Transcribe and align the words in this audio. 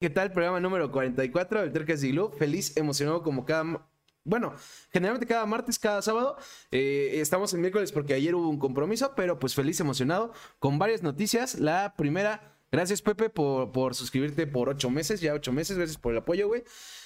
¿Qué 0.00 0.08
tal? 0.08 0.32
Programa 0.32 0.60
número 0.60 0.90
44 0.90 1.60
del 1.60 1.72
Tercas 1.72 2.02
Iglú. 2.02 2.30
Feliz, 2.30 2.74
emocionado 2.78 3.22
como 3.22 3.44
cada... 3.44 3.86
Bueno, 4.24 4.54
generalmente 4.90 5.26
cada 5.26 5.44
martes, 5.44 5.78
cada 5.78 6.00
sábado. 6.00 6.38
Eh, 6.70 7.18
estamos 7.20 7.52
en 7.52 7.60
miércoles 7.60 7.92
porque 7.92 8.14
ayer 8.14 8.34
hubo 8.34 8.48
un 8.48 8.58
compromiso, 8.58 9.12
pero 9.14 9.38
pues 9.38 9.54
feliz, 9.54 9.78
emocionado 9.78 10.32
con 10.58 10.78
varias 10.78 11.02
noticias. 11.02 11.60
La 11.60 11.96
primera, 11.98 12.56
gracias 12.72 13.02
Pepe 13.02 13.28
por, 13.28 13.72
por 13.72 13.94
suscribirte 13.94 14.46
por 14.46 14.70
ocho 14.70 14.88
meses, 14.88 15.20
ya 15.20 15.34
ocho 15.34 15.52
meses, 15.52 15.76
gracias 15.76 15.98
por 15.98 16.12
el 16.12 16.18
apoyo, 16.20 16.48
güey. 16.48 16.64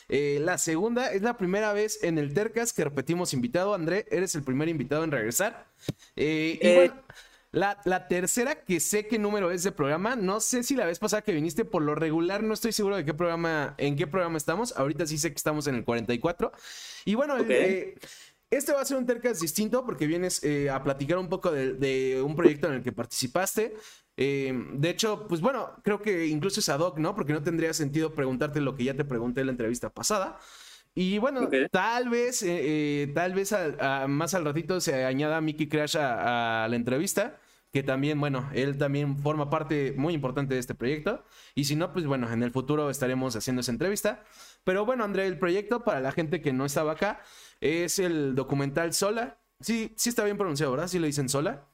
Eh, 0.08 0.38
la 0.40 0.56
segunda, 0.56 1.12
es 1.12 1.22
la 1.22 1.36
primera 1.36 1.72
vez 1.72 1.98
en 2.04 2.16
el 2.16 2.32
Tercas 2.32 2.72
que 2.72 2.84
repetimos 2.84 3.34
invitado. 3.34 3.74
André, 3.74 4.06
eres 4.08 4.36
el 4.36 4.44
primer 4.44 4.68
invitado 4.68 5.02
en 5.02 5.10
regresar. 5.10 5.66
Eh, 6.14 6.60
y 6.62 6.74
bueno, 6.76 6.94
la, 7.54 8.08
tercera, 8.08 8.64
que 8.64 8.80
sé 8.80 9.06
qué 9.06 9.18
número 9.18 9.50
es 9.50 9.62
de 9.62 9.72
programa, 9.72 10.16
no 10.16 10.40
sé 10.40 10.62
si 10.62 10.74
la 10.74 10.86
vez 10.86 10.98
pasada 10.98 11.22
que 11.22 11.32
viniste, 11.32 11.64
por 11.64 11.82
lo 11.82 11.94
regular, 11.94 12.42
no 12.42 12.52
estoy 12.52 12.72
seguro 12.72 12.96
de 12.96 13.04
qué 13.04 13.14
programa, 13.14 13.74
en 13.78 13.96
qué 13.96 14.06
programa 14.06 14.36
estamos. 14.36 14.76
Ahorita 14.76 15.06
sí 15.06 15.18
sé 15.18 15.30
que 15.30 15.36
estamos 15.36 15.66
en 15.68 15.76
el 15.76 15.84
44. 15.84 16.52
Y 17.04 17.14
bueno, 17.14 17.36
eh, 17.48 17.94
este 18.50 18.72
va 18.72 18.80
a 18.80 18.84
ser 18.84 18.96
un 18.96 19.06
Tercas 19.06 19.40
distinto 19.40 19.86
porque 19.86 20.06
vienes 20.06 20.42
eh, 20.42 20.68
a 20.68 20.82
platicar 20.82 21.18
un 21.18 21.28
poco 21.28 21.52
de, 21.52 22.20
un 22.24 22.34
proyecto 22.34 22.66
en 22.66 22.74
el 22.74 22.82
que 22.82 22.92
participaste. 22.92 23.76
Eh, 24.16 24.52
de 24.72 24.90
hecho, 24.90 25.26
pues 25.28 25.40
bueno, 25.40 25.70
creo 25.82 26.02
que 26.02 26.26
incluso 26.26 26.58
es 26.58 26.68
ad 26.68 26.80
hoc, 26.80 26.98
¿no? 26.98 27.14
Porque 27.14 27.32
no 27.32 27.42
tendría 27.42 27.72
sentido 27.72 28.14
preguntarte 28.14 28.60
lo 28.60 28.74
que 28.74 28.84
ya 28.84 28.94
te 28.94 29.04
pregunté 29.04 29.40
en 29.42 29.46
la 29.46 29.52
entrevista 29.52 29.90
pasada. 29.90 30.38
Y 30.96 31.18
bueno, 31.18 31.48
tal 31.72 32.08
vez, 32.08 32.44
tal 33.14 33.34
vez 33.34 33.54
más 34.08 34.34
al 34.34 34.44
ratito 34.44 34.80
se 34.80 35.04
añada 35.04 35.40
Mickey 35.40 35.68
Crash 35.68 35.96
a, 35.96 36.68
la 36.68 36.76
entrevista 36.76 37.36
que 37.74 37.82
también, 37.82 38.20
bueno, 38.20 38.48
él 38.54 38.78
también 38.78 39.18
forma 39.18 39.50
parte 39.50 39.94
muy 39.96 40.14
importante 40.14 40.54
de 40.54 40.60
este 40.60 40.76
proyecto. 40.76 41.24
Y 41.56 41.64
si 41.64 41.74
no, 41.74 41.92
pues 41.92 42.06
bueno, 42.06 42.32
en 42.32 42.44
el 42.44 42.52
futuro 42.52 42.88
estaremos 42.88 43.34
haciendo 43.34 43.62
esa 43.62 43.72
entrevista. 43.72 44.22
Pero 44.62 44.86
bueno, 44.86 45.02
André, 45.02 45.26
el 45.26 45.40
proyecto, 45.40 45.82
para 45.82 45.98
la 45.98 46.12
gente 46.12 46.40
que 46.40 46.52
no 46.52 46.66
estaba 46.66 46.92
acá, 46.92 47.20
es 47.60 47.98
el 47.98 48.36
documental 48.36 48.94
Sola. 48.94 49.40
Sí, 49.58 49.92
sí 49.96 50.10
está 50.10 50.22
bien 50.22 50.38
pronunciado, 50.38 50.70
¿verdad? 50.70 50.86
Sí 50.86 51.00
le 51.00 51.08
dicen 51.08 51.28
Sola. 51.28 51.66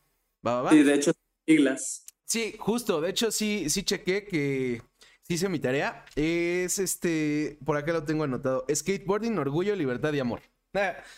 ¿Va, 0.44 0.62
va, 0.62 0.70
Sí, 0.70 0.82
de 0.82 0.94
hecho, 0.94 1.12
siglas. 1.46 2.06
Sí, 2.24 2.56
justo. 2.58 3.02
De 3.02 3.10
hecho, 3.10 3.30
sí, 3.30 3.68
sí 3.68 3.82
chequé 3.82 4.24
que 4.24 4.80
sí 5.20 5.34
hice 5.34 5.50
mi 5.50 5.58
tarea. 5.58 6.06
Es 6.16 6.78
este, 6.78 7.58
por 7.62 7.76
acá 7.76 7.92
lo 7.92 8.04
tengo 8.04 8.24
anotado. 8.24 8.64
Skateboarding, 8.74 9.38
orgullo, 9.38 9.76
libertad 9.76 10.14
y 10.14 10.20
amor. 10.20 10.40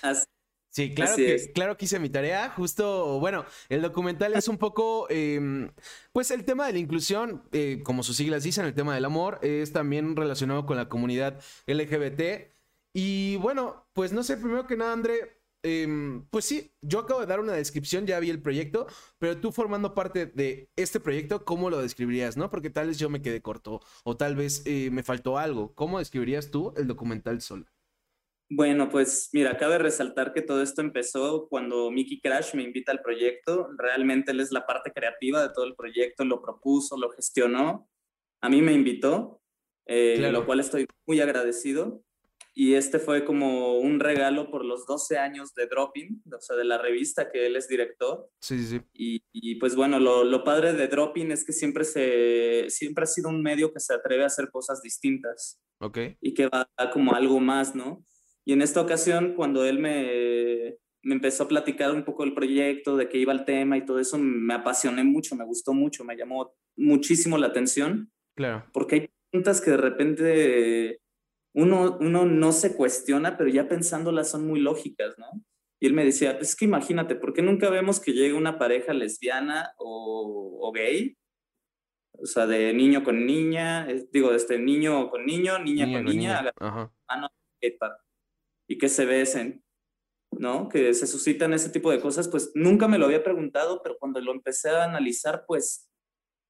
Así 0.03 0.27
Sí, 0.73 0.95
claro 0.95 1.17
que, 1.17 1.53
claro 1.53 1.77
que 1.77 1.85
hice 1.85 1.99
mi 1.99 2.09
tarea. 2.09 2.49
Justo, 2.49 3.21
bueno, 3.21 3.45
el 3.69 3.83
documental 3.83 4.33
es 4.33 4.49
un 4.49 4.57
poco, 4.57 5.07
em, 5.11 5.71
pues 6.13 6.31
el 6.31 6.47
tema 6.47 6.67
de 6.67 6.73
la 6.73 6.79
inclusión, 6.79 7.43
eh, 7.53 7.83
como 7.85 8.03
sus 8.03 8.17
siglas 8.17 8.43
dicen, 8.43 8.65
el 8.65 8.73
tema 8.73 8.95
del 8.95 9.05
amor, 9.05 9.39
es 9.43 9.73
también 9.73 10.17
relacionado 10.17 10.65
con 10.65 10.79
la 10.79 10.89
comunidad 10.89 11.43
LGBT. 11.67 12.51
Y 12.95 13.37
bueno, 13.37 13.87
pues 13.93 14.13
no 14.15 14.23
sé, 14.23 14.39
primero 14.39 14.67
que 14.67 14.77
nada, 14.79 14.95
André, 14.95 15.43
em, 15.63 16.25
pues 16.31 16.47
sí, 16.47 16.73
yo 16.81 17.01
acabo 17.01 17.21
de 17.21 17.27
dar 17.27 17.41
una 17.41 17.53
descripción, 17.53 18.07
ya 18.07 18.19
vi 18.19 18.31
el 18.31 18.41
proyecto, 18.41 18.87
pero 19.19 19.39
tú 19.39 19.53
formando 19.53 19.95
parte 19.95 20.25
de 20.27 20.71
este 20.77 21.01
proyecto, 21.01 21.45
¿cómo 21.45 21.69
lo 21.69 21.83
describirías, 21.83 22.39
no? 22.39 22.49
Porque 22.51 22.71
tal 22.71 22.87
vez 22.89 22.99
yo 22.99 23.11
me 23.11 23.21
quedé 23.21 23.43
corto 23.43 23.81
o 24.05 24.17
tal 24.17 24.37
vez 24.37 24.63
eh, 24.65 24.89
me 24.91 25.03
faltó 25.03 25.37
algo. 25.39 25.75
¿Cómo 25.75 25.99
describirías 25.99 26.51
tú 26.51 26.73
el 26.79 26.87
documental 26.87 27.43
solo? 27.43 27.67
Bueno, 28.55 28.91
pues 28.91 29.31
mira, 29.33 29.57
cabe 29.57 29.79
resaltar 29.79 30.35
que 30.35 30.43
todo 30.43 30.61
esto 30.63 30.83
empezó 30.83 31.49
cuando 31.49 31.91
Mickey 31.91 32.21
Crash 32.21 32.55
me 32.55 32.63
invita 32.63 32.93
al 32.93 33.01
proyecto. 33.01 33.71
Realmente 33.79 34.33
él 34.33 34.41
es 34.41 34.53
la 34.53 34.67
parte 34.67 34.93
creativa 34.93 35.41
de 35.41 35.55
todo 35.55 35.65
el 35.65 35.75
proyecto, 35.75 36.27
lo 36.27 36.43
propuso, 36.43 36.99
lo 36.99 37.09
gestionó. 37.11 37.89
A 38.43 38.51
mí 38.51 38.61
me 38.61 38.75
invitó, 38.75 39.41
eh, 39.87 40.29
lo 40.31 40.45
cual 40.45 40.61
estoy 40.61 40.87
muy 41.07 41.21
agradecido. 41.21 42.03
Y 42.55 42.75
este 42.75 42.99
fue 42.99 43.25
como 43.25 43.79
un 43.79 44.01
regalo 44.01 44.51
por 44.51 44.67
los 44.67 44.85
12 44.85 45.17
años 45.17 45.55
de 45.55 45.67
Dropping, 45.67 46.23
o 46.31 46.41
sea, 46.41 46.55
de 46.55 46.65
la 46.65 46.77
revista 46.77 47.31
que 47.33 47.47
él 47.47 47.57
es 47.57 47.69
director. 47.69 48.29
Sí, 48.43 48.63
sí. 48.63 48.83
Y, 48.93 49.23
y 49.33 49.55
pues 49.55 49.75
bueno, 49.75 49.99
lo, 49.99 50.25
lo, 50.25 50.45
padre 50.45 50.75
de 50.75 50.89
Dropping 50.89 51.31
es 51.31 51.47
que 51.47 51.55
siempre, 51.55 51.85
se, 51.85 52.67
siempre 52.69 53.05
ha 53.05 53.07
sido 53.07 53.31
un 53.31 53.43
medio 53.43 53.73
que 53.73 53.81
se 53.81 53.95
atreve 53.95 54.25
a 54.25 54.27
hacer 54.27 54.51
cosas 54.51 54.83
distintas. 54.83 55.59
Ok. 55.79 55.99
Y 56.21 56.35
que 56.35 56.49
va 56.49 56.69
como 56.93 57.15
algo 57.15 57.41
más, 57.41 57.75
¿no? 57.75 58.05
Y 58.45 58.53
en 58.53 58.63
esta 58.63 58.81
ocasión, 58.81 59.35
cuando 59.35 59.65
él 59.65 59.79
me, 59.79 60.79
me 61.03 61.15
empezó 61.15 61.45
a 61.45 61.49
platicar 61.49 61.93
un 61.93 62.05
poco 62.05 62.25
del 62.25 62.35
proyecto, 62.35 62.97
de 62.97 63.09
qué 63.09 63.19
iba 63.19 63.33
el 63.33 63.45
tema 63.45 63.77
y 63.77 63.85
todo 63.85 63.99
eso, 63.99 64.19
me 64.19 64.55
apasioné 64.55 65.05
mucho, 65.05 65.37
me 65.37 65.45
gustó 65.45 65.73
mucho, 65.73 66.05
me 66.05 66.17
llamó 66.17 66.55
muchísimo 66.77 67.39
la 67.39 67.49
atención. 67.49 68.11
Claro. 68.37 68.65
Porque 68.73 68.95
hay 68.95 69.11
preguntas 69.31 69.61
que 69.61 69.71
de 69.73 69.77
repente 69.77 71.01
uno, 71.55 71.99
uno 72.01 72.27
no 72.27 72.53
se 72.53 72.75
cuestiona, 72.75 73.37
pero 73.37 73.49
ya 73.49 73.69
pensándolas 73.69 74.31
son 74.31 74.47
muy 74.47 74.61
lógicas, 74.61 75.17
¿no? 75.19 75.27
Y 75.81 75.87
él 75.87 75.95
me 75.95 76.05
decía, 76.05 76.37
pues 76.39 76.51
es 76.51 76.57
que 76.57 76.65
imagínate, 76.65 77.17
¿por 77.17 77.33
qué 77.33 77.43
nunca 77.43 77.69
vemos 77.69 77.99
que 77.99 78.13
llegue 78.13 78.35
una 78.35 78.57
pareja 78.57 78.93
lesbiana 78.93 79.73
o, 79.79 80.59
o 80.61 80.73
gay? 80.73 81.17
O 82.13 82.27
sea, 82.27 82.47
de 82.47 82.73
niño 82.73 83.03
con 83.03 83.27
niña, 83.27 83.89
digo, 84.13 84.31
de 84.31 84.37
este 84.37 84.61
niño 84.61 85.11
con 85.11 85.27
niño, 85.27 85.59
niña, 85.59 85.87
con 85.87 86.05
niña, 86.05 86.43
niña. 86.43 86.53
Ajá 86.61 86.93
y 88.69 88.79
que 88.79 88.89
se 88.89 89.05
besen, 89.05 89.65
¿no? 90.33 90.69
Que 90.69 90.95
se 90.95 91.07
suscitan 91.07 91.53
ese 91.53 91.71
tipo 91.71 91.91
de 91.91 92.01
cosas, 92.01 92.29
pues 92.29 92.53
nunca 92.55 92.89
me 92.89 92.99
lo 92.99 93.07
había 93.07 93.23
preguntado, 93.23 93.81
pero 93.83 93.97
cuando 93.99 94.21
lo 94.21 94.33
empecé 94.33 94.71
a 94.71 94.85
analizar, 94.85 95.45
pues 95.47 95.91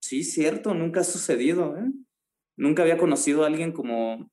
sí, 0.03 0.25
cierto, 0.25 0.75
nunca 0.75 1.01
ha 1.01 1.05
sucedido, 1.05 1.77
¿eh? 1.77 1.91
Nunca 2.57 2.83
había 2.83 2.99
conocido 2.99 3.45
a 3.45 3.47
alguien 3.47 3.73
como 3.73 4.31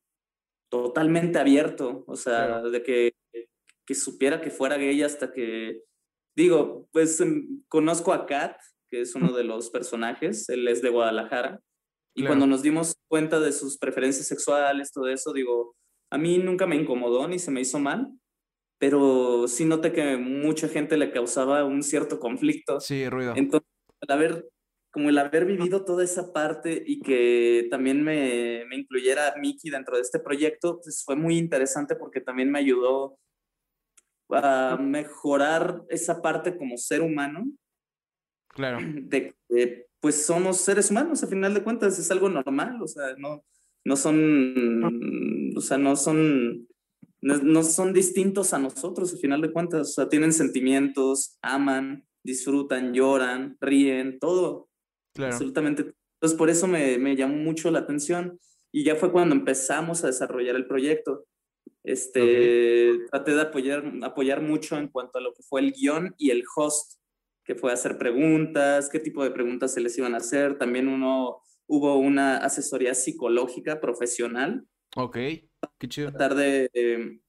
totalmente 0.69 1.39
abierto, 1.39 2.03
o 2.05 2.15
sea, 2.15 2.61
de 2.61 2.83
que, 2.83 3.13
que 3.87 3.95
supiera 3.95 4.41
que 4.41 4.51
fuera 4.51 4.77
gay 4.77 5.01
hasta 5.01 5.31
que, 5.31 5.83
digo, 6.35 6.87
pues 6.91 7.19
em, 7.21 7.63
conozco 7.69 8.13
a 8.13 8.25
Kat, 8.25 8.59
que 8.91 9.01
es 9.01 9.15
uno 9.15 9.31
de 9.31 9.43
los 9.43 9.69
personajes, 9.69 10.47
él 10.49 10.67
es 10.67 10.81
de 10.81 10.89
Guadalajara, 10.89 11.59
y 12.15 12.25
cuando 12.25 12.47
nos 12.47 12.61
dimos 12.61 12.95
cuenta 13.07 13.39
de 13.39 13.53
sus 13.53 13.77
preferencias 13.77 14.27
sexuales, 14.27 14.91
todo 14.91 15.07
eso, 15.07 15.31
digo, 15.31 15.75
a 16.11 16.17
mí 16.17 16.37
nunca 16.37 16.65
me 16.65 16.75
incomodó 16.75 17.27
ni 17.27 17.39
se 17.39 17.51
me 17.51 17.61
hizo 17.61 17.79
mal, 17.79 18.11
pero 18.79 19.47
sí 19.47 19.65
noté 19.65 19.91
que 19.91 20.17
mucha 20.17 20.67
gente 20.67 20.97
le 20.97 21.11
causaba 21.11 21.63
un 21.65 21.83
cierto 21.83 22.19
conflicto. 22.19 22.79
Sí, 22.79 23.09
ruido. 23.09 23.33
Entonces, 23.35 23.67
el 24.01 24.11
haber, 24.11 24.49
como 24.91 25.09
el 25.09 25.17
haber 25.17 25.45
vivido 25.45 25.83
toda 25.83 26.03
esa 26.03 26.31
parte 26.31 26.83
y 26.85 27.01
que 27.01 27.67
también 27.69 28.03
me, 28.03 28.65
me 28.69 28.77
incluyera 28.77 29.29
a 29.29 29.37
Miki 29.37 29.69
dentro 29.69 29.95
de 29.95 30.01
este 30.01 30.19
proyecto, 30.19 30.79
pues 30.81 31.03
fue 31.05 31.15
muy 31.15 31.37
interesante 31.37 31.95
porque 31.95 32.21
también 32.21 32.51
me 32.51 32.59
ayudó 32.59 33.19
a 34.31 34.77
mejorar 34.79 35.83
esa 35.89 36.21
parte 36.21 36.57
como 36.57 36.77
ser 36.77 37.01
humano. 37.01 37.45
Claro. 38.49 38.79
De 38.81 39.35
que, 39.47 39.85
pues 39.99 40.25
somos 40.25 40.61
seres 40.61 40.89
humanos, 40.91 41.23
a 41.23 41.27
final 41.27 41.53
de 41.53 41.63
cuentas, 41.63 41.99
es 41.99 42.09
algo 42.11 42.29
normal, 42.29 42.81
o 42.81 42.87
sea, 42.87 43.15
no, 43.17 43.43
no 43.85 43.95
son, 43.95 45.53
o 45.55 45.61
sea, 45.61 45.77
no 45.77 45.95
son, 45.95 46.67
no, 47.21 47.63
son 47.63 47.93
distintos 47.93 48.53
a 48.53 48.59
nosotros, 48.59 49.13
al 49.13 49.19
final 49.19 49.41
de 49.41 49.51
cuentas, 49.51 49.81
o 49.81 49.93
sea, 49.93 50.09
tienen 50.09 50.33
sentimientos, 50.33 51.37
aman, 51.41 52.05
disfrutan, 52.23 52.93
lloran, 52.93 53.57
ríen, 53.61 54.19
todo, 54.19 54.69
claro. 55.13 55.33
absolutamente. 55.33 55.93
Entonces, 56.15 56.37
por 56.37 56.49
eso 56.49 56.67
me, 56.67 56.97
me 56.97 57.15
llamó 57.15 57.37
mucho 57.37 57.71
la 57.71 57.79
atención 57.79 58.39
y 58.71 58.83
ya 58.83 58.95
fue 58.95 59.11
cuando 59.11 59.35
empezamos 59.35 60.03
a 60.03 60.07
desarrollar 60.07 60.55
el 60.55 60.67
proyecto. 60.67 61.25
Este, 61.83 62.99
traté 63.09 63.33
de 63.33 63.41
apoyar, 63.41 63.83
apoyar 64.03 64.41
mucho 64.41 64.77
en 64.77 64.89
cuanto 64.89 65.17
a 65.17 65.21
lo 65.21 65.33
que 65.33 65.43
fue 65.43 65.61
el 65.61 65.71
guion 65.71 66.13
y 66.17 66.29
el 66.29 66.43
host, 66.55 66.99
que 67.43 67.55
fue 67.55 67.71
hacer 67.71 67.97
preguntas, 67.97 68.89
qué 68.89 68.99
tipo 68.99 69.23
de 69.23 69.31
preguntas 69.31 69.73
se 69.73 69.81
les 69.81 69.97
iban 69.97 70.13
a 70.13 70.17
hacer. 70.17 70.57
También 70.57 70.87
uno 70.87 71.41
hubo 71.69 71.97
una 71.97 72.37
asesoría 72.37 72.95
psicológica 72.95 73.79
profesional. 73.79 74.65
Ok, 74.95 75.17
qué 75.77 75.87
chido. 75.87 76.09
Tratar 76.09 76.35
de, 76.35 77.21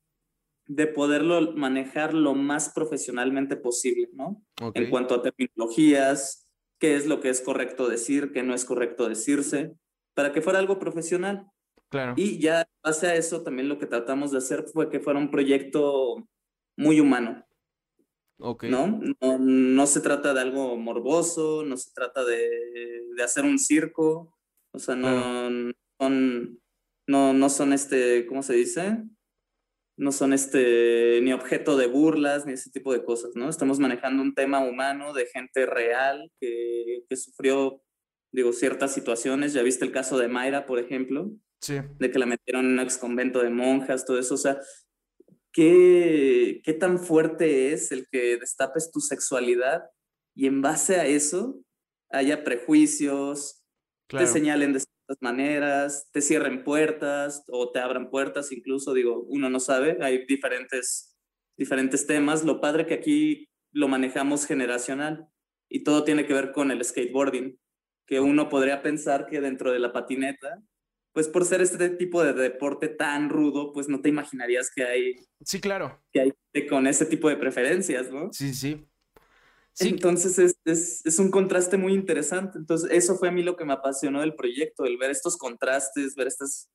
de, 0.66 0.87
poderlo 0.87 1.52
manejar 1.52 2.14
lo 2.14 2.34
más 2.34 2.70
profesionalmente 2.70 3.56
posible, 3.56 4.08
¿no? 4.14 4.42
En 4.75 4.88
cuanto 4.88 5.14
a 5.14 5.22
terminologías, 5.22 6.48
qué 6.78 6.96
es 6.96 7.06
lo 7.06 7.20
que 7.20 7.28
es 7.28 7.42
correcto 7.42 7.88
decir, 7.88 8.32
qué 8.32 8.42
no 8.42 8.54
es 8.54 8.64
correcto 8.64 9.08
decirse, 9.08 9.75
para 10.14 10.32
que 10.32 10.40
fuera 10.40 10.58
algo 10.58 10.78
profesional. 10.78 11.46
Claro. 11.90 12.14
Y 12.16 12.38
ya 12.38 12.66
base 12.82 13.08
a 13.08 13.14
eso 13.16 13.42
también 13.42 13.69
lo 13.69 13.78
que 13.78 13.87
tratamos 13.87 14.31
de 14.31 14.38
hacer 14.38 14.64
fue 14.72 14.88
que 14.88 15.00
fuera 15.00 15.19
un 15.19 15.31
proyecto 15.31 16.26
muy 16.78 16.98
humano. 16.98 17.44
¿No? 18.40 19.00
¿no? 19.20 19.38
¿no? 19.38 19.87
se 19.87 20.00
trata 20.00 20.34
de 20.34 20.40
algo 20.40 20.76
morboso, 20.76 21.64
no 21.64 21.76
se 21.76 21.92
trata 21.92 22.25
de, 22.25 22.48
de 23.14 23.22
hacer 23.22 23.44
un 23.44 23.58
circo, 23.58 24.34
o 24.72 24.78
sea, 24.78 24.96
no, 24.96 25.72
son, 26.00 26.60
no, 27.06 27.32
no 27.32 27.48
son 27.48 27.72
este, 27.72 28.26
¿cómo 28.26 28.42
se 28.42 28.54
dice? 28.54 29.04
No 29.96 30.12
son 30.12 30.32
este, 30.32 31.20
ni 31.22 31.32
objeto 31.32 31.76
de 31.76 31.87
burlas, 31.87 32.46
ni 32.46 32.52
ese 32.52 32.70
tipo 32.70 32.92
de 32.92 33.04
cosas, 33.04 33.32
¿no? 33.34 33.48
Estamos 33.48 33.78
manejando 33.78 34.22
un 34.22 34.34
tema 34.34 34.60
humano 34.60 35.12
de 35.12 35.26
gente 35.26 35.66
real 35.66 36.31
que, 36.40 37.04
que 37.08 37.16
sufrió 37.16 37.82
digo, 38.32 38.52
ciertas 38.52 38.92
situaciones. 38.92 39.52
Ya 39.52 39.62
viste 39.62 39.84
el 39.84 39.92
caso 39.92 40.19
de 40.19 40.28
Mayra, 40.28 40.66
por 40.66 40.78
ejemplo. 40.78 41.31
Sí. 41.60 41.78
De 41.98 42.10
que 42.10 42.19
la 42.19 42.26
metieron 42.26 42.66
en 42.66 42.72
un 42.72 42.81
ex 42.81 42.96
convento 42.96 43.42
de 43.42 43.50
monjas, 43.50 44.06
todo 44.06 44.19
eso. 44.19 44.34
O 44.34 44.38
sea, 44.38 44.60
¿qué, 45.52 46.61
qué 46.64 46.73
tan 46.73 46.99
fuerte 46.99 47.73
es 47.73 47.93
el 47.93 48.08
que 48.11 48.37
destapes 48.37 48.91
tu 48.91 49.00
sexualidad 49.00 49.91
y 50.35 50.47
en 50.47 50.62
base 50.62 50.97
a 50.97 51.06
eso 51.06 51.61
haya 52.11 52.44
prejuicios, 52.44 53.64
te 54.08 54.26
señalen 54.26 54.73
de 54.73 54.81
ciertas 54.81 55.19
maneras, 55.20 56.08
te 56.12 56.20
cierren 56.20 56.64
puertas 56.64 57.44
o 57.49 57.70
te 57.70 57.79
abran 57.79 58.11
puertas, 58.11 58.50
incluso, 58.52 58.93
digo, 58.93 59.23
uno 59.29 59.49
no 59.49 59.61
sabe, 59.61 59.99
hay 60.00 60.26
diferentes, 60.26 61.17
diferentes 61.56 62.06
temas. 62.06 62.44
Lo 62.44 62.61
padre 62.61 62.87
que 62.87 62.94
aquí 62.94 63.49
lo 63.73 63.87
manejamos 63.87 64.47
generacional 64.47 65.29
y 65.69 65.85
todo 65.85 66.05
tiene 66.05 66.26
que 66.26 66.35
ver 66.35 66.52
con 66.52 66.73
el 66.73 66.85
skateboarding, 66.85 67.58
que 68.06 68.19
uno 68.19 68.49
podría 68.49 68.82
pensar 68.82 69.26
que 69.26 69.41
dentro 69.41 69.70
de 69.70 69.79
la 69.79 69.93
patineta, 69.93 70.61
pues 71.12 71.28
por 71.28 71.44
ser 71.44 71.60
este 71.60 71.90
tipo 71.90 72.22
de 72.22 72.32
deporte 72.32 72.88
tan 72.88 73.28
rudo, 73.28 73.72
pues 73.72 73.88
no 73.88 74.00
te 74.00 74.08
imaginarías 74.08 74.70
que 74.74 74.84
hay... 74.84 75.16
Sí, 75.44 75.60
claro. 75.60 76.00
Que 76.12 76.20
hay 76.20 76.66
con 76.68 76.86
ese 76.86 77.06
tipo 77.06 77.28
de 77.28 77.36
preferencias, 77.36 78.10
¿no? 78.10 78.32
Sí, 78.32 78.54
sí. 78.54 78.86
Entonces 79.78 80.38
es, 80.38 80.56
es, 80.64 81.04
es, 81.06 81.18
un 81.18 81.30
contraste 81.30 81.76
muy 81.76 81.94
interesante. 81.94 82.58
Entonces 82.58 82.90
eso 82.92 83.16
fue 83.16 83.28
a 83.28 83.32
mí 83.32 83.42
lo 83.42 83.56
que 83.56 83.64
me 83.64 83.72
apasionó 83.72 84.20
del 84.20 84.34
proyecto, 84.34 84.84
el 84.84 84.98
ver 84.98 85.10
estos 85.10 85.36
contrastes, 85.36 86.14
ver 86.16 86.26
estas, 86.26 86.68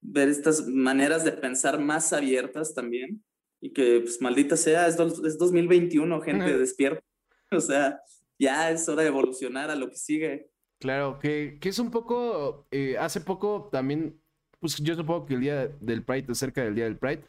ver 0.00 0.28
estas 0.28 0.66
maneras 0.66 1.24
de 1.24 1.32
pensar 1.32 1.80
más 1.80 2.12
abiertas 2.12 2.74
también. 2.74 3.24
Y 3.60 3.72
que, 3.72 4.00
pues, 4.00 4.20
maldita 4.22 4.56
sea, 4.56 4.86
es, 4.86 4.96
es 4.98 5.38
2021, 5.38 6.20
gente, 6.20 6.58
despierta. 6.58 7.02
O 7.52 7.60
sea, 7.60 8.00
ya 8.38 8.70
es 8.70 8.88
hora 8.88 9.02
de 9.02 9.08
evolucionar 9.08 9.70
a 9.70 9.74
lo 9.74 9.90
que 9.90 9.96
sigue. 9.96 10.52
Claro, 10.80 11.18
que, 11.18 11.58
que 11.60 11.68
es 11.68 11.78
un 11.78 11.90
poco, 11.90 12.66
eh, 12.70 12.96
hace 12.98 13.20
poco 13.20 13.68
también, 13.70 14.18
pues 14.60 14.78
yo 14.78 14.94
supongo 14.94 15.26
que 15.26 15.34
el 15.34 15.40
día 15.40 15.68
del 15.80 16.02
Pride, 16.02 16.34
cerca 16.34 16.62
del 16.64 16.74
día 16.74 16.84
del 16.84 16.96
Pride, 16.96 17.22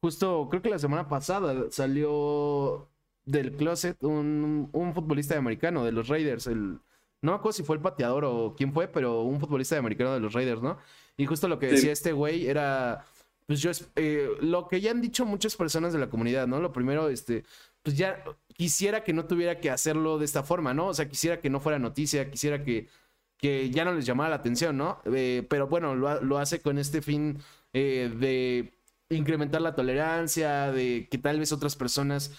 justo 0.00 0.48
creo 0.50 0.62
que 0.62 0.70
la 0.70 0.78
semana 0.78 1.06
pasada 1.06 1.70
salió 1.70 2.88
del 3.26 3.56
closet 3.56 4.02
un, 4.02 4.70
un 4.72 4.94
futbolista 4.94 5.36
americano 5.36 5.84
de 5.84 5.92
los 5.92 6.08
Raiders, 6.08 6.46
el, 6.46 6.78
no 7.24 7.32
me 7.32 7.36
acuerdo 7.36 7.52
si 7.52 7.62
fue 7.62 7.76
el 7.76 7.82
pateador 7.82 8.24
o 8.24 8.54
quién 8.56 8.72
fue, 8.72 8.88
pero 8.88 9.22
un 9.22 9.40
futbolista 9.40 9.78
americano 9.78 10.12
de 10.12 10.20
los 10.20 10.32
Raiders, 10.32 10.62
¿no? 10.62 10.78
Y 11.16 11.26
justo 11.26 11.48
lo 11.48 11.58
que 11.58 11.68
decía 11.68 11.92
este 11.92 12.12
güey 12.12 12.46
era, 12.46 13.06
pues 13.46 13.60
yo, 13.60 13.70
eh, 13.96 14.28
lo 14.40 14.68
que 14.68 14.80
ya 14.80 14.90
han 14.90 15.00
dicho 15.00 15.24
muchas 15.24 15.56
personas 15.56 15.92
de 15.92 15.98
la 15.98 16.10
comunidad, 16.10 16.46
¿no? 16.46 16.60
Lo 16.60 16.72
primero, 16.72 17.08
este, 17.08 17.44
pues 17.82 17.96
ya 17.96 18.22
quisiera 18.54 19.04
que 19.04 19.12
no 19.12 19.26
tuviera 19.26 19.60
que 19.60 19.70
hacerlo 19.70 20.18
de 20.18 20.24
esta 20.24 20.42
forma, 20.42 20.74
¿no? 20.74 20.88
O 20.88 20.94
sea, 20.94 21.08
quisiera 21.08 21.40
que 21.40 21.50
no 21.50 21.60
fuera 21.60 21.78
noticia, 21.78 22.30
quisiera 22.30 22.64
que, 22.64 22.88
que 23.36 23.70
ya 23.70 23.84
no 23.84 23.92
les 23.92 24.06
llamara 24.06 24.30
la 24.30 24.36
atención, 24.36 24.76
¿no? 24.76 25.00
Eh, 25.14 25.46
pero 25.50 25.68
bueno, 25.68 25.94
lo, 25.94 26.22
lo, 26.22 26.38
hace 26.38 26.60
con 26.60 26.78
este 26.78 27.02
fin 27.02 27.38
eh, 27.72 28.10
de 28.18 28.78
incrementar 29.10 29.60
la 29.60 29.74
tolerancia, 29.74 30.72
de 30.72 31.08
que 31.10 31.18
tal 31.18 31.38
vez 31.38 31.52
otras 31.52 31.76
personas 31.76 32.32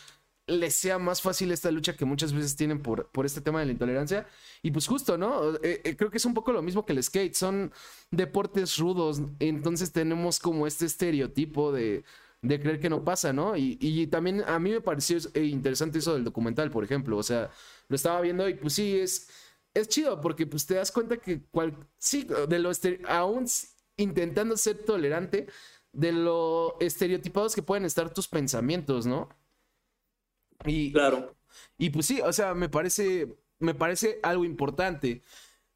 les 0.47 0.75
sea 0.75 0.99
más 0.99 1.21
fácil 1.21 1.51
esta 1.51 1.71
lucha 1.71 1.95
que 1.95 2.05
muchas 2.05 2.31
veces 2.33 2.55
tienen 2.55 2.81
por, 2.81 3.09
por 3.11 3.25
este 3.25 3.41
tema 3.41 3.59
de 3.59 3.65
la 3.65 3.71
intolerancia. 3.71 4.27
Y 4.61 4.71
pues 4.71 4.87
justo, 4.87 5.17
¿no? 5.17 5.55
Eh, 5.55 5.81
eh, 5.83 5.95
creo 5.97 6.11
que 6.11 6.17
es 6.17 6.25
un 6.25 6.33
poco 6.33 6.51
lo 6.51 6.61
mismo 6.61 6.85
que 6.85 6.93
el 6.93 7.03
skate. 7.03 7.33
Son 7.33 7.71
deportes 8.11 8.77
rudos. 8.77 9.21
Entonces 9.39 9.91
tenemos 9.91 10.39
como 10.39 10.67
este 10.67 10.85
estereotipo 10.85 11.71
de, 11.71 12.03
de 12.47 12.59
creer 12.59 12.79
que 12.79 12.89
no 12.89 13.03
pasa, 13.03 13.33
¿no? 13.33 13.57
Y, 13.57 13.77
y, 13.81 14.07
también 14.07 14.43
a 14.45 14.59
mí 14.59 14.71
me 14.71 14.81
pareció 14.81 15.17
eh, 15.33 15.43
interesante 15.43 15.99
eso 15.99 16.13
del 16.13 16.23
documental, 16.23 16.69
por 16.69 16.83
ejemplo. 16.83 17.17
O 17.17 17.23
sea, 17.23 17.49
lo 17.87 17.95
estaba 17.95 18.21
viendo 18.21 18.47
y 18.47 18.53
pues 18.55 18.73
sí, 18.73 18.99
es, 18.99 19.29
es 19.73 19.87
chido 19.87 20.21
porque 20.21 20.45
pues 20.45 20.65
te 20.65 20.75
das 20.75 20.91
cuenta 20.91 21.17
que 21.17 21.41
cual, 21.51 21.75
sí, 21.97 22.27
de 22.47 22.59
lo 22.59 22.71
aún 23.07 23.47
intentando 23.97 24.57
ser 24.57 24.85
tolerante, 24.85 25.47
de 25.91 26.11
lo 26.11 26.77
estereotipados 26.79 27.55
que 27.55 27.63
pueden 27.63 27.85
estar 27.85 28.13
tus 28.13 28.27
pensamientos, 28.27 29.05
¿no? 29.05 29.29
Y, 30.65 30.91
claro. 30.91 31.35
Y 31.77 31.89
pues 31.89 32.05
sí, 32.05 32.21
o 32.21 32.31
sea, 32.31 32.53
me 32.53 32.69
parece, 32.69 33.35
me 33.59 33.73
parece 33.73 34.19
algo 34.21 34.45
importante. 34.45 35.23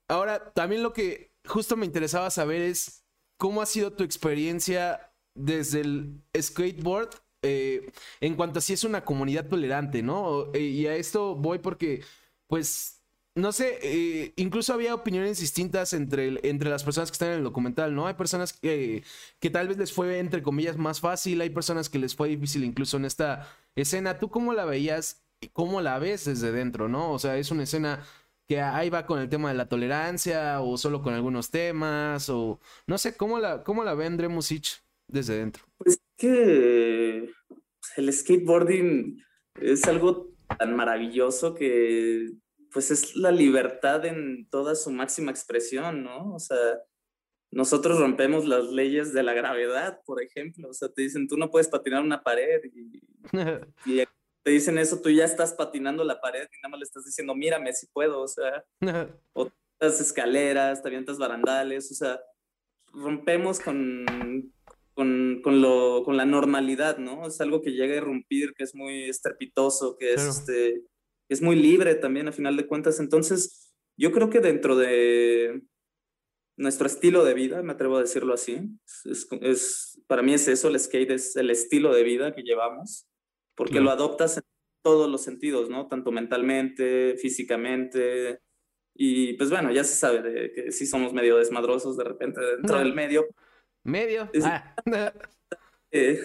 Ahora, 0.07 0.51
también 0.54 0.83
lo 0.83 0.94
que 0.94 1.33
justo 1.45 1.75
me 1.77 1.86
interesaba 1.86 2.30
saber 2.30 2.62
es 2.62 3.06
cómo 3.38 3.62
ha 3.62 3.65
sido 3.65 3.94
tu 3.94 4.04
experiencia 4.04 5.09
desde 5.39 5.81
el 5.81 6.21
skateboard 6.39 7.09
eh, 7.41 7.91
en 8.19 8.36
cuanto 8.36 8.59
a 8.59 8.62
si 8.62 8.74
es 8.74 8.83
una 8.83 9.06
comunidad 9.06 9.47
tolerante, 9.47 10.03
¿no? 10.03 10.51
Eh, 10.53 10.62
y 10.62 10.88
a 10.88 10.95
esto 10.95 11.36
voy 11.36 11.59
porque, 11.59 12.03
pues, 12.47 13.01
no 13.36 13.51
sé, 13.53 13.80
eh, 13.81 14.33
incluso 14.36 14.74
había 14.74 14.94
opiniones 14.94 15.39
distintas 15.39 15.94
entre, 15.94 16.39
entre 16.47 16.69
las 16.69 16.83
personas 16.83 17.09
que 17.09 17.13
están 17.15 17.30
en 17.30 17.38
el 17.38 17.44
documental, 17.44 17.95
¿no? 17.95 18.07
Hay 18.07 18.15
personas 18.15 18.51
que, 18.53 19.03
que 19.39 19.50
tal 19.50 19.69
vez 19.69 19.77
les 19.77 19.94
fue, 19.94 20.19
entre 20.19 20.44
comillas, 20.44 20.77
más 20.77 21.00
fácil, 21.00 21.39
hay 21.41 21.50
personas 21.50 21.89
que 21.89 22.00
les 22.00 22.15
fue 22.15 22.30
difícil 22.30 22.63
incluso 22.65 22.97
en 22.97 23.06
esta 23.06 23.47
escena. 23.75 24.19
¿Tú 24.19 24.30
cómo 24.30 24.53
la 24.53 24.65
veías 24.65 25.24
y 25.39 25.47
cómo 25.50 25.81
la 25.81 26.00
ves 26.00 26.25
desde 26.25 26.51
dentro, 26.51 26.89
no? 26.89 27.12
O 27.13 27.19
sea, 27.19 27.38
es 27.38 27.51
una 27.51 27.63
escena 27.63 28.06
que 28.47 28.62
ahí 28.62 28.89
va 28.89 29.06
con 29.06 29.19
el 29.19 29.30
tema 29.30 29.50
de 29.50 29.56
la 29.56 29.69
tolerancia 29.69 30.62
o 30.62 30.77
solo 30.77 31.01
con 31.03 31.13
algunos 31.13 31.51
temas 31.51 32.30
o 32.30 32.59
no 32.88 32.97
sé, 32.97 33.15
¿cómo 33.15 33.39
la, 33.39 33.63
cómo 33.63 33.83
la 33.83 33.94
ve 33.94 34.09
Musich 34.27 34.81
desde 35.10 35.38
dentro? 35.38 35.64
Pues 35.78 36.00
que 36.18 37.30
el 37.98 38.14
skateboarding 38.14 39.22
es 39.62 39.84
algo 39.86 40.34
tan 40.58 40.76
maravilloso 40.76 41.54
que 41.54 42.32
pues 42.72 42.92
es 42.92 43.16
la 43.16 43.32
libertad 43.32 44.06
en 44.06 44.48
toda 44.50 44.76
su 44.76 44.92
máxima 44.92 45.32
expresión, 45.32 46.04
¿no? 46.04 46.34
O 46.36 46.40
sea, 46.40 46.58
nosotros 47.52 48.00
rompemos 48.00 48.46
las 48.46 48.66
leyes 48.66 49.14
de 49.14 49.24
la 49.24 49.34
gravedad, 49.34 50.00
por 50.06 50.22
ejemplo. 50.22 50.70
O 50.70 50.74
sea, 50.74 50.90
te 50.90 51.02
dicen, 51.02 51.28
tú 51.28 51.36
no 51.38 51.50
puedes 51.50 51.68
patinar 51.68 52.04
una 52.04 52.22
pared 52.22 52.62
y, 52.66 53.02
te 54.44 54.52
dicen 54.52 54.78
eso, 54.78 55.02
tú 55.02 55.10
ya 55.10 55.26
estás 55.26 55.54
patinando 55.54 56.04
la 56.04 56.22
pared 56.22 56.48
y 56.52 56.62
nada 56.62 56.70
más 56.70 56.80
le 56.80 56.84
estás 56.84 57.06
diciendo, 57.06 57.36
mírame 57.36 57.74
si 57.74 57.88
puedo, 57.88 58.22
o 58.22 58.28
sea, 58.28 58.64
otras 59.34 60.00
escaleras, 60.00 60.82
te 60.82 60.88
avientas 60.90 61.18
barandales, 61.18 61.92
o 61.92 61.96
sea, 61.96 62.22
rompemos 62.94 63.60
con, 63.60 64.06
con, 64.94 65.41
con, 65.44 65.62
lo, 65.62 66.03
con 66.03 66.18
la 66.18 66.25
normalidad, 66.25 66.97
¿no? 66.97 67.27
Es 67.27 67.39
algo 67.41 67.62
que 67.62 67.71
llega 67.71 67.94
a 67.94 67.97
irrumpir, 67.97 68.53
que 68.53 68.63
es 68.63 68.75
muy 68.75 69.09
estrepitoso, 69.09 69.97
que 69.97 70.13
es 70.13 70.24
este 70.24 70.83
es 71.30 71.41
muy 71.41 71.56
libre 71.56 71.95
también 71.95 72.27
a 72.27 72.31
final 72.31 72.57
de 72.57 72.65
cuentas. 72.65 73.00
Entonces, 73.00 73.71
yo 73.97 74.12
creo 74.12 74.30
que 74.30 74.39
dentro 74.39 74.75
de 74.75 75.62
nuestro 76.57 76.88
estilo 76.88 77.24
de 77.24 77.33
vida, 77.33 77.62
me 77.62 77.74
atrevo 77.74 77.97
a 77.97 78.01
decirlo 78.01 78.33
así, 78.33 78.59
es, 79.41 80.01
para 80.07 80.21
mí 80.21 80.33
es 80.33 80.47
eso, 80.47 80.67
el 80.67 80.79
skate 80.79 81.12
es 81.12 81.36
el 81.38 81.51
estilo 81.51 81.93
de 81.93 82.03
vida 82.03 82.34
que 82.34 82.41
llevamos, 82.41 83.08
porque 83.55 83.79
lo 83.79 83.91
adoptas 83.91 84.38
en 84.38 84.43
todos 84.84 85.10
los 85.10 85.22
sentidos, 85.22 85.69
¿no? 85.69 85.88
Tanto 85.88 86.12
mentalmente, 86.12 87.15
físicamente, 87.17 88.39
y 88.93 89.34
pues 89.34 89.50
bueno, 89.50 89.72
ya 89.72 89.86
se 89.86 89.96
sabe 89.96 90.22
de 90.22 90.51
que 90.51 90.72
sí 90.74 90.86
somos 90.86 91.13
medio 91.13 91.38
desmadrosos 91.38 91.96
de 91.96 92.03
repente 92.03 92.41
dentro 92.41 92.79
del 92.79 92.93
medio. 92.93 93.25
Medio. 93.83 94.29
Es, 94.33 94.45
ah. 94.45 94.75
eh, 95.91 96.19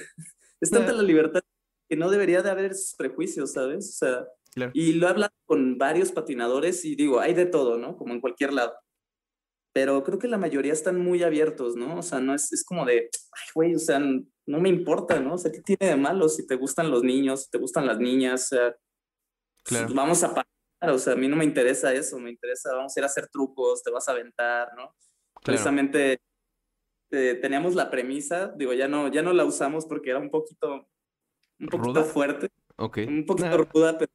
es 0.60 0.70
tanta 0.70 0.92
la 0.92 1.02
libertad 1.02 1.42
que 1.88 1.96
no 1.96 2.10
debería 2.10 2.42
de 2.42 2.50
haber 2.50 2.72
esos 2.72 2.94
prejuicios, 2.96 3.52
¿sabes? 3.52 3.88
O 3.90 3.92
sea, 3.92 4.26
y 4.72 4.94
lo 4.94 5.06
he 5.06 5.10
hablado 5.10 5.32
con 5.46 5.78
varios 5.78 6.12
patinadores 6.12 6.84
y 6.84 6.94
digo, 6.94 7.20
hay 7.20 7.34
de 7.34 7.46
todo, 7.46 7.78
¿no? 7.78 7.96
Como 7.96 8.14
en 8.14 8.20
cualquier 8.20 8.52
lado. 8.52 8.74
Pero 9.74 10.04
creo 10.04 10.18
que 10.18 10.28
la 10.28 10.38
mayoría 10.38 10.72
están 10.72 11.00
muy 11.00 11.22
abiertos, 11.24 11.74
¿no? 11.74 11.98
O 11.98 12.02
sea, 12.02 12.20
no 12.20 12.34
es, 12.34 12.52
es 12.52 12.64
como 12.64 12.84
de, 12.84 13.10
ay, 13.32 13.48
güey, 13.54 13.74
o 13.74 13.78
sea, 13.78 13.98
no 13.98 14.60
me 14.60 14.68
importa, 14.68 15.18
¿no? 15.18 15.34
O 15.34 15.38
sea, 15.38 15.50
¿qué 15.50 15.60
tiene 15.60 15.88
de 15.90 15.96
malo 15.96 16.28
si 16.28 16.46
te 16.46 16.54
gustan 16.54 16.90
los 16.90 17.02
niños, 17.02 17.44
si 17.44 17.50
te 17.50 17.58
gustan 17.58 17.86
las 17.86 17.98
niñas? 17.98 18.44
O 18.44 18.56
sea, 18.56 18.76
pues, 19.68 19.92
vamos 19.92 20.22
a 20.22 20.28
parar, 20.28 20.94
o 20.94 20.98
sea, 20.98 21.14
a 21.14 21.16
mí 21.16 21.26
no 21.26 21.36
me 21.36 21.44
interesa 21.44 21.92
eso, 21.92 22.18
me 22.20 22.30
interesa, 22.30 22.74
vamos 22.74 22.96
a 22.96 23.00
ir 23.00 23.04
a 23.04 23.06
hacer 23.06 23.26
trucos, 23.28 23.82
te 23.82 23.90
vas 23.90 24.08
a 24.08 24.12
aventar, 24.12 24.68
¿no? 24.76 24.94
Precisamente 25.42 26.20
eh, 27.14 27.34
teníamos 27.36 27.74
la 27.74 27.90
premisa, 27.90 28.52
digo, 28.56 28.72
ya 28.72 28.88
no, 28.88 29.08
ya 29.08 29.22
no 29.22 29.32
la 29.32 29.44
usamos 29.44 29.86
porque 29.86 30.10
era 30.10 30.18
un 30.18 30.30
poquito, 30.30 30.88
un 31.60 31.66
poquito 31.68 32.04
fuerte. 32.04 32.48
Un 32.76 33.24
poquito 33.24 33.56
ruda, 33.72 33.96
pero 33.98 34.12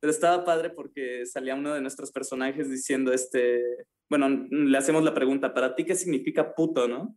pero 0.00 0.10
estaba 0.12 0.44
padre 0.44 0.70
porque 0.70 1.26
salía 1.26 1.54
uno 1.54 1.74
de 1.74 1.80
nuestros 1.80 2.12
personajes 2.12 2.70
diciendo, 2.70 3.12
este, 3.12 3.86
bueno, 4.08 4.28
le 4.28 4.78
hacemos 4.78 5.02
la 5.02 5.14
pregunta, 5.14 5.54
¿para 5.54 5.74
ti 5.74 5.84
qué 5.84 5.94
significa 5.94 6.54
puto, 6.54 6.86
no? 6.86 7.16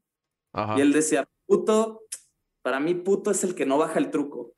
Y 0.78 0.82
él 0.82 0.92
decía, 0.92 1.30
puto, 1.46 2.02
para 2.62 2.80
mí 2.80 2.96
puto 2.96 3.32
es 3.32 3.44
el 3.44 3.56
que 3.56 3.66
no 3.66 3.78
baja 3.78 4.00
el 4.00 4.10
truco. 4.10 4.54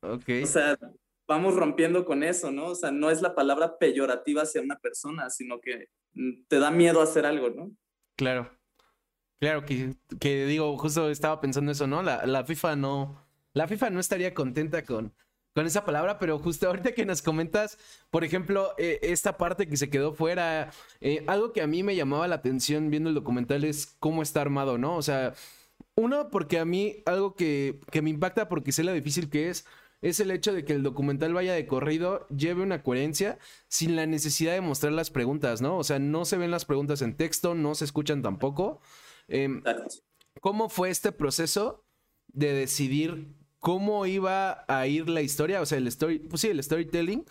ok. 0.00 0.28
O 0.42 0.46
sea, 0.46 0.78
vamos 1.28 1.54
rompiendo 1.54 2.04
con 2.04 2.22
eso, 2.22 2.50
¿no? 2.50 2.68
O 2.68 2.74
sea, 2.74 2.90
no 2.90 3.10
es 3.10 3.22
la 3.22 3.34
palabra 3.34 3.78
peyorativa 3.78 4.42
hacia 4.42 4.62
una 4.62 4.76
persona, 4.78 5.30
sino 5.30 5.60
que 5.60 5.88
mm, 6.14 6.46
te 6.48 6.58
da 6.58 6.70
miedo 6.70 7.02
hacer 7.02 7.26
algo, 7.26 7.50
¿no? 7.50 7.70
Claro. 8.16 8.50
Claro, 9.40 9.64
que, 9.64 9.94
que 10.20 10.44
digo, 10.44 10.76
justo 10.76 11.08
estaba 11.10 11.40
pensando 11.40 11.72
eso, 11.72 11.86
¿no? 11.86 12.02
La, 12.02 12.26
la 12.26 12.44
FIFA 12.44 12.76
no, 12.76 13.16
la 13.54 13.66
FIFA 13.66 13.88
no 13.90 14.00
estaría 14.00 14.34
contenta 14.34 14.84
con 14.84 15.14
con 15.52 15.66
esa 15.66 15.84
palabra, 15.84 16.18
pero 16.20 16.38
justo 16.38 16.66
ahorita 16.68 16.92
que 16.92 17.04
nos 17.04 17.22
comentas, 17.22 17.76
por 18.10 18.22
ejemplo, 18.24 18.72
eh, 18.78 19.00
esta 19.02 19.36
parte 19.36 19.66
que 19.68 19.76
se 19.76 19.90
quedó 19.90 20.14
fuera, 20.14 20.70
eh, 21.00 21.24
algo 21.26 21.52
que 21.52 21.60
a 21.62 21.66
mí 21.66 21.82
me 21.82 21.96
llamaba 21.96 22.28
la 22.28 22.36
atención 22.36 22.88
viendo 22.90 23.08
el 23.08 23.16
documental 23.16 23.64
es 23.64 23.86
cómo 23.98 24.22
está 24.22 24.42
armado, 24.42 24.78
¿no? 24.78 24.96
O 24.96 25.02
sea, 25.02 25.34
uno, 25.96 26.30
porque 26.30 26.58
a 26.58 26.64
mí 26.64 27.02
algo 27.06 27.34
que, 27.34 27.80
que 27.90 28.02
me 28.02 28.10
impacta 28.10 28.48
porque 28.48 28.72
sé 28.72 28.84
lo 28.84 28.92
difícil 28.92 29.30
que 29.30 29.50
es, 29.50 29.66
es 30.02 30.20
el 30.20 30.30
hecho 30.30 30.52
de 30.52 30.64
que 30.64 30.72
el 30.74 30.82
documental 30.82 31.34
vaya 31.34 31.52
de 31.54 31.66
corrido, 31.66 32.26
lleve 32.28 32.62
una 32.62 32.82
coherencia 32.82 33.38
sin 33.68 33.96
la 33.96 34.06
necesidad 34.06 34.52
de 34.54 34.60
mostrar 34.62 34.92
las 34.92 35.10
preguntas, 35.10 35.60
¿no? 35.62 35.76
O 35.78 35.84
sea, 35.84 35.98
no 35.98 36.24
se 36.24 36.36
ven 36.38 36.50
las 36.50 36.64
preguntas 36.64 37.02
en 37.02 37.16
texto, 37.16 37.54
no 37.54 37.74
se 37.74 37.84
escuchan 37.84 38.22
tampoco. 38.22 38.80
Em, 39.30 39.62
¿Cómo 40.40 40.68
fue 40.68 40.90
este 40.90 41.12
proceso 41.12 41.84
de 42.28 42.52
decidir 42.52 43.34
cómo 43.58 44.04
iba 44.06 44.64
a 44.68 44.86
ir 44.86 45.08
la 45.08 45.22
historia? 45.22 45.60
O 45.60 45.66
sea, 45.66 45.78
el 45.78 45.86
story, 45.86 46.18
pues 46.18 46.42
sí, 46.42 46.48
el 46.48 46.62
storytelling, 46.62 47.24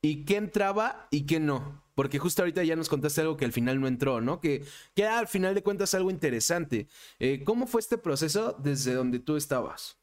y 0.00 0.24
qué 0.24 0.36
entraba 0.36 1.08
y 1.10 1.26
qué 1.26 1.40
no. 1.40 1.84
Porque 1.94 2.18
justo 2.18 2.42
ahorita 2.42 2.64
ya 2.64 2.76
nos 2.76 2.88
contaste 2.88 3.20
algo 3.20 3.36
que 3.36 3.44
al 3.44 3.52
final 3.52 3.80
no 3.80 3.88
entró, 3.88 4.20
¿no? 4.20 4.40
Que, 4.40 4.64
que 4.94 5.04
al 5.04 5.28
final 5.28 5.54
de 5.54 5.62
cuentas 5.62 5.92
algo 5.92 6.10
interesante. 6.10 6.88
Eh, 7.18 7.42
¿Cómo 7.44 7.66
fue 7.66 7.80
este 7.80 7.98
proceso 7.98 8.56
desde 8.62 8.94
donde 8.94 9.18
tú 9.18 9.36
estabas? 9.36 9.98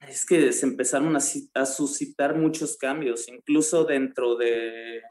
Es 0.00 0.26
que 0.26 0.52
se 0.52 0.66
empezaron 0.66 1.14
a, 1.16 1.66
suscitar 1.66 2.36
muchos 2.36 2.76
cambios, 2.76 3.28
incluso 3.28 3.84
dentro 3.84 4.36
de, 4.36 5.02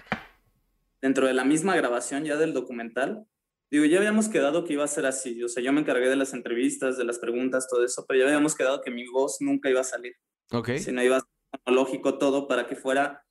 dentro 1.01 1.27
de 1.27 1.33
la 1.33 1.45
misma 1.45 1.75
grabación 1.75 2.25
ya 2.25 2.37
del 2.37 2.53
documental. 2.53 3.27
Digo, 3.71 3.85
ya 3.85 3.97
habíamos 3.97 4.29
quedado 4.29 4.63
que 4.63 4.73
iba 4.73 4.83
a 4.83 4.87
ser 4.87 5.05
así, 5.05 5.43
o 5.43 5.47
sea, 5.47 5.61
yo 5.61 5.71
me 5.71 5.81
encargué 5.81 6.09
de 6.09 6.15
las 6.15 6.33
entrevistas, 6.33 6.97
de 6.97 7.03
las 7.03 7.19
preguntas, 7.19 7.67
todo 7.69 7.85
eso, 7.85 8.05
pero 8.07 8.19
ya 8.19 8.25
habíamos 8.25 8.55
quedado 8.55 8.81
que 8.81 8.89
mi 8.89 9.05
voz 9.07 9.37
nunca 9.41 9.69
iba 9.69 9.81
a 9.81 9.83
salir. 9.83 10.15
Ok. 10.51 10.71
Sino 10.77 11.03
iba 11.03 11.17
a 11.17 11.19
ser 11.19 11.73
lógico 11.73 12.17
todo 12.17 12.47
para 12.47 12.67
que 12.67 12.75
fuera 12.75 13.23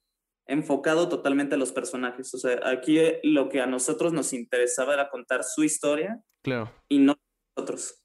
enfocado 0.46 1.08
totalmente 1.08 1.56
a 1.56 1.58
los 1.58 1.72
personajes. 1.72 2.32
O 2.34 2.38
sea, 2.38 2.60
aquí 2.64 2.98
lo 3.22 3.48
que 3.48 3.60
a 3.60 3.66
nosotros 3.66 4.12
nos 4.12 4.32
interesaba 4.32 4.94
era 4.94 5.10
contar 5.10 5.44
su 5.44 5.62
historia. 5.64 6.20
Claro. 6.42 6.72
Y 6.88 6.98
no 6.98 7.16
nosotros. 7.56 8.02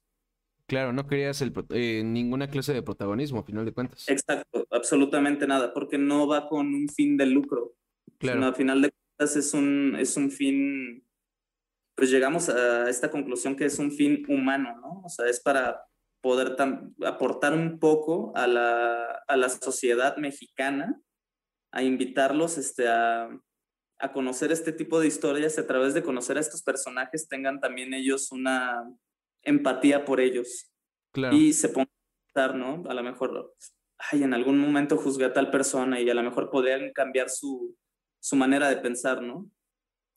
Claro, 0.66 0.92
no 0.92 1.06
querías 1.06 1.40
el, 1.42 1.52
eh, 1.70 2.02
ninguna 2.04 2.48
clase 2.48 2.72
de 2.72 2.82
protagonismo, 2.82 3.40
a 3.40 3.44
final 3.44 3.64
de 3.64 3.72
cuentas. 3.72 4.08
Exacto, 4.08 4.66
absolutamente 4.70 5.46
nada, 5.46 5.74
porque 5.74 5.98
no 5.98 6.26
va 6.26 6.48
con 6.48 6.74
un 6.74 6.88
fin 6.88 7.16
de 7.16 7.26
lucro. 7.26 7.74
Claro. 8.18 8.46
a 8.46 8.54
final 8.54 8.80
de 8.80 8.90
cuentas 8.90 9.36
es 9.36 9.52
un, 9.52 9.96
es 9.98 10.16
un 10.16 10.30
fin, 10.30 11.03
pues 11.94 12.10
llegamos 12.10 12.48
a 12.48 12.88
esta 12.88 13.10
conclusión 13.10 13.56
que 13.56 13.66
es 13.66 13.78
un 13.78 13.92
fin 13.92 14.24
humano, 14.28 14.76
¿no? 14.80 15.02
O 15.04 15.08
sea, 15.08 15.26
es 15.26 15.40
para 15.40 15.84
poder 16.20 16.56
aportar 17.04 17.52
un 17.52 17.78
poco 17.78 18.32
a 18.34 18.46
la, 18.46 19.22
a 19.28 19.36
la 19.36 19.48
sociedad 19.48 20.16
mexicana, 20.16 21.00
a 21.70 21.82
invitarlos 21.82 22.56
este, 22.56 22.88
a, 22.88 23.28
a 23.98 24.12
conocer 24.12 24.52
este 24.52 24.72
tipo 24.72 25.00
de 25.00 25.06
historias, 25.06 25.58
a 25.58 25.66
través 25.66 25.94
de 25.94 26.02
conocer 26.02 26.36
a 26.36 26.40
estos 26.40 26.62
personajes, 26.62 27.28
tengan 27.28 27.60
también 27.60 27.94
ellos 27.94 28.32
una 28.32 28.90
empatía 29.42 30.04
por 30.04 30.20
ellos. 30.20 30.70
Y 31.32 31.52
se 31.52 31.68
pongan 31.68 31.88
a 31.88 32.32
pensar, 32.32 32.54
¿no? 32.56 32.82
A 32.88 32.94
lo 32.94 33.02
mejor, 33.02 33.54
ay, 33.98 34.24
en 34.24 34.34
algún 34.34 34.58
momento 34.58 34.96
juzgué 34.96 35.26
a 35.26 35.32
tal 35.32 35.50
persona 35.50 36.00
y 36.00 36.10
a 36.10 36.14
lo 36.14 36.22
mejor 36.22 36.50
podrían 36.50 36.92
cambiar 36.92 37.30
su, 37.30 37.76
su 38.20 38.34
manera 38.34 38.68
de 38.68 38.78
pensar, 38.78 39.22
¿no? 39.22 39.48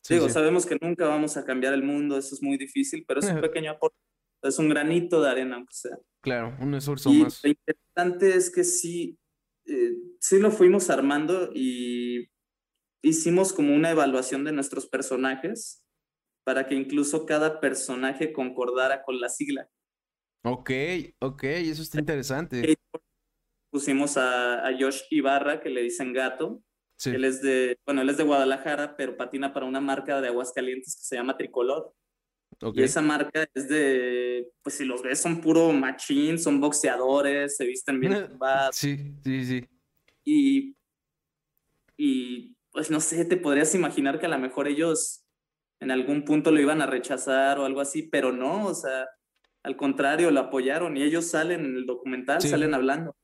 Digo, 0.09 0.29
sabemos 0.29 0.65
que 0.65 0.77
nunca 0.81 1.07
vamos 1.07 1.37
a 1.37 1.45
cambiar 1.45 1.73
el 1.73 1.83
mundo, 1.83 2.17
eso 2.17 2.35
es 2.35 2.41
muy 2.41 2.57
difícil, 2.57 3.03
pero 3.07 3.19
es 3.19 3.27
un 3.27 3.41
pequeño 3.41 3.71
aporte, 3.71 3.97
es 4.43 4.59
un 4.59 4.69
granito 4.69 5.21
de 5.21 5.29
arena, 5.29 5.55
aunque 5.55 5.73
sea. 5.73 5.97
Claro, 6.21 6.55
un 6.59 6.73
esfuerzo 6.75 7.11
más. 7.11 7.43
Lo 7.43 7.49
interesante 7.49 8.35
es 8.35 8.51
que 8.51 8.63
sí, 8.63 9.17
eh, 9.65 9.95
sí 10.19 10.39
lo 10.39 10.51
fuimos 10.51 10.89
armando 10.89 11.51
y 11.53 12.29
hicimos 13.03 13.53
como 13.53 13.73
una 13.73 13.91
evaluación 13.91 14.43
de 14.43 14.51
nuestros 14.51 14.87
personajes 14.87 15.83
para 16.43 16.67
que 16.67 16.75
incluso 16.75 17.25
cada 17.25 17.59
personaje 17.59 18.31
concordara 18.31 19.03
con 19.03 19.19
la 19.19 19.29
sigla. 19.29 19.69
Ok, 20.45 20.71
ok, 21.19 21.43
eso 21.43 21.81
está 21.81 21.99
interesante. 21.99 22.77
Pusimos 23.69 24.15
a, 24.17 24.63
Josh 24.79 25.01
Ibarra, 25.09 25.59
que 25.59 25.69
le 25.69 25.81
dicen 25.81 26.13
gato. 26.13 26.63
Él 27.05 27.25
es 27.25 27.41
de, 27.41 27.77
bueno, 27.85 28.01
él 28.01 28.09
es 28.09 28.17
de 28.17 28.23
Guadalajara, 28.23 28.95
pero 28.97 29.17
patina 29.17 29.53
para 29.53 29.65
una 29.65 29.79
marca 29.79 30.19
de 30.19 30.29
Aguascalientes 30.29 30.95
que 30.95 31.05
se 31.05 31.15
llama 31.15 31.37
Tricolor. 31.37 31.93
Okay. 32.59 32.81
Y 32.81 32.85
esa 32.85 33.01
marca 33.01 33.47
es 33.53 33.69
de, 33.69 34.49
pues 34.63 34.75
si 34.75 34.85
los 34.85 35.03
ves 35.03 35.19
son 35.19 35.41
puro 35.41 35.71
machín, 35.73 36.39
son 36.39 36.59
boxeadores, 36.59 37.55
se 37.55 37.65
visten 37.65 37.99
bien. 37.99 38.29
sí, 38.71 39.13
sí, 39.23 39.45
sí. 39.45 39.65
Y, 40.23 40.75
y 41.97 42.55
pues 42.71 42.89
no 42.89 42.99
sé, 42.99 43.25
te 43.25 43.37
podrías 43.37 43.73
imaginar 43.75 44.19
que 44.19 44.25
a 44.25 44.29
lo 44.29 44.39
mejor 44.39 44.67
ellos 44.67 45.23
en 45.79 45.91
algún 45.91 46.25
punto 46.25 46.51
lo 46.51 46.59
iban 46.59 46.81
a 46.81 46.87
rechazar 46.87 47.59
o 47.59 47.65
algo 47.65 47.81
así, 47.81 48.03
pero 48.03 48.31
no, 48.31 48.65
o 48.65 48.73
sea, 48.73 49.07
al 49.63 49.75
contrario, 49.75 50.31
lo 50.31 50.39
apoyaron 50.39 50.95
y 50.95 51.03
ellos 51.03 51.27
salen 51.27 51.65
en 51.65 51.75
el 51.75 51.85
documental, 51.85 52.41
salen 52.41 52.73
hablando. 52.73 53.16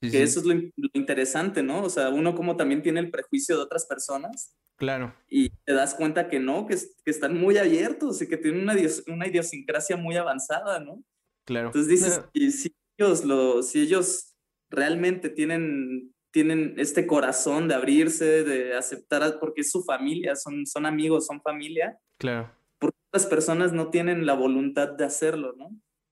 Que 0.00 0.22
eso 0.22 0.40
es 0.40 0.46
lo, 0.46 0.54
interesante, 0.92 1.62
¿no? 1.62 1.82
O 1.82 1.90
sea, 1.90 2.10
uno 2.10 2.34
como 2.34 2.56
también 2.56 2.82
tiene 2.82 3.00
el 3.00 3.10
prejuicio 3.10 3.56
de 3.56 3.62
otras 3.62 3.86
personas. 3.86 4.54
Claro. 4.76 5.14
Y 5.28 5.50
te 5.64 5.72
das 5.72 5.94
cuenta 5.94 6.28
que 6.28 6.38
no, 6.38 6.66
que, 6.66 6.76
que 6.76 7.10
están 7.10 7.38
muy 7.38 7.56
abiertos 7.56 8.20
y 8.20 8.28
que 8.28 8.36
tienen 8.36 8.62
una, 8.62 8.74
una 9.08 9.26
idiosincrasia 9.26 9.96
muy 9.96 10.16
avanzada, 10.16 10.80
¿no? 10.80 11.02
Claro. 11.46 11.68
Entonces 11.68 11.88
dices, 11.88 12.20
y 12.32 12.50
si 12.50 12.74
ellos, 12.98 13.24
lo, 13.24 13.62
si 13.62 13.80
ellos 13.80 14.34
realmente 14.70 15.30
tienen 15.30 16.12
tienen 16.36 16.74
este 16.76 17.06
corazón 17.06 17.66
de 17.66 17.74
abrirse, 17.74 18.44
de 18.44 18.76
aceptar, 18.76 19.38
porque 19.40 19.62
es 19.62 19.70
su 19.70 19.82
familia, 19.82 20.36
son, 20.36 20.66
son 20.66 20.84
amigos, 20.84 21.24
son 21.24 21.40
familia. 21.40 21.98
Claro. 22.18 22.52
Porque 22.78 22.98
otras 23.08 23.24
personas 23.24 23.72
no 23.72 23.88
tienen 23.88 24.26
la 24.26 24.34
voluntad 24.34 24.88
de 24.88 25.06
hacerlo, 25.06 25.54
¿no? 25.56 25.70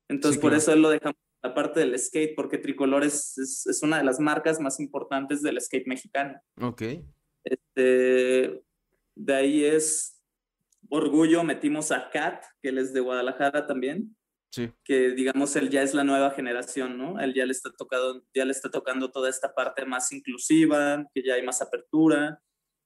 Entonces, 0.08 0.40
por 0.40 0.54
eso 0.54 0.72
él 0.72 0.80
lo 0.80 0.88
dejamos 0.88 1.18
la 1.44 1.54
parte 1.54 1.80
del 1.80 1.98
skate, 1.98 2.34
porque 2.34 2.56
Tricolor 2.56 3.04
es, 3.04 3.36
es, 3.36 3.82
una 3.82 3.98
de 3.98 4.04
las 4.04 4.18
marcas 4.18 4.58
más 4.60 4.80
importantes 4.80 5.42
del 5.42 5.60
skate 5.60 5.86
mexicano. 5.86 6.40
Ok. 6.58 6.82
Este, 7.44 8.62
de 9.14 9.34
ahí 9.34 9.62
es 9.62 10.22
Orgullo, 10.88 11.44
metimos 11.44 11.92
a 11.92 12.08
Kat, 12.08 12.42
que 12.62 12.70
él 12.70 12.78
es 12.78 12.94
de 12.94 13.00
Guadalajara 13.00 13.66
también. 13.66 14.16
Que 14.84 15.10
digamos 15.10 15.56
él 15.56 15.68
ya 15.68 15.82
es 15.82 15.94
la 15.94 16.04
nueva 16.04 16.30
generación, 16.30 16.96
¿no? 16.96 17.20
Él 17.20 17.34
ya 17.34 17.44
le 17.44 17.50
está 17.50 17.70
tocando, 17.76 18.24
ya 18.32 18.44
le 18.44 18.52
está 18.52 18.70
tocando 18.70 19.10
toda 19.10 19.28
esta 19.28 19.52
parte 19.52 19.84
más 19.84 20.12
inclusiva, 20.12 21.04
que 21.12 21.24
ya 21.24 21.34
hay 21.34 21.42
más 21.42 21.60
apertura. 21.60 22.40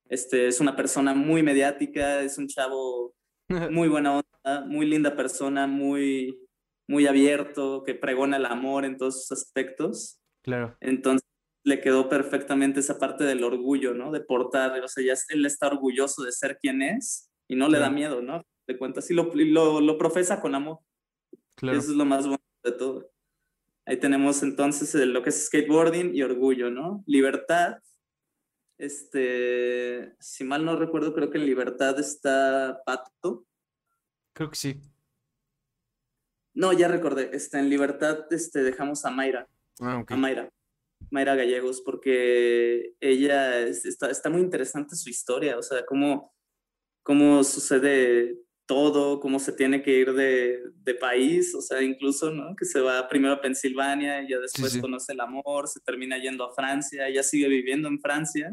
Este 0.09 0.49
es 0.49 0.61
una 0.61 0.75
persona 0.75 1.15
muy 1.15 1.43
mediática, 1.43 2.23
es 2.23 2.39
un 2.39 2.49
chavo 2.49 3.15
muy 3.71 3.89
buena 3.89 4.21
onda, 4.21 4.65
muy 4.65 4.87
linda 4.87 5.15
persona, 5.15 5.67
muy 5.67 6.48
muy 6.89 7.07
abierto, 7.07 7.85
que 7.85 7.95
pregona 7.95 8.39
el 8.39 8.47
amor 8.47 8.85
en 8.85 8.97
todos 8.97 9.27
sus 9.27 9.33
aspectos. 9.33 10.21
Claro. 10.43 10.77
Entonces 10.81 11.29
le 11.65 11.81
quedó 11.81 12.09
perfectamente 12.09 12.81
esa 12.81 12.99
parte 12.99 13.25
del 13.25 13.45
orgullo, 13.45 13.95
¿no? 13.95 14.11
De 14.11 14.21
portar, 14.21 14.81
o 14.83 14.89
sea, 14.89 15.05
ya 15.05 15.15
él 15.29 15.45
está 15.45 15.69
orgulloso 15.69 16.23
de 16.23 16.33
ser 16.33 16.59
quien 16.59 16.83
es 16.83 17.31
y 17.47 17.57
no 17.57 17.69
le 17.69 17.79
da 17.79 17.91
miedo, 17.91 18.23
¿no? 18.23 18.43
De 18.67 18.79
cuentas, 18.79 19.11
y 19.11 19.15
lo, 19.15 19.31
lo, 19.35 19.81
lo 19.81 19.99
profesa 19.99 20.41
con 20.41 20.55
amor. 20.55 20.79
Eso 21.61 21.77
es 21.77 21.89
lo 21.89 22.05
más 22.05 22.27
bueno 22.27 22.43
de 22.65 22.73
todo. 22.73 23.11
Ahí 23.85 23.99
tenemos 23.99 24.43
entonces 24.43 24.95
lo 25.07 25.23
que 25.23 25.31
es 25.31 25.47
skateboarding 25.47 26.15
y 26.15 26.23
orgullo, 26.23 26.71
¿no? 26.71 27.03
Libertad. 27.07 27.79
Este, 28.79 30.15
si 30.21 30.45
mal 30.45 30.65
no 30.65 30.77
recuerdo, 30.77 31.15
creo 31.15 31.31
que 31.31 31.39
en 31.39 31.47
Libertad 31.47 31.99
está 31.99 32.81
Pato. 32.85 33.47
Creo 34.35 34.51
que 34.51 34.57
sí. 34.57 34.81
No, 36.59 36.73
ya 36.73 36.89
recordé. 36.89 37.31
Este, 37.33 37.57
en 37.61 37.71
Libertad 37.71 38.27
este, 38.33 38.65
dejamos 38.65 39.05
a 39.05 39.11
Mayra. 39.11 39.47
Ah, 39.81 40.05
A 40.09 40.17
Mayra. 40.17 40.51
Mayra 41.09 41.37
Gallegos, 41.37 41.81
porque 41.81 42.95
ella 42.99 43.61
está, 43.61 44.11
está, 44.11 44.29
muy 44.29 44.41
interesante 44.41 44.97
su 44.97 45.09
historia, 45.09 45.57
o 45.57 45.63
sea, 45.63 45.87
cómo, 45.87 46.35
cómo 47.05 47.45
sucede 47.45 48.41
todo, 48.67 49.21
cómo 49.21 49.39
se 49.39 49.53
tiene 49.53 49.85
que 49.85 49.93
ir 49.99 50.13
de, 50.15 50.61
de, 50.83 50.95
país, 50.97 51.55
o 51.55 51.63
sea, 51.63 51.81
incluso, 51.81 52.33
¿no? 52.33 52.57
Que 52.57 52.65
se 52.65 52.81
va 52.81 53.09
primero 53.09 53.35
a 53.35 53.41
Pensilvania, 53.41 54.23
y 54.23 54.31
ya 54.31 54.41
después 54.41 54.77
conoce 54.79 55.13
el 55.13 55.21
amor, 55.21 55.69
se 55.69 55.79
termina 55.79 56.19
yendo 56.19 56.45
a 56.45 56.53
Francia, 56.53 57.07
ella 57.07 57.23
sigue 57.23 57.47
viviendo 57.47 57.87
en 57.87 58.01
Francia. 58.01 58.53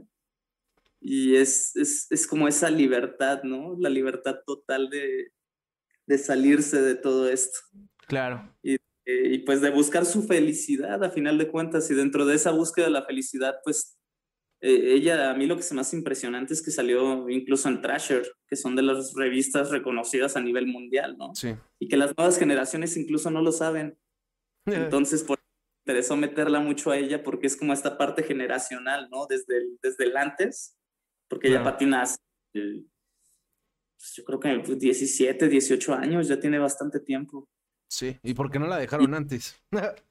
Y 1.02 1.36
es, 1.36 1.76
es, 1.76 2.06
es 2.12 2.28
como 2.28 2.48
esa 2.48 2.70
libertad, 2.70 3.42
¿no? 3.42 3.76
La 3.80 3.90
libertad 3.90 4.38
total 4.46 4.92
de, 4.92 5.32
de 6.08 6.18
salirse 6.18 6.82
de 6.82 6.96
todo 6.96 7.30
esto. 7.30 7.60
Claro. 8.08 8.54
Y, 8.62 8.76
eh, 8.76 8.80
y 9.06 9.40
pues 9.40 9.62
de 9.62 9.70
buscar 9.72 10.06
su 10.06 10.24
felicidad 10.24 11.04
a 11.04 11.10
final 11.10 11.38
de 11.38 11.50
cuentas, 11.50 11.90
y 11.92 11.94
dentro 11.94 12.26
de 12.26 12.36
esa 12.36 12.52
búsqueda 12.52 12.86
de 12.86 12.92
la 12.92 13.06
felicidad, 13.06 13.56
pues 13.64 13.98
eh, 14.62 14.94
ella, 14.94 15.32
a 15.32 15.34
mí 15.34 15.46
lo 15.46 15.58
que 15.58 15.64
se 15.64 15.76
me 15.76 15.82
hace 15.82 15.96
impresionante 15.96 16.54
es 16.54 16.62
que 16.62 16.72
salió 16.72 17.30
incluso 17.30 17.70
en 17.70 17.82
Thrasher, 17.82 18.26
que 18.48 18.56
son 18.56 18.76
de 18.76 18.82
las 18.82 19.14
revistas 19.14 19.70
reconocidas 19.70 20.36
a 20.38 20.42
nivel 20.42 20.68
mundial, 20.68 21.18
¿no? 21.18 21.36
Sí. 21.36 21.56
Y 21.80 21.88
que 21.88 21.98
las 21.98 22.16
nuevas 22.18 22.38
generaciones 22.38 22.98
incluso 22.98 23.30
no 23.30 23.42
lo 23.42 23.52
saben. 23.52 23.98
Entonces, 24.66 25.24
por 25.24 25.40
interesó 25.86 26.18
meterla 26.18 26.60
mucho 26.60 26.90
a 26.90 26.98
ella 26.98 27.22
porque 27.22 27.46
es 27.46 27.56
como 27.56 27.72
esta 27.72 27.96
parte 27.96 28.24
generacional, 28.24 29.08
¿no? 29.12 29.28
Desde 29.28 29.58
el, 29.58 29.78
desde 29.84 30.06
el 30.06 30.18
antes, 30.18 30.76
porque 31.30 31.48
ella 31.50 31.64
patina 31.64 32.02
hace, 32.02 32.18
pues, 32.52 34.16
yo 34.16 34.24
creo 34.26 34.40
que 34.40 34.76
17, 34.76 35.48
18 35.48 35.94
años, 35.94 36.28
ya 36.28 36.40
tiene 36.40 36.58
bastante 36.58 37.00
tiempo. 37.00 37.48
Sí, 37.88 38.18
¿y 38.24 38.34
por 38.34 38.51
qué 38.51 38.60
no 38.60 38.68
la 38.68 38.77
dejaron 38.77 39.13
antes? 39.13 39.62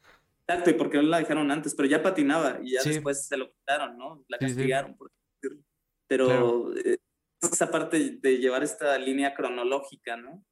Exacto, 0.46 0.70
y 0.70 0.74
por 0.74 0.90
qué 0.90 0.98
no 0.98 1.04
la 1.04 1.18
dejaron 1.18 1.50
antes, 1.50 1.74
pero 1.74 1.88
ya 1.88 2.02
patinaba 2.02 2.58
y 2.62 2.72
ya 2.72 2.82
después 2.82 3.26
se 3.26 3.36
lo 3.36 3.50
quitaron, 3.50 3.96
¿no? 3.96 4.24
La 4.28 4.38
castigaron, 4.38 4.96
por 4.96 5.10
decirlo. 5.40 5.64
Pero 6.06 6.76
eh, 6.76 6.98
esa 7.40 7.70
parte 7.70 8.18
de 8.20 8.38
llevar 8.38 8.62
esta 8.62 8.98
línea 8.98 9.34
cronológica, 9.34 10.16
¿no? 10.16 10.44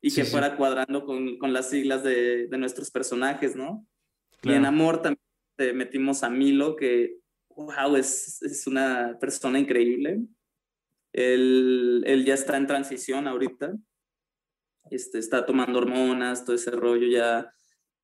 Y 0.00 0.14
que 0.14 0.24
fuera 0.24 0.56
cuadrando 0.56 1.06
con, 1.06 1.38
con, 1.38 1.52
las 1.52 1.70
siglas 1.70 2.04
de, 2.04 2.46
de 2.46 2.58
nuestros 2.58 2.90
personajes, 2.90 3.56
¿no? 3.56 3.86
Y 4.42 4.52
en 4.52 4.66
Amor 4.66 5.00
también 5.00 5.24
metimos 5.74 6.22
a 6.22 6.30
Milo, 6.30 6.76
que, 6.76 7.16
wow, 7.56 7.96
es, 7.96 8.42
es 8.42 8.66
una 8.66 9.18
persona 9.18 9.58
increíble. 9.58 10.20
Él, 11.12 12.02
él, 12.06 12.24
ya 12.24 12.34
está 12.34 12.56
en 12.56 12.66
transición 12.66 13.28
ahorita. 13.28 13.74
Este, 14.90 15.18
está 15.18 15.46
tomando 15.46 15.78
hormonas, 15.78 16.44
todo 16.44 16.56
ese 16.56 16.70
rollo 16.70 17.06
ya. 17.06 17.52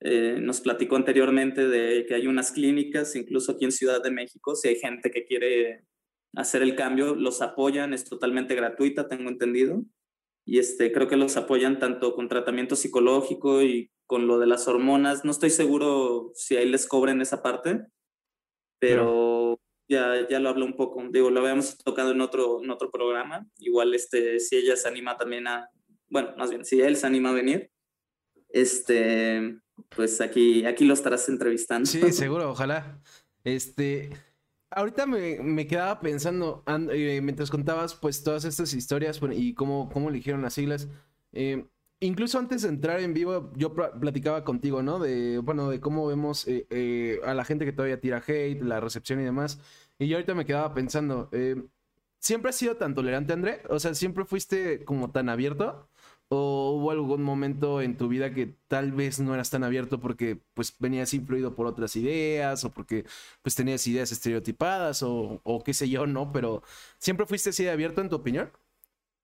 Eh, 0.00 0.38
nos 0.40 0.62
platicó 0.62 0.96
anteriormente 0.96 1.68
de 1.68 2.06
que 2.06 2.14
hay 2.14 2.26
unas 2.26 2.52
clínicas, 2.52 3.14
incluso 3.16 3.52
aquí 3.52 3.66
en 3.66 3.72
Ciudad 3.72 4.02
de 4.02 4.10
México, 4.10 4.54
si 4.54 4.68
hay 4.68 4.76
gente 4.76 5.10
que 5.10 5.24
quiere 5.24 5.84
hacer 6.34 6.62
el 6.62 6.74
cambio, 6.74 7.14
los 7.14 7.42
apoyan, 7.42 7.92
es 7.92 8.04
totalmente 8.04 8.54
gratuita, 8.54 9.08
tengo 9.08 9.28
entendido. 9.28 9.84
Y 10.46 10.58
este, 10.58 10.90
creo 10.92 11.06
que 11.06 11.16
los 11.16 11.36
apoyan 11.36 11.78
tanto 11.78 12.14
con 12.14 12.28
tratamiento 12.28 12.76
psicológico 12.76 13.62
y 13.62 13.90
con 14.06 14.26
lo 14.26 14.38
de 14.38 14.46
las 14.46 14.66
hormonas. 14.68 15.24
No 15.24 15.30
estoy 15.30 15.50
seguro 15.50 16.32
si 16.34 16.56
ahí 16.56 16.68
les 16.68 16.86
cobren 16.86 17.20
esa 17.20 17.42
parte, 17.42 17.86
pero 18.80 19.60
ya, 19.88 20.26
ya 20.28 20.40
lo 20.40 20.48
hablo 20.48 20.64
un 20.64 20.76
poco. 20.76 21.02
Digo, 21.10 21.30
lo 21.30 21.40
habíamos 21.40 21.76
tocado 21.78 22.12
en 22.12 22.20
otro, 22.20 22.62
en 22.62 22.70
otro 22.70 22.90
programa. 22.90 23.46
Igual, 23.58 23.94
este, 23.94 24.40
si 24.40 24.56
ella 24.56 24.76
se 24.76 24.88
anima 24.88 25.16
también 25.16 25.46
a, 25.46 25.68
bueno, 26.10 26.34
más 26.36 26.50
bien, 26.50 26.64
si 26.64 26.80
él 26.80 26.96
se 26.96 27.06
anima 27.06 27.30
a 27.30 27.34
venir, 27.34 27.70
este, 28.48 29.60
pues 29.88 30.20
aquí, 30.20 30.66
aquí 30.66 30.84
lo 30.84 30.94
estarás 30.94 31.28
entrevistando. 31.28 31.88
Sí, 31.88 32.00
seguro, 32.12 32.50
ojalá. 32.50 33.00
Este, 33.44 34.10
ahorita 34.70 35.06
me, 35.06 35.40
me 35.40 35.66
quedaba 35.66 36.00
pensando, 36.00 36.64
eh, 36.92 37.20
mientras 37.22 37.50
contabas 37.50 37.94
pues 37.94 38.22
todas 38.22 38.44
estas 38.44 38.74
historias 38.74 39.20
y 39.32 39.54
cómo, 39.54 39.88
cómo 39.92 40.08
eligieron 40.08 40.42
las 40.42 40.54
siglas. 40.54 40.88
Eh, 41.32 41.64
incluso 42.00 42.38
antes 42.38 42.62
de 42.62 42.68
entrar 42.68 43.00
en 43.00 43.14
vivo, 43.14 43.52
yo 43.56 43.74
platicaba 43.74 44.44
contigo, 44.44 44.82
¿no? 44.82 44.98
De, 44.98 45.38
bueno, 45.38 45.70
de 45.70 45.80
cómo 45.80 46.06
vemos 46.06 46.44
eh, 46.48 47.20
a 47.24 47.34
la 47.34 47.44
gente 47.44 47.64
que 47.64 47.72
todavía 47.72 48.00
tira 48.00 48.22
hate, 48.26 48.62
la 48.62 48.80
recepción 48.80 49.20
y 49.20 49.24
demás. 49.24 49.60
Y 49.98 50.08
yo 50.08 50.16
ahorita 50.16 50.34
me 50.34 50.46
quedaba 50.46 50.72
pensando, 50.72 51.30
¿siempre 52.18 52.50
has 52.50 52.56
sido 52.56 52.76
tan 52.76 52.94
tolerante, 52.94 53.34
André? 53.34 53.62
O 53.68 53.78
sea, 53.78 53.94
¿siempre 53.94 54.24
fuiste 54.24 54.82
como 54.84 55.10
tan 55.10 55.28
abierto? 55.28 55.89
¿O 56.32 56.76
hubo 56.76 56.92
algún 56.92 57.22
momento 57.22 57.82
en 57.82 57.96
tu 57.96 58.06
vida 58.06 58.32
que 58.32 58.54
tal 58.68 58.92
vez 58.92 59.18
no 59.18 59.34
eras 59.34 59.50
tan 59.50 59.64
abierto 59.64 59.98
porque 59.98 60.38
pues 60.54 60.76
venías 60.78 61.12
influido 61.12 61.56
por 61.56 61.66
otras 61.66 61.96
ideas 61.96 62.64
o 62.64 62.72
porque 62.72 63.04
pues 63.42 63.56
tenías 63.56 63.84
ideas 63.88 64.12
estereotipadas 64.12 65.02
o, 65.02 65.40
o 65.42 65.64
qué 65.64 65.74
sé 65.74 65.88
yo, 65.88 66.06
¿no? 66.06 66.30
Pero 66.32 66.62
¿siempre 66.98 67.26
fuiste 67.26 67.50
así 67.50 67.64
de 67.64 67.70
abierto 67.70 68.00
en 68.00 68.08
tu 68.08 68.16
opinión? 68.16 68.52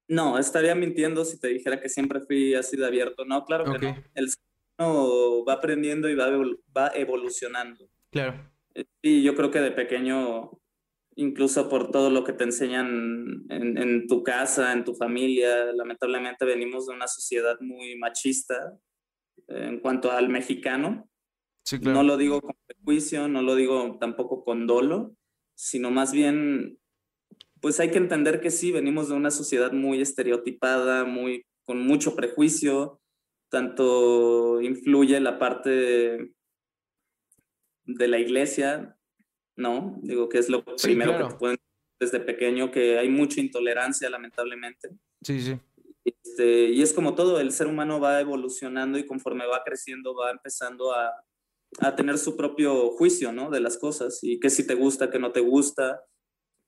No, 0.09 0.39
estaría 0.39 0.75
mintiendo 0.75 1.25
si 1.25 1.39
te 1.39 1.49
dijera 1.49 1.81
que 1.81 1.89
siempre 1.89 2.21
fui 2.21 2.55
así 2.55 2.77
de 2.77 2.87
abierto. 2.87 3.25
No, 3.25 3.45
claro 3.45 3.73
que 3.73 3.79
no. 3.79 3.97
El 4.15 4.31
ser 4.31 4.43
va 4.79 5.53
aprendiendo 5.55 6.09
y 6.09 6.15
va, 6.15 6.29
va 6.77 6.93
evolucionando. 6.95 7.89
Claro. 8.11 8.51
Y 9.01 9.23
yo 9.23 9.35
creo 9.35 9.51
que 9.51 9.61
de 9.61 9.71
pequeño 9.71 10.51
incluso 11.16 11.68
por 11.68 11.90
todo 11.90 12.11
lo 12.11 12.25
que 12.25 12.35
te 12.35 12.44
enseñan 12.44 13.46
en, 13.49 14.06
tu 14.06 14.23
casa, 14.23 14.73
en 14.73 14.85
tu 14.85 14.94
familia. 14.94 15.73
Lamentablemente 15.73 16.44
venimos 16.44 16.87
de 16.87 16.94
una 16.94 17.08
sociedad 17.08 17.58
muy 17.61 17.96
machista 17.96 18.78
eh, 19.49 19.66
en 19.68 19.80
cuanto 19.80 20.12
al 20.12 20.28
mexicano. 20.28 21.08
No 21.80 22.04
lo 22.04 22.16
digo 22.16 22.40
con 22.40 22.54
prejuicio, 22.66 23.28
no 23.28 23.42
lo 23.42 23.57
digo 23.57 23.96
tampoco 23.98 24.44
con 24.44 24.68
dolo, 24.68 25.16
sino 25.57 25.90
más 25.90 26.12
bien, 26.12 26.79
pues 27.61 27.81
hay 27.81 27.90
que 27.90 27.98
entender 27.98 28.40
que 28.40 28.52
sí, 28.52 28.70
venimos 28.70 29.09
de 29.09 29.16
una 29.16 29.33
sociedad 29.33 29.72
muy 29.72 30.00
estereotipada, 30.00 31.05
muy, 31.05 31.44
con 31.64 31.81
mucho 31.81 32.14
prejuicio, 32.14 33.00
tanto 33.48 34.61
influye 34.61 35.18
la 35.18 35.40
parte 35.40 36.31
de 37.85 38.09
la 38.09 38.18
iglesia, 38.18 38.95
¿no? 39.57 39.99
Digo 40.03 40.29
que 40.29 40.38
es 40.38 40.49
lo 40.49 40.64
primero 40.64 41.16
que 41.16 41.25
te 41.25 41.38
pueden 41.38 41.59
desde 41.99 42.21
pequeño, 42.21 42.71
que 42.71 42.99
hay 42.99 43.09
mucha 43.09 43.40
intolerancia, 43.40 44.11
lamentablemente. 44.11 44.90
Sí, 45.23 45.40
sí. 45.40 45.59
Este, 46.05 46.69
y 46.71 46.83
es 46.83 46.92
como 46.92 47.14
todo, 47.14 47.40
el 47.40 47.53
ser 47.53 47.66
humano 47.66 47.99
va 47.99 48.21
evolucionando 48.21 48.99
y 48.99 49.07
conforme 49.07 49.47
va 49.47 49.64
creciendo 49.64 50.14
va 50.14 50.31
empezando 50.31 50.92
a, 50.92 51.12
a 51.81 51.97
tener 51.97 52.19
su 52.19 52.37
propio 52.37 52.90
juicio, 52.90 53.33
¿no? 53.33 53.51
De 53.51 53.61
las 53.61 53.79
cosas 53.79 54.21
y 54.23 54.38
que 54.38 54.51
si 54.51 54.66
te 54.66 54.75
gusta, 54.75 55.11
que 55.11 55.19
no 55.19 55.33
te 55.33 55.40
gusta. 55.40 56.05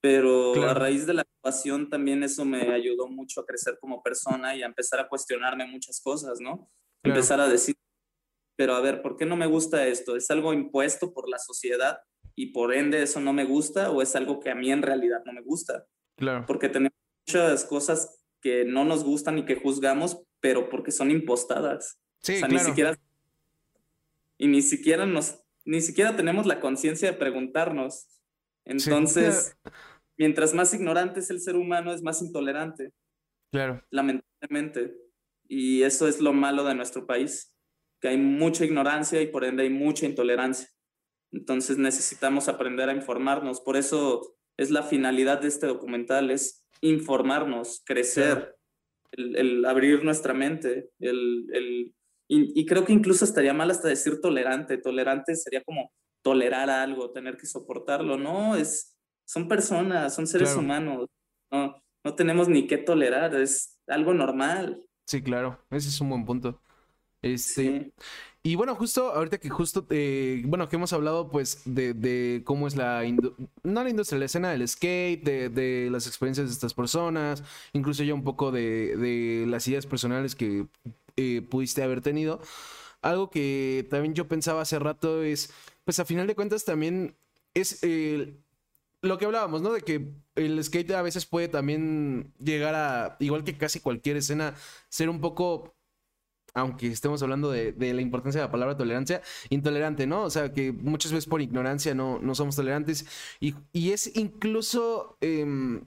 Pero 0.00 0.62
a 0.62 0.74
raíz 0.74 1.06
de 1.06 1.14
la 1.14 1.24
pasión 1.40 1.90
también 1.90 2.22
eso 2.22 2.44
me 2.44 2.72
ayudó 2.72 3.08
mucho 3.08 3.40
a 3.40 3.46
crecer 3.46 3.78
como 3.80 4.00
persona 4.00 4.54
y 4.54 4.62
a 4.62 4.66
empezar 4.66 5.00
a 5.00 5.08
cuestionarme 5.08 5.66
muchas 5.66 6.00
cosas, 6.00 6.40
¿no? 6.40 6.70
Empezar 7.02 7.40
a 7.40 7.48
decir, 7.48 7.74
pero 8.56 8.74
a 8.74 8.80
ver, 8.80 9.02
¿por 9.02 9.16
qué 9.16 9.26
no 9.26 9.36
me 9.36 9.46
gusta 9.46 9.86
esto? 9.88 10.14
¿Es 10.14 10.30
algo 10.30 10.52
impuesto 10.52 11.12
por 11.12 11.28
la 11.28 11.38
sociedad? 11.38 11.98
Y 12.38 12.46
por 12.52 12.72
ende 12.72 13.02
eso 13.02 13.20
no 13.20 13.32
me 13.32 13.44
gusta 13.44 13.90
o 13.90 14.00
es 14.00 14.14
algo 14.14 14.38
que 14.38 14.48
a 14.48 14.54
mí 14.54 14.70
en 14.70 14.82
realidad 14.82 15.24
no 15.26 15.32
me 15.32 15.42
gusta. 15.42 15.86
Claro. 16.16 16.44
Porque 16.46 16.68
tenemos 16.68 16.96
muchas 17.26 17.64
cosas 17.64 18.22
que 18.40 18.64
no 18.64 18.84
nos 18.84 19.02
gustan 19.02 19.38
y 19.38 19.44
que 19.44 19.56
juzgamos, 19.56 20.22
pero 20.38 20.70
porque 20.70 20.92
son 20.92 21.10
impostadas. 21.10 21.98
Sí, 22.20 22.36
o 22.36 22.38
sea, 22.38 22.46
ni 22.46 22.60
siquiera 22.60 22.96
y 24.36 24.46
ni 24.46 24.62
siquiera 24.62 25.04
nos 25.04 25.42
ni 25.64 25.80
siquiera 25.80 26.14
tenemos 26.14 26.46
la 26.46 26.60
conciencia 26.60 27.10
de 27.10 27.18
preguntarnos. 27.18 28.06
Entonces, 28.64 29.56
mientras 30.16 30.54
más 30.54 30.72
ignorante 30.72 31.18
es 31.18 31.30
el 31.30 31.40
ser 31.40 31.56
humano, 31.56 31.92
es 31.92 32.02
más 32.02 32.22
intolerante. 32.22 32.92
Claro. 33.50 33.82
Lamentablemente. 33.90 34.94
Y 35.48 35.82
eso 35.82 36.06
es 36.06 36.20
lo 36.20 36.32
malo 36.32 36.62
de 36.62 36.76
nuestro 36.76 37.04
país, 37.04 37.52
que 38.00 38.08
hay 38.08 38.16
mucha 38.16 38.64
ignorancia 38.64 39.20
y 39.20 39.26
por 39.26 39.44
ende 39.44 39.64
hay 39.64 39.70
mucha 39.70 40.06
intolerancia. 40.06 40.68
Entonces 41.32 41.78
necesitamos 41.78 42.48
aprender 42.48 42.88
a 42.88 42.94
informarnos. 42.94 43.60
Por 43.60 43.76
eso 43.76 44.36
es 44.56 44.70
la 44.70 44.82
finalidad 44.82 45.40
de 45.40 45.48
este 45.48 45.66
documental, 45.66 46.30
es 46.30 46.64
informarnos, 46.80 47.82
crecer, 47.84 48.56
el, 49.12 49.64
abrir 49.64 50.04
nuestra 50.04 50.34
mente. 50.34 50.90
El, 50.98 51.94
y, 52.30 52.66
creo 52.66 52.84
que 52.84 52.92
incluso 52.92 53.24
estaría 53.24 53.54
mal 53.54 53.70
hasta 53.70 53.88
decir 53.88 54.20
tolerante. 54.20 54.78
Tolerante 54.78 55.34
sería 55.34 55.62
como 55.62 55.92
tolerar 56.22 56.68
algo, 56.68 57.10
tener 57.10 57.36
que 57.36 57.46
soportarlo. 57.46 58.18
No, 58.18 58.56
es, 58.56 58.96
son 59.26 59.48
personas, 59.48 60.14
son 60.14 60.26
seres 60.26 60.54
humanos. 60.54 61.06
No, 61.50 61.82
no 62.04 62.14
tenemos 62.14 62.48
ni 62.48 62.66
qué 62.66 62.78
tolerar, 62.78 63.34
es 63.34 63.80
algo 63.86 64.12
normal. 64.12 64.82
Sí, 65.06 65.22
claro, 65.22 65.58
ese 65.70 65.88
es 65.88 66.00
un 66.02 66.10
buen 66.10 66.26
punto. 66.26 66.60
Este, 67.22 67.92
y 68.42 68.54
bueno, 68.54 68.74
justo 68.76 69.12
ahorita 69.12 69.38
que 69.38 69.50
justo, 69.50 69.86
eh, 69.90 70.42
bueno, 70.46 70.68
que 70.68 70.76
hemos 70.76 70.92
hablado 70.92 71.30
pues 71.30 71.62
de, 71.64 72.42
cómo 72.44 72.66
es 72.68 72.76
la, 72.76 73.02
no 73.62 73.84
la 73.84 73.90
industria, 73.90 74.18
la 74.18 74.26
escena 74.26 74.50
del 74.50 74.66
skate, 74.68 75.24
de, 75.24 75.88
las 75.90 76.06
experiencias 76.06 76.46
de 76.46 76.52
estas 76.52 76.74
personas, 76.74 77.42
incluso 77.72 78.04
ya 78.04 78.14
un 78.14 78.24
poco 78.24 78.52
de, 78.52 79.44
las 79.48 79.66
ideas 79.68 79.86
personales 79.86 80.34
que 80.34 80.66
eh, 81.16 81.42
pudiste 81.42 81.82
haber 81.82 82.00
tenido. 82.00 82.40
Algo 83.02 83.30
que 83.30 83.86
también 83.90 84.14
yo 84.14 84.28
pensaba 84.28 84.62
hace 84.62 84.78
rato 84.78 85.22
es, 85.22 85.52
pues 85.84 85.98
a 86.00 86.04
final 86.04 86.26
de 86.26 86.34
cuentas 86.34 86.64
también 86.64 87.16
es 87.54 87.80
lo 89.02 89.18
que 89.18 89.24
hablábamos, 89.24 89.62
¿no? 89.62 89.72
De 89.72 89.82
que 89.82 90.08
el 90.34 90.62
skate 90.62 90.92
a 90.92 91.02
veces 91.02 91.26
puede 91.26 91.48
también 91.48 92.32
llegar 92.38 92.74
a, 92.74 93.16
igual 93.20 93.44
que 93.44 93.56
casi 93.56 93.80
cualquier 93.80 94.16
escena, 94.16 94.54
ser 94.88 95.08
un 95.08 95.20
poco 95.20 95.74
aunque 96.58 96.88
estemos 96.88 97.22
hablando 97.22 97.50
de, 97.50 97.74
la 97.78 98.00
importancia 98.00 98.40
de 98.40 98.46
la 98.46 98.52
palabra 98.52 98.76
tolerancia, 98.76 99.22
intolerante, 99.50 100.06
¿no? 100.06 100.24
O 100.24 100.30
sea, 100.30 100.52
que 100.52 100.72
muchas 100.72 101.12
veces 101.12 101.26
por 101.26 101.40
ignorancia 101.40 101.94
no, 101.94 102.18
no 102.20 102.34
somos 102.34 102.56
tolerantes 102.56 103.06
y, 103.40 103.54
es 103.90 104.16
incluso 104.16 105.16
em, 105.20 105.84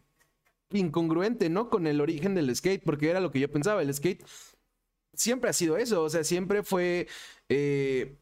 incongruente, 0.71 1.49
¿no? 1.49 1.69
Con 1.69 1.87
el 1.87 2.01
origen 2.01 2.35
del 2.35 2.55
skate, 2.55 2.83
porque 2.83 3.09
era 3.09 3.19
lo 3.19 3.31
que 3.31 3.39
yo 3.39 3.51
pensaba, 3.51 3.81
el 3.81 3.93
skate 3.93 4.23
siempre 5.13 5.49
ha 5.49 5.53
sido 5.53 5.77
eso, 5.77 6.03
o 6.03 6.09
sea, 6.09 6.23
siempre 6.23 6.63
fue... 6.63 7.07
Eh, 7.49 8.17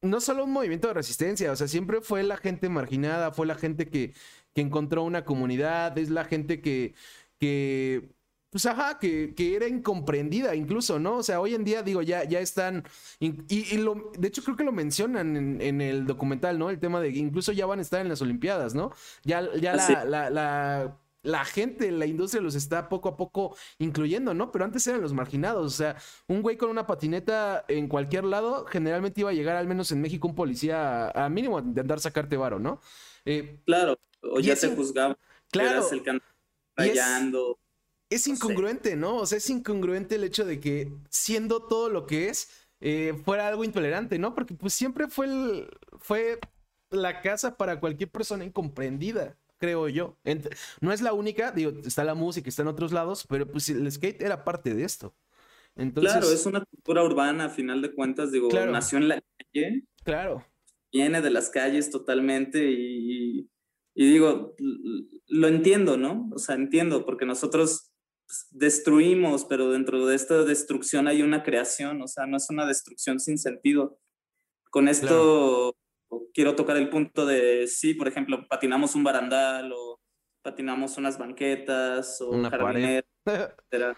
no 0.00 0.20
solo 0.20 0.44
un 0.44 0.52
movimiento 0.52 0.88
de 0.88 0.94
resistencia, 0.94 1.50
o 1.50 1.56
sea, 1.56 1.66
siempre 1.66 2.00
fue 2.00 2.22
la 2.22 2.36
gente 2.36 2.68
marginada, 2.68 3.32
fue 3.32 3.46
la 3.46 3.56
gente 3.56 3.88
que, 3.88 4.14
que 4.54 4.60
encontró 4.60 5.02
una 5.02 5.24
comunidad, 5.24 5.98
es 5.98 6.10
la 6.10 6.24
gente 6.24 6.60
que, 6.60 6.94
que 7.40 8.08
pues 8.58 8.66
ajá, 8.66 8.98
que, 8.98 9.34
que, 9.36 9.54
era 9.54 9.68
incomprendida 9.68 10.56
incluso, 10.56 10.98
¿no? 10.98 11.18
O 11.18 11.22
sea, 11.22 11.40
hoy 11.40 11.54
en 11.54 11.62
día, 11.62 11.84
digo, 11.84 12.02
ya, 12.02 12.24
ya 12.24 12.40
están, 12.40 12.82
y, 13.20 13.36
y 13.48 13.78
lo, 13.78 14.10
de 14.18 14.26
hecho 14.26 14.42
creo 14.42 14.56
que 14.56 14.64
lo 14.64 14.72
mencionan 14.72 15.36
en, 15.36 15.62
en, 15.62 15.80
el 15.80 16.06
documental, 16.06 16.58
¿no? 16.58 16.68
El 16.68 16.80
tema 16.80 17.00
de 17.00 17.12
que 17.12 17.20
incluso 17.20 17.52
ya 17.52 17.66
van 17.66 17.78
a 17.78 17.82
estar 17.82 18.00
en 18.00 18.08
las 18.08 18.20
Olimpiadas, 18.20 18.74
¿no? 18.74 18.90
Ya, 19.22 19.48
ya 19.60 19.76
la, 19.76 20.04
la, 20.04 20.30
la 20.30 20.98
la 21.22 21.44
gente, 21.44 21.92
la 21.92 22.06
industria 22.06 22.42
los 22.42 22.56
está 22.56 22.88
poco 22.88 23.08
a 23.10 23.16
poco 23.16 23.56
incluyendo, 23.78 24.34
¿no? 24.34 24.50
Pero 24.50 24.64
antes 24.64 24.84
eran 24.88 25.02
los 25.02 25.12
marginados, 25.12 25.66
o 25.66 25.76
sea, 25.76 25.96
un 26.26 26.42
güey 26.42 26.56
con 26.56 26.68
una 26.68 26.86
patineta 26.88 27.64
en 27.68 27.86
cualquier 27.86 28.24
lado, 28.24 28.64
generalmente 28.66 29.20
iba 29.20 29.30
a 29.30 29.34
llegar 29.34 29.54
al 29.54 29.68
menos 29.68 29.92
en 29.92 30.00
México 30.00 30.26
un 30.26 30.34
policía 30.34 31.10
a, 31.10 31.28
mínimo 31.28 31.58
a 31.58 31.60
intentar 31.60 32.00
sacarte 32.00 32.36
varo, 32.36 32.58
¿no? 32.58 32.80
Eh, 33.24 33.60
claro, 33.66 34.00
o 34.22 34.40
ya 34.40 34.56
se 34.56 34.74
juzgaba. 34.74 35.16
Claro. 35.52 35.88
el 35.92 36.22
rayando. 36.76 37.58
Es, 38.10 38.26
incongruente, 38.26 38.96
¿no? 38.96 39.16
O 39.16 39.26
sea, 39.26 39.38
es 39.38 39.50
incongruente 39.50 40.14
el 40.14 40.24
hecho 40.24 40.44
de 40.44 40.60
que 40.60 40.92
siendo 41.10 41.62
todo 41.62 41.88
lo 41.88 42.06
que 42.06 42.28
es, 42.28 42.50
eh, 42.80 43.14
fuera 43.24 43.48
algo 43.48 43.64
intolerante, 43.64 44.18
¿no? 44.18 44.34
Porque 44.34 44.54
pues 44.54 44.72
siempre 44.72 45.08
fue 45.08 45.26
el, 45.26 45.68
fue 45.98 46.38
la 46.90 47.20
casa 47.20 47.56
para 47.56 47.80
cualquier 47.80 48.10
persona 48.10 48.44
incomprendida 48.44 49.36
creo 49.58 49.88
yo. 49.88 50.16
no 50.80 50.92
es 50.92 51.02
la 51.02 51.12
única, 51.12 51.52
digo, 51.52 51.72
está 51.84 52.04
la 52.04 52.14
música, 52.14 52.48
está 52.48 52.62
en 52.62 52.68
otros 52.68 52.92
lados, 52.92 53.26
pero 53.28 53.46
pues 53.46 53.68
el 53.68 53.90
skate 53.90 54.22
era 54.22 54.44
parte 54.44 54.74
de 54.74 54.84
esto. 54.84 55.14
Entonces, 55.76 56.12
claro, 56.12 56.32
es 56.32 56.46
una 56.46 56.64
cultura 56.64 57.04
urbana, 57.04 57.46
a 57.46 57.50
final 57.50 57.82
de 57.82 57.92
cuentas, 57.92 58.32
digo, 58.32 58.48
nació 58.50 58.98
en 58.98 59.08
la 59.08 59.20
calle. 59.36 59.84
Claro. 60.02 60.44
Viene 60.92 61.20
de 61.20 61.30
las 61.30 61.50
calles 61.50 61.90
totalmente 61.90 62.70
y, 62.70 63.48
y 63.94 64.10
digo, 64.10 64.54
lo 65.28 65.48
entiendo, 65.48 65.96
¿no? 65.96 66.30
O 66.32 66.38
sea, 66.38 66.54
entiendo, 66.54 67.04
porque 67.04 67.26
nosotros 67.26 67.87
destruimos, 68.50 69.44
pero 69.44 69.70
dentro 69.70 70.06
de 70.06 70.14
esta 70.14 70.44
destrucción 70.44 71.08
hay 71.08 71.22
una 71.22 71.42
creación, 71.42 72.02
o 72.02 72.08
sea, 72.08 72.26
no 72.26 72.36
es 72.36 72.50
una 72.50 72.66
destrucción 72.66 73.20
sin 73.20 73.38
sentido. 73.38 73.98
Con 74.70 74.88
esto 74.88 75.74
quiero 76.34 76.54
tocar 76.54 76.76
el 76.76 76.90
punto 76.90 77.26
de, 77.26 77.66
sí, 77.66 77.94
por 77.94 78.08
ejemplo, 78.08 78.46
patinamos 78.48 78.94
un 78.94 79.04
barandal 79.04 79.72
o 79.72 80.00
patinamos 80.42 80.96
unas 80.98 81.18
banquetas 81.18 82.20
o 82.20 82.30
una 82.30 82.50
pared. 82.50 83.04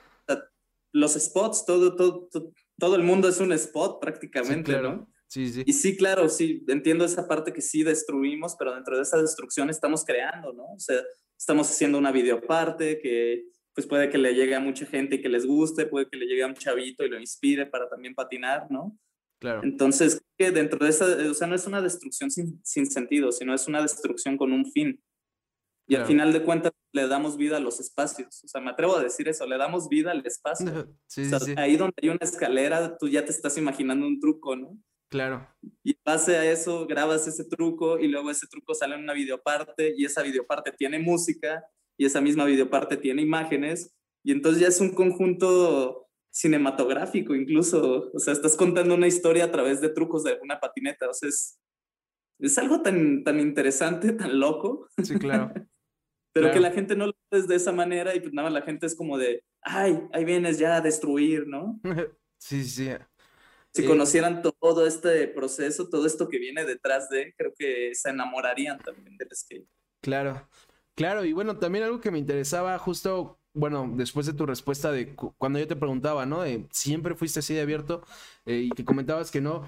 Los 0.92 1.14
spots, 1.14 1.64
todo, 1.66 1.94
todo, 1.94 2.28
todo, 2.76 2.96
el 2.96 3.04
mundo 3.04 3.28
es 3.28 3.38
un 3.38 3.52
spot 3.52 4.00
prácticamente, 4.00 4.80
¿no? 4.82 5.08
Sí, 5.28 5.48
sí. 5.48 5.62
Y 5.64 5.72
sí, 5.72 5.96
claro, 5.96 6.28
sí, 6.28 6.64
entiendo 6.66 7.04
esa 7.04 7.28
parte 7.28 7.52
que 7.52 7.62
sí 7.62 7.84
destruimos, 7.84 8.56
pero 8.58 8.74
dentro 8.74 8.96
de 8.96 9.02
esa 9.02 9.16
destrucción 9.18 9.70
estamos 9.70 10.04
creando, 10.04 10.52
¿no? 10.52 10.64
O 10.64 10.80
sea, 10.80 11.00
estamos 11.38 11.70
haciendo 11.70 11.96
una 11.96 12.10
videoparte 12.10 12.98
que 12.98 13.44
pues 13.74 13.86
puede 13.86 14.10
que 14.10 14.18
le 14.18 14.34
llegue 14.34 14.54
a 14.54 14.60
mucha 14.60 14.86
gente 14.86 15.16
y 15.16 15.22
que 15.22 15.28
les 15.28 15.46
guste, 15.46 15.86
puede 15.86 16.08
que 16.08 16.16
le 16.16 16.26
llegue 16.26 16.42
a 16.42 16.48
un 16.48 16.54
chavito 16.54 17.04
y 17.04 17.08
lo 17.08 17.18
inspire 17.18 17.66
para 17.66 17.88
también 17.88 18.14
patinar, 18.14 18.70
¿no? 18.70 18.98
Claro. 19.40 19.62
Entonces, 19.62 20.20
que 20.36 20.50
dentro 20.50 20.78
de 20.84 20.90
esa, 20.90 21.06
o 21.30 21.34
sea, 21.34 21.46
no 21.46 21.54
es 21.54 21.66
una 21.66 21.80
destrucción 21.80 22.30
sin, 22.30 22.60
sin 22.64 22.86
sentido, 22.86 23.32
sino 23.32 23.54
es 23.54 23.66
una 23.68 23.80
destrucción 23.80 24.36
con 24.36 24.52
un 24.52 24.70
fin. 24.70 25.02
Y 25.88 25.96
al 25.96 26.06
final 26.06 26.32
de 26.32 26.44
cuentas 26.44 26.72
le 26.92 27.08
damos 27.08 27.36
vida 27.36 27.56
a 27.56 27.60
los 27.60 27.80
espacios. 27.80 28.44
O 28.44 28.48
sea, 28.48 28.60
me 28.60 28.70
atrevo 28.70 28.96
a 28.96 29.02
decir 29.02 29.28
eso, 29.28 29.44
le 29.46 29.58
damos 29.58 29.88
vida 29.88 30.12
al 30.12 30.24
espacio. 30.24 30.64
Sí, 31.08 31.22
o 31.32 31.40
sea, 31.40 31.54
Ahí 31.60 31.76
donde 31.76 31.96
hay 32.00 32.10
una 32.10 32.20
escalera, 32.20 32.96
tú 32.96 33.08
ya 33.08 33.24
te 33.24 33.32
estás 33.32 33.58
imaginando 33.58 34.06
un 34.06 34.20
truco, 34.20 34.54
¿no? 34.54 34.78
Claro. 35.10 35.48
Y 35.82 35.96
base 36.04 36.36
a 36.36 36.48
eso, 36.48 36.86
grabas 36.86 37.26
ese 37.26 37.44
truco 37.44 37.98
y 37.98 38.06
luego 38.06 38.30
ese 38.30 38.46
truco 38.46 38.74
sale 38.74 38.94
en 38.94 39.02
una 39.02 39.12
videoparte 39.12 39.92
y 39.96 40.04
esa 40.04 40.22
videoparte 40.22 40.70
tiene 40.70 41.00
música 41.00 41.64
y 42.00 42.06
esa 42.06 42.22
misma 42.22 42.46
videoparte 42.46 42.96
tiene 42.96 43.20
imágenes 43.20 43.94
y 44.24 44.32
entonces 44.32 44.62
ya 44.62 44.68
es 44.68 44.80
un 44.80 44.94
conjunto 44.94 46.08
cinematográfico 46.32 47.34
incluso, 47.34 48.10
o 48.14 48.18
sea, 48.18 48.32
estás 48.32 48.56
contando 48.56 48.94
una 48.94 49.06
historia 49.06 49.44
a 49.44 49.50
través 49.50 49.82
de 49.82 49.90
trucos 49.90 50.24
de 50.24 50.38
una 50.42 50.58
patineta, 50.58 51.10
o 51.10 51.12
sea, 51.12 51.28
es, 51.28 51.60
es 52.38 52.56
algo 52.56 52.80
tan, 52.80 53.22
tan 53.22 53.38
interesante, 53.38 54.12
tan 54.12 54.40
loco. 54.40 54.88
Sí, 55.02 55.18
claro. 55.18 55.52
Pero 56.32 56.50
que 56.50 56.60
la 56.60 56.70
gente 56.70 56.96
no 56.96 57.08
lo 57.08 57.12
ve 57.30 57.42
de 57.42 57.56
esa 57.56 57.72
manera 57.72 58.14
y 58.14 58.20
pues 58.20 58.32
nada, 58.32 58.48
la 58.48 58.62
gente 58.62 58.86
es 58.86 58.96
como 58.96 59.18
de, 59.18 59.44
ay, 59.60 60.00
ahí 60.14 60.24
vienes 60.24 60.58
ya 60.58 60.76
a 60.76 60.80
destruir, 60.80 61.48
¿no? 61.48 61.82
sí, 62.38 62.64
sí. 62.64 62.88
Si 63.74 63.84
eh, 63.84 63.86
conocieran 63.86 64.40
todo 64.40 64.86
este 64.86 65.28
proceso, 65.28 65.90
todo 65.90 66.06
esto 66.06 66.30
que 66.30 66.38
viene 66.38 66.64
detrás 66.64 67.10
de, 67.10 67.34
creo 67.36 67.52
que 67.54 67.94
se 67.94 68.08
enamorarían 68.08 68.78
también 68.78 69.18
del 69.18 69.28
skate. 69.34 69.68
Claro, 70.00 70.48
claro, 70.94 71.24
y 71.24 71.32
bueno, 71.32 71.56
también 71.58 71.84
algo 71.84 72.00
que 72.00 72.10
me 72.10 72.18
interesaba 72.18 72.78
justo 72.78 73.40
bueno, 73.54 73.90
después 73.96 74.26
de 74.26 74.32
tu 74.32 74.46
respuesta 74.46 74.92
de 74.92 75.14
cuando 75.14 75.58
yo 75.58 75.66
te 75.66 75.76
preguntaba, 75.76 76.26
¿no? 76.26 76.42
De 76.42 76.66
siempre 76.70 77.14
fuiste 77.14 77.40
así 77.40 77.54
de 77.54 77.62
abierto 77.62 78.02
eh, 78.46 78.66
y 78.66 78.70
que 78.70 78.84
comentabas 78.84 79.30
que 79.30 79.40
no. 79.40 79.64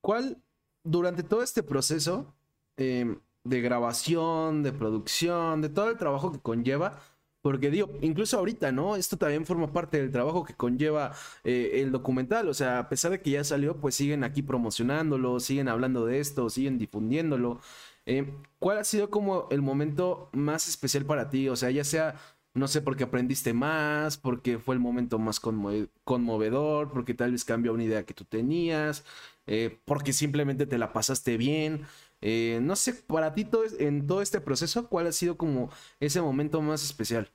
¿Cuál, 0.00 0.42
durante 0.84 1.22
todo 1.22 1.42
este 1.42 1.62
proceso 1.62 2.34
em, 2.76 3.20
de 3.44 3.60
grabación, 3.60 4.62
de 4.62 4.72
producción, 4.72 5.62
de 5.62 5.68
todo 5.68 5.90
el 5.90 5.98
trabajo 5.98 6.32
que 6.32 6.40
conlleva, 6.40 7.00
porque 7.42 7.70
digo, 7.70 7.90
incluso 8.02 8.38
ahorita, 8.38 8.72
¿no? 8.72 8.96
Esto 8.96 9.16
también 9.16 9.46
forma 9.46 9.72
parte 9.72 9.98
del 9.98 10.10
trabajo 10.10 10.44
que 10.44 10.54
conlleva 10.54 11.12
eh, 11.44 11.72
el 11.74 11.92
documental. 11.92 12.48
O 12.48 12.54
sea, 12.54 12.80
a 12.80 12.88
pesar 12.88 13.12
de 13.12 13.20
que 13.22 13.30
ya 13.30 13.44
salió, 13.44 13.76
pues 13.76 13.94
siguen 13.94 14.24
aquí 14.24 14.42
promocionándolo, 14.42 15.38
siguen 15.38 15.68
hablando 15.68 16.06
de 16.06 16.18
esto, 16.20 16.50
siguen 16.50 16.78
difundiéndolo. 16.78 17.60
Em, 18.06 18.42
¿Cuál 18.58 18.78
ha 18.78 18.84
sido 18.84 19.10
como 19.10 19.48
el 19.50 19.62
momento 19.62 20.30
más 20.32 20.68
especial 20.68 21.04
para 21.04 21.28
ti? 21.28 21.48
O 21.48 21.56
sea, 21.56 21.70
ya 21.70 21.84
sea 21.84 22.16
no 22.56 22.68
sé, 22.68 22.80
porque 22.80 23.04
aprendiste 23.04 23.52
más, 23.52 24.16
porque 24.16 24.58
fue 24.58 24.74
el 24.74 24.80
momento 24.80 25.18
más 25.18 25.40
conmovedor, 25.40 26.90
porque 26.90 27.12
tal 27.14 27.32
vez 27.32 27.44
cambió 27.44 27.74
una 27.74 27.84
idea 27.84 28.06
que 28.06 28.14
tú 28.14 28.24
tenías, 28.24 29.04
eh, 29.46 29.78
porque 29.84 30.12
simplemente 30.14 30.66
te 30.66 30.78
la 30.78 30.92
pasaste 30.92 31.36
bien. 31.36 31.86
Eh, 32.22 32.58
no 32.62 32.74
sé, 32.74 32.94
para 32.94 33.34
ti 33.34 33.46
en 33.78 34.06
todo 34.06 34.22
este 34.22 34.40
proceso, 34.40 34.88
¿cuál 34.88 35.06
ha 35.06 35.12
sido 35.12 35.36
como 35.36 35.70
ese 36.00 36.22
momento 36.22 36.62
más 36.62 36.82
especial? 36.82 37.30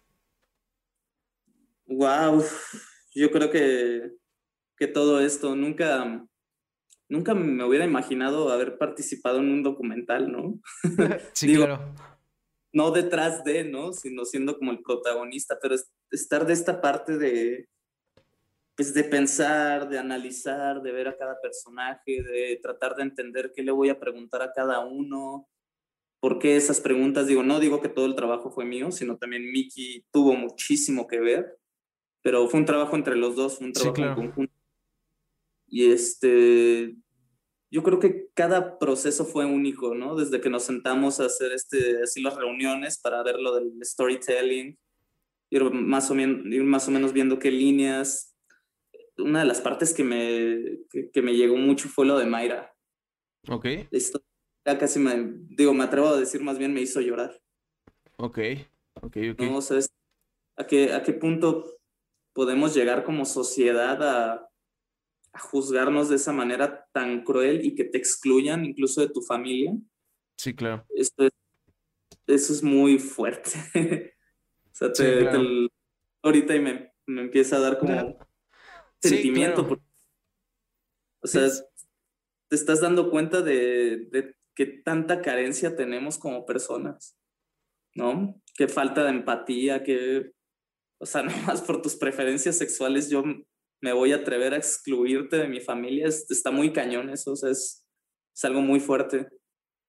Wow, 1.85 2.43
yo 3.13 3.29
creo 3.31 3.51
que, 3.51 4.11
que 4.75 4.87
todo 4.87 5.19
esto, 5.19 5.55
nunca, 5.55 6.25
nunca 7.11 7.35
me 7.35 7.63
hubiera 7.63 7.85
imaginado 7.85 8.51
haber 8.51 8.77
participado 8.77 9.39
en 9.39 9.51
un 9.51 9.63
documental, 9.63 10.31
¿no? 10.31 10.59
sí, 11.33 11.55
claro 11.55 11.93
no 12.73 12.91
detrás 12.91 13.43
de, 13.43 13.63
¿no? 13.63 13.93
Sino 13.93 14.25
siendo 14.25 14.57
como 14.57 14.71
el 14.71 14.81
protagonista, 14.81 15.57
pero 15.61 15.75
estar 16.09 16.45
de 16.45 16.53
esta 16.53 16.81
parte 16.81 17.17
de, 17.17 17.67
pues 18.75 18.93
de 18.93 19.03
pensar, 19.03 19.89
de 19.89 19.99
analizar, 19.99 20.81
de 20.81 20.91
ver 20.91 21.07
a 21.07 21.17
cada 21.17 21.39
personaje, 21.41 22.23
de 22.23 22.59
tratar 22.61 22.95
de 22.95 23.03
entender 23.03 23.51
qué 23.55 23.63
le 23.63 23.71
voy 23.71 23.89
a 23.89 23.99
preguntar 23.99 24.41
a 24.41 24.53
cada 24.53 24.79
uno, 24.79 25.47
por 26.19 26.39
qué 26.39 26.55
esas 26.55 26.79
preguntas, 26.79 27.27
digo, 27.27 27.43
no 27.43 27.59
digo 27.59 27.81
que 27.81 27.89
todo 27.89 28.05
el 28.05 28.15
trabajo 28.15 28.51
fue 28.51 28.63
mío, 28.63 28.91
sino 28.91 29.17
también 29.17 29.51
Miki 29.51 30.05
tuvo 30.11 30.35
muchísimo 30.35 31.07
que 31.07 31.19
ver, 31.19 31.57
pero 32.21 32.47
fue 32.47 32.59
un 32.59 32.65
trabajo 32.65 32.95
entre 32.95 33.15
los 33.15 33.35
dos, 33.35 33.57
fue 33.57 33.67
un 33.67 33.73
trabajo 33.73 34.01
en 34.01 34.13
conjunto. 34.13 34.53
Y 35.71 35.89
este, 35.89 36.97
yo 37.71 37.81
creo 37.81 37.97
que 37.97 38.27
cada 38.33 38.77
proceso 38.77 39.23
fue 39.25 39.45
único, 39.45 39.95
¿no? 39.95 40.15
Desde 40.15 40.41
que 40.41 40.49
nos 40.49 40.63
sentamos 40.63 41.21
a 41.21 41.25
hacer 41.25 41.53
este, 41.53 42.03
así 42.03 42.21
las 42.21 42.35
reuniones 42.35 42.99
para 42.99 43.23
ver 43.23 43.39
lo 43.39 43.55
del 43.55 43.73
storytelling, 43.81 44.77
ir 45.49 45.63
más 45.71 46.11
o, 46.11 46.15
menos, 46.15 46.45
ir 46.45 46.63
más 46.63 46.89
o 46.89 46.91
menos 46.91 47.13
viendo 47.13 47.39
qué 47.39 47.49
líneas. 47.49 48.35
Una 49.17 49.39
de 49.39 49.45
las 49.45 49.61
partes 49.61 49.93
que 49.93 50.03
me, 50.03 50.79
que, 51.13 51.21
me 51.21 51.33
llegó 51.33 51.55
mucho 51.55 51.87
fue 51.87 52.05
lo 52.05 52.19
de 52.19 52.25
Mayra. 52.25 52.75
Ok. 53.47 53.65
Esto 53.91 54.21
ya 54.65 54.77
casi 54.77 54.99
me, 54.99 55.33
digo, 55.47 55.73
me 55.73 55.85
atrevo 55.85 56.09
a 56.09 56.19
decir 56.19 56.43
más 56.43 56.57
bien 56.57 56.73
me 56.73 56.81
hizo 56.81 56.99
llorar. 56.99 57.41
Ok, 58.17 58.39
ok, 59.01 59.17
ok. 59.31 59.41
¿No? 59.41 59.57
O 59.57 59.61
sea, 59.61 59.79
¿a, 60.57 60.67
qué, 60.67 60.91
¿a 60.93 61.01
qué 61.01 61.13
punto 61.13 61.79
podemos 62.33 62.75
llegar 62.75 63.05
como 63.05 63.23
sociedad 63.23 64.03
a 64.03 64.50
a 65.33 65.39
juzgarnos 65.39 66.09
de 66.09 66.15
esa 66.15 66.33
manera 66.33 66.87
tan 66.91 67.23
cruel 67.23 67.65
y 67.65 67.75
que 67.75 67.85
te 67.85 67.97
excluyan 67.97 68.65
incluso 68.65 69.01
de 69.01 69.09
tu 69.09 69.21
familia. 69.21 69.73
Sí, 70.37 70.53
claro. 70.53 70.85
Esto 70.89 71.29
eso 72.27 72.53
es 72.53 72.63
muy 72.63 72.99
fuerte. 72.99 73.51
o 74.71 74.73
sea, 74.73 74.91
te, 74.91 75.29
ahorita 76.23 76.55
y 76.55 76.59
me, 76.59 76.93
me, 77.05 77.21
empieza 77.21 77.57
a 77.57 77.59
dar 77.59 77.77
como 77.77 78.17
sentimiento. 79.01 79.79
o 81.21 81.27
sea, 81.27 81.49
te 82.47 82.55
estás 82.55 82.81
dando 82.81 83.09
cuenta 83.09 83.41
de, 83.41 84.07
de 84.11 84.35
qué 84.55 84.65
tanta 84.65 85.21
carencia 85.21 85.75
tenemos 85.75 86.17
como 86.17 86.45
personas, 86.45 87.17
¿no? 87.95 88.41
Qué 88.55 88.67
falta 88.67 89.03
de 89.03 89.11
empatía, 89.11 89.83
que, 89.83 90.31
o 90.99 91.05
sea, 91.05 91.23
nomás 91.23 91.61
por 91.61 91.81
tus 91.81 91.95
preferencias 91.95 92.57
sexuales 92.57 93.09
yo 93.09 93.23
me 93.81 93.93
voy 93.93 94.13
a 94.13 94.17
atrever 94.17 94.53
a 94.53 94.57
excluirte 94.57 95.37
de 95.37 95.47
mi 95.47 95.59
familia, 95.59 96.07
está 96.07 96.51
muy 96.51 96.71
cañón 96.71 97.09
eso, 97.09 97.33
o 97.33 97.35
sea, 97.35 97.49
es, 97.49 97.85
es, 98.35 98.45
algo 98.45 98.61
muy 98.61 98.79
fuerte. 98.79 99.27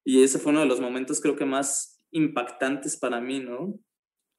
Y 0.05 0.23
ese 0.23 0.39
fue 0.39 0.51
uno 0.51 0.61
de 0.61 0.67
los 0.67 0.81
momentos 0.81 1.21
creo 1.21 1.35
que 1.35 1.45
más 1.45 2.03
impactantes 2.11 2.97
para 2.97 3.21
mí, 3.21 3.39
¿no? 3.39 3.79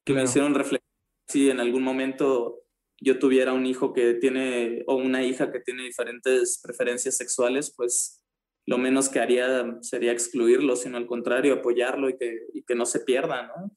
Que 0.05 0.13
me 0.13 0.23
hicieron 0.23 0.53
reflexionar 0.53 0.85
si 1.27 1.49
en 1.49 1.59
algún 1.59 1.83
momento 1.83 2.63
yo 3.01 3.19
tuviera 3.19 3.53
un 3.53 3.65
hijo 3.65 3.93
que 3.93 4.13
tiene 4.15 4.83
o 4.87 4.95
una 4.95 5.23
hija 5.23 5.51
que 5.51 5.59
tiene 5.59 5.83
diferentes 5.83 6.59
preferencias 6.61 7.17
sexuales, 7.17 7.73
pues 7.75 8.23
lo 8.67 8.77
menos 8.77 9.09
que 9.09 9.19
haría 9.19 9.77
sería 9.81 10.11
excluirlo, 10.11 10.75
sino 10.75 10.97
al 10.97 11.07
contrario, 11.07 11.53
apoyarlo 11.53 12.09
y 12.09 12.17
que, 12.17 12.47
y 12.53 12.63
que 12.63 12.75
no 12.75 12.85
se 12.85 13.01
pierda, 13.01 13.47
¿no? 13.47 13.75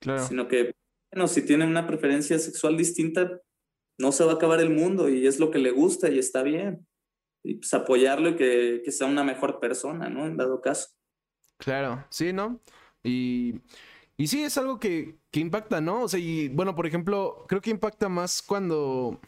Claro. 0.00 0.24
Sino 0.26 0.48
que, 0.48 0.74
bueno, 1.12 1.28
si 1.28 1.44
tiene 1.44 1.66
una 1.66 1.86
preferencia 1.86 2.38
sexual 2.38 2.76
distinta, 2.76 3.40
no 4.00 4.12
se 4.12 4.24
va 4.24 4.32
a 4.32 4.34
acabar 4.36 4.60
el 4.60 4.70
mundo 4.70 5.08
y 5.08 5.26
es 5.26 5.38
lo 5.38 5.50
que 5.50 5.58
le 5.58 5.70
gusta 5.70 6.08
y 6.08 6.18
está 6.18 6.42
bien. 6.42 6.86
Y 7.42 7.56
pues 7.56 7.72
apoyarlo 7.74 8.30
y 8.30 8.36
que, 8.36 8.82
que 8.84 8.92
sea 8.92 9.06
una 9.06 9.24
mejor 9.24 9.60
persona, 9.60 10.08
¿no? 10.08 10.26
En 10.26 10.36
dado 10.36 10.60
caso. 10.60 10.88
Claro, 11.58 12.04
sí, 12.10 12.32
¿no? 12.32 12.60
Y, 13.02 13.60
y 14.16 14.26
sí, 14.26 14.42
es 14.42 14.56
algo 14.58 14.78
que, 14.78 15.18
que 15.30 15.40
impacta, 15.40 15.80
¿no? 15.80 16.02
O 16.02 16.08
sea, 16.08 16.18
y 16.18 16.48
bueno, 16.48 16.74
por 16.74 16.86
ejemplo, 16.86 17.44
creo 17.48 17.60
que 17.60 17.70
impacta 17.70 18.08
más 18.08 18.42
cuando 18.42 19.20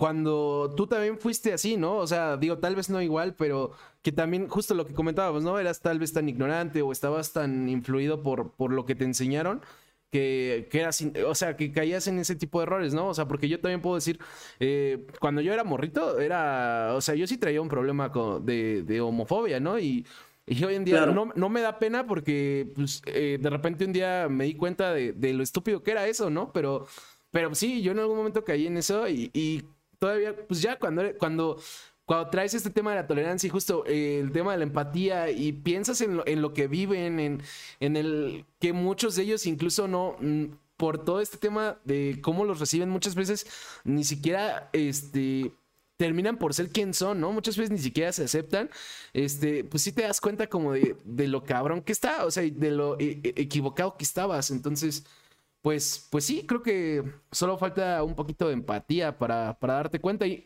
cuando 0.00 0.72
tú 0.78 0.86
también 0.86 1.18
fuiste 1.18 1.52
así, 1.52 1.76
¿no? 1.76 1.98
O 1.98 2.06
sea, 2.06 2.38
digo, 2.38 2.56
tal 2.56 2.74
vez 2.74 2.88
no 2.88 3.02
igual, 3.02 3.34
pero 3.34 3.72
que 4.00 4.12
también, 4.12 4.48
justo 4.48 4.74
lo 4.74 4.86
que 4.86 4.94
comentábamos, 4.94 5.44
¿no? 5.44 5.58
Eras 5.58 5.82
tal 5.82 5.98
vez 5.98 6.14
tan 6.14 6.26
ignorante 6.26 6.80
o 6.80 6.90
estabas 6.90 7.34
tan 7.34 7.68
influido 7.68 8.22
por, 8.22 8.52
por 8.52 8.72
lo 8.72 8.86
que 8.86 8.94
te 8.94 9.04
enseñaron. 9.04 9.60
Que, 10.10 10.68
que 10.72 10.80
eras, 10.80 11.04
o 11.24 11.34
sea, 11.36 11.56
que 11.56 11.70
caías 11.70 12.08
en 12.08 12.18
ese 12.18 12.34
tipo 12.34 12.58
de 12.58 12.64
errores, 12.64 12.92
¿no? 12.92 13.08
O 13.08 13.14
sea, 13.14 13.28
porque 13.28 13.48
yo 13.48 13.60
también 13.60 13.80
puedo 13.80 13.94
decir, 13.94 14.18
eh, 14.58 15.06
cuando 15.20 15.40
yo 15.40 15.52
era 15.52 15.62
morrito, 15.62 16.18
era, 16.18 16.94
o 16.94 17.00
sea, 17.00 17.14
yo 17.14 17.28
sí 17.28 17.38
traía 17.38 17.62
un 17.62 17.68
problema 17.68 18.10
de, 18.42 18.82
de 18.82 19.00
homofobia, 19.00 19.60
¿no? 19.60 19.78
Y, 19.78 20.04
y 20.50 20.64
hoy 20.64 20.74
en 20.74 20.84
día 20.84 21.06
no, 21.06 21.30
no, 21.32 21.48
me 21.48 21.60
da 21.60 21.78
pena 21.78 22.08
porque, 22.08 22.72
pues, 22.74 23.02
eh, 23.06 23.38
de 23.40 23.50
repente 23.50 23.84
un 23.84 23.92
día 23.92 24.26
me 24.28 24.46
di 24.46 24.54
cuenta 24.54 24.92
de, 24.92 25.12
de, 25.12 25.32
lo 25.32 25.44
estúpido 25.44 25.84
que 25.84 25.92
era 25.92 26.08
eso, 26.08 26.28
¿no? 26.28 26.52
Pero, 26.52 26.88
pero 27.30 27.54
sí, 27.54 27.82
yo 27.82 27.92
en 27.92 28.00
algún 28.00 28.16
momento 28.16 28.44
caí 28.44 28.66
en 28.66 28.76
eso 28.76 29.08
y, 29.08 29.30
y 29.32 29.62
todavía, 30.00 30.34
pues 30.48 30.60
ya 30.60 30.76
cuando, 30.76 31.04
cuando, 31.18 31.60
cuando 32.10 32.28
traes 32.28 32.54
este 32.54 32.70
tema 32.70 32.90
de 32.90 32.96
la 32.96 33.06
tolerancia 33.06 33.46
y 33.46 33.50
justo 33.50 33.84
eh, 33.86 34.18
el 34.18 34.32
tema 34.32 34.50
de 34.50 34.58
la 34.58 34.64
empatía 34.64 35.30
y 35.30 35.52
piensas 35.52 36.00
en 36.00 36.16
lo, 36.16 36.26
en 36.26 36.42
lo 36.42 36.52
que 36.52 36.66
viven, 36.66 37.20
en, 37.20 37.40
en, 37.78 37.96
el 37.96 38.46
que 38.58 38.72
muchos 38.72 39.14
de 39.14 39.22
ellos 39.22 39.46
incluso 39.46 39.86
no, 39.86 40.16
mm, 40.18 40.46
por 40.76 41.04
todo 41.04 41.20
este 41.20 41.36
tema 41.36 41.78
de 41.84 42.18
cómo 42.20 42.44
los 42.44 42.58
reciben 42.58 42.90
muchas 42.90 43.14
veces, 43.14 43.46
ni 43.84 44.02
siquiera, 44.02 44.70
este, 44.72 45.52
terminan 45.98 46.36
por 46.36 46.52
ser 46.52 46.70
quien 46.70 46.94
son, 46.94 47.20
¿no? 47.20 47.30
Muchas 47.30 47.56
veces 47.56 47.70
ni 47.70 47.78
siquiera 47.78 48.10
se 48.10 48.24
aceptan, 48.24 48.70
este, 49.12 49.62
pues 49.62 49.84
sí 49.84 49.92
te 49.92 50.02
das 50.02 50.20
cuenta 50.20 50.48
como 50.48 50.72
de, 50.72 50.96
de 51.04 51.28
lo 51.28 51.44
cabrón 51.44 51.80
que 51.80 51.92
está, 51.92 52.24
o 52.24 52.32
sea, 52.32 52.42
de 52.42 52.70
lo 52.72 52.98
e, 52.98 53.20
e, 53.22 53.34
equivocado 53.36 53.96
que 53.96 54.02
estabas, 54.02 54.50
entonces 54.50 55.04
pues, 55.62 56.08
pues 56.10 56.24
sí, 56.24 56.46
creo 56.46 56.62
que 56.62 57.04
solo 57.30 57.58
falta 57.58 58.02
un 58.02 58.14
poquito 58.14 58.48
de 58.48 58.54
empatía 58.54 59.18
para, 59.18 59.58
para 59.58 59.74
darte 59.74 60.00
cuenta 60.00 60.26
y 60.26 60.44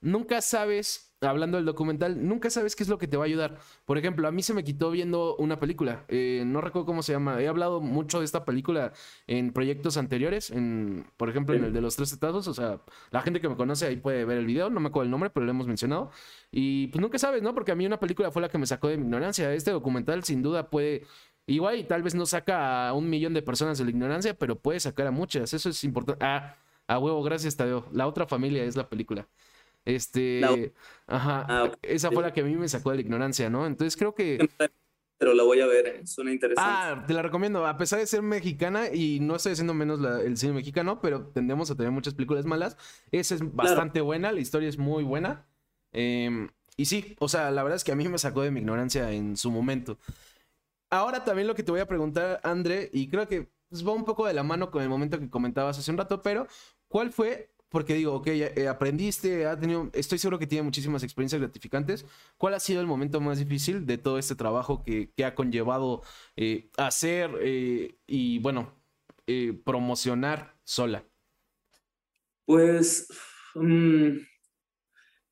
nunca 0.00 0.40
sabes, 0.40 1.05
hablando 1.20 1.56
del 1.56 1.66
documental, 1.66 2.26
nunca 2.26 2.50
sabes 2.50 2.76
qué 2.76 2.82
es 2.82 2.88
lo 2.88 2.98
que 2.98 3.08
te 3.08 3.16
va 3.16 3.24
a 3.24 3.26
ayudar. 3.26 3.58
Por 3.84 3.98
ejemplo, 3.98 4.28
a 4.28 4.32
mí 4.32 4.42
se 4.42 4.54
me 4.54 4.64
quitó 4.64 4.90
viendo 4.90 5.36
una 5.36 5.58
película, 5.58 6.04
eh, 6.08 6.42
no 6.46 6.60
recuerdo 6.60 6.86
cómo 6.86 7.02
se 7.02 7.12
llama, 7.12 7.40
he 7.40 7.48
hablado 7.48 7.80
mucho 7.80 8.18
de 8.18 8.24
esta 8.24 8.44
película 8.44 8.92
en 9.26 9.52
proyectos 9.52 9.96
anteriores, 9.96 10.50
en, 10.50 11.06
por 11.16 11.28
ejemplo, 11.30 11.54
en 11.54 11.64
el 11.64 11.72
de 11.72 11.80
los 11.80 11.96
tres 11.96 12.12
estados, 12.12 12.46
o 12.48 12.54
sea, 12.54 12.80
la 13.10 13.22
gente 13.22 13.40
que 13.40 13.48
me 13.48 13.56
conoce 13.56 13.86
ahí 13.86 13.96
puede 13.96 14.24
ver 14.24 14.38
el 14.38 14.46
video, 14.46 14.70
no 14.70 14.80
me 14.80 14.88
acuerdo 14.88 15.04
el 15.04 15.10
nombre, 15.10 15.30
pero 15.30 15.46
lo 15.46 15.50
hemos 15.50 15.66
mencionado. 15.66 16.10
Y 16.50 16.88
pues 16.88 17.00
nunca 17.00 17.18
sabes, 17.18 17.42
¿no? 17.42 17.54
Porque 17.54 17.72
a 17.72 17.74
mí 17.74 17.86
una 17.86 17.98
película 18.00 18.30
fue 18.30 18.42
la 18.42 18.48
que 18.48 18.58
me 18.58 18.66
sacó 18.66 18.88
de 18.88 18.96
mi 18.96 19.04
ignorancia. 19.04 19.52
Este 19.52 19.70
documental 19.70 20.24
sin 20.24 20.42
duda 20.42 20.70
puede 20.70 21.04
Igual 21.48 21.78
y 21.78 21.84
tal 21.84 22.02
vez 22.02 22.14
no 22.14 22.26
saca 22.26 22.88
a 22.88 22.92
un 22.92 23.08
millón 23.08 23.32
de 23.32 23.40
personas 23.42 23.78
de 23.78 23.84
la 23.84 23.90
ignorancia, 23.90 24.34
pero 24.34 24.58
puede 24.58 24.80
sacar 24.80 25.06
a 25.06 25.12
muchas. 25.12 25.54
Eso 25.54 25.68
es 25.70 25.84
importante. 25.84 26.24
Ah, 26.24 26.56
a 26.88 26.98
huevo, 26.98 27.22
gracias, 27.22 27.56
Tadeo. 27.56 27.86
La 27.92 28.08
otra 28.08 28.26
familia 28.26 28.64
es 28.64 28.76
la 28.76 28.88
película. 28.88 29.28
Este. 29.86 30.74
Ajá. 31.06 31.46
Ah, 31.48 31.72
esa 31.80 32.10
fue 32.10 32.22
la 32.22 32.32
que 32.32 32.42
a 32.42 32.44
mí 32.44 32.54
me 32.56 32.68
sacó 32.68 32.90
de 32.90 32.96
la 32.96 33.02
ignorancia, 33.02 33.48
¿no? 33.48 33.66
Entonces 33.66 33.96
creo 33.96 34.14
que. 34.14 34.50
Pero 35.18 35.32
la 35.32 35.44
voy 35.44 35.60
a 35.62 35.66
ver, 35.66 36.06
suena 36.06 36.30
interesante. 36.30 36.70
Ah, 36.70 37.04
te 37.06 37.14
la 37.14 37.22
recomiendo. 37.22 37.66
A 37.66 37.78
pesar 37.78 37.98
de 38.00 38.06
ser 38.06 38.20
mexicana, 38.20 38.92
y 38.92 39.18
no 39.20 39.36
estoy 39.36 39.52
haciendo 39.52 39.72
menos 39.72 39.98
el 40.22 40.36
cine 40.36 40.52
mexicano, 40.52 41.00
pero 41.00 41.28
tendemos 41.28 41.70
a 41.70 41.74
tener 41.74 41.90
muchas 41.90 42.12
películas 42.12 42.44
malas. 42.44 42.76
Esa 43.12 43.36
es 43.36 43.54
bastante 43.54 44.02
buena, 44.02 44.30
la 44.30 44.40
historia 44.40 44.68
es 44.68 44.76
muy 44.76 45.04
buena. 45.04 45.46
Em, 45.92 46.50
y 46.76 46.84
sí, 46.84 47.16
o 47.18 47.28
sea, 47.28 47.50
la 47.50 47.62
verdad 47.62 47.76
es 47.76 47.84
que 47.84 47.92
a 47.92 47.96
mí 47.96 48.06
me 48.08 48.18
sacó 48.18 48.42
de 48.42 48.50
mi 48.50 48.60
ignorancia 48.60 49.10
en 49.12 49.38
su 49.38 49.50
momento. 49.50 49.96
Ahora 50.90 51.24
también 51.24 51.48
lo 51.48 51.54
que 51.54 51.62
te 51.62 51.70
voy 51.70 51.80
a 51.80 51.88
preguntar, 51.88 52.40
André, 52.42 52.90
y 52.92 53.08
creo 53.08 53.26
que 53.26 53.48
pues, 53.70 53.86
va 53.86 53.92
un 53.92 54.04
poco 54.04 54.26
de 54.26 54.34
la 54.34 54.42
mano 54.42 54.70
con 54.70 54.82
el 54.82 54.88
momento 54.90 55.18
que 55.18 55.30
comentabas 55.30 55.78
hace 55.78 55.90
un 55.90 55.96
rato, 55.98 56.20
pero 56.20 56.46
¿cuál 56.88 57.10
fue? 57.10 57.50
Porque 57.68 57.94
digo, 57.94 58.14
ok, 58.14 58.26
eh, 58.28 58.68
aprendiste, 58.68 59.46
ha 59.46 59.58
tenido, 59.58 59.90
estoy 59.92 60.18
seguro 60.18 60.38
que 60.38 60.46
tiene 60.46 60.62
muchísimas 60.62 61.02
experiencias 61.02 61.40
gratificantes. 61.40 62.06
¿Cuál 62.36 62.54
ha 62.54 62.60
sido 62.60 62.80
el 62.80 62.86
momento 62.86 63.20
más 63.20 63.38
difícil 63.38 63.86
de 63.86 63.98
todo 63.98 64.18
este 64.18 64.36
trabajo 64.36 64.84
que, 64.84 65.10
ha 65.24 65.34
conllevado 65.34 66.02
eh, 66.36 66.70
hacer 66.76 67.30
eh, 67.40 67.96
y, 68.06 68.38
bueno, 68.38 68.72
promocionar 69.64 70.56
sola? 70.62 71.04
Pues 72.44 73.08
mm, 73.56 74.18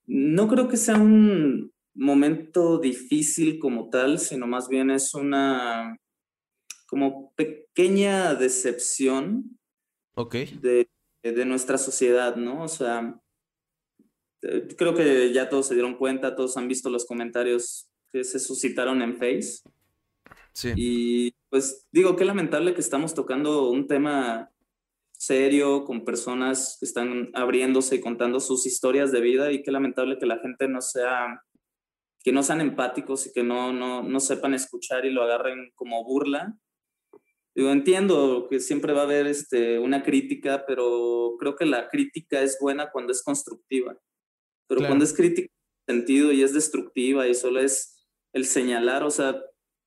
no 0.06 0.48
creo 0.48 0.66
que 0.68 0.76
sea 0.76 0.96
un, 0.96 1.72
momento 1.94 2.78
difícil 2.78 3.58
como 3.58 3.88
tal, 3.88 4.18
sino 4.18 4.46
más 4.46 4.68
bien 4.68 4.90
es 4.90 5.14
una 5.14 5.96
como 6.86 7.32
pequeña 7.34 8.34
decepción 8.34 9.58
de, 10.60 10.88
de, 11.32 11.44
nuestra 11.44 11.78
sociedad, 11.78 12.36
¿no? 12.36 12.62
O 12.62 12.68
sea, 12.68 13.20
eh, 14.42 14.68
creo 14.76 14.94
que 14.94 15.32
ya 15.32 15.48
todos 15.48 15.68
se 15.68 15.74
dieron 15.74 15.96
cuenta, 15.96 16.36
todos 16.36 16.56
han 16.56 16.68
visto 16.68 16.90
los 16.90 17.06
comentarios 17.06 17.88
que 18.12 18.24
se 18.24 18.38
suscitaron 18.38 19.02
en 19.02 19.16
Face. 19.16 19.62
Sí. 20.52 20.72
Y 20.76 21.34
pues 21.48 21.86
digo, 21.90 22.14
qué 22.14 22.24
lamentable 22.24 22.74
que 22.74 22.80
estamos 22.80 23.14
tocando 23.14 23.70
un 23.70 23.88
tema 23.88 24.50
serio, 25.12 25.84
con 25.84 26.04
personas 26.04 26.76
que 26.78 26.86
están 26.86 27.30
abriéndose 27.34 27.96
y 27.96 28.00
contando 28.00 28.40
sus 28.40 28.66
historias 28.66 29.10
de 29.10 29.20
vida 29.20 29.50
y 29.52 29.62
qué 29.62 29.72
lamentable 29.72 30.18
que 30.18 30.26
la 30.26 30.38
gente 30.38 30.68
no 30.68 30.80
sea 30.80 31.42
que 32.22 32.32
no 32.32 32.42
sean 32.42 32.62
empáticos 32.62 33.26
y 33.26 33.32
que 33.32 33.42
no, 33.42 33.72
no, 33.72 34.02
no 34.02 34.18
sepan 34.18 34.54
escuchar 34.54 35.04
y 35.04 35.10
lo 35.10 35.22
agarren 35.22 35.70
como 35.74 36.02
burla. 36.04 36.56
Digo, 37.54 37.70
entiendo 37.70 38.48
que 38.50 38.58
siempre 38.58 38.92
va 38.92 39.02
a 39.02 39.04
haber 39.04 39.26
este, 39.26 39.78
una 39.78 40.02
crítica, 40.02 40.64
pero 40.66 41.36
creo 41.38 41.54
que 41.54 41.66
la 41.66 41.88
crítica 41.88 42.42
es 42.42 42.58
buena 42.60 42.90
cuando 42.90 43.12
es 43.12 43.22
constructiva. 43.22 43.96
Pero 44.66 44.86
cuando 44.86 45.04
es 45.04 45.12
crítica 45.12 45.52
en 45.86 45.96
sentido 45.96 46.32
y 46.32 46.42
es 46.42 46.52
destructiva 46.52 47.28
y 47.28 47.34
solo 47.34 47.60
es 47.60 48.06
el 48.32 48.46
señalar, 48.46 49.04
o 49.04 49.10
sea, 49.10 49.40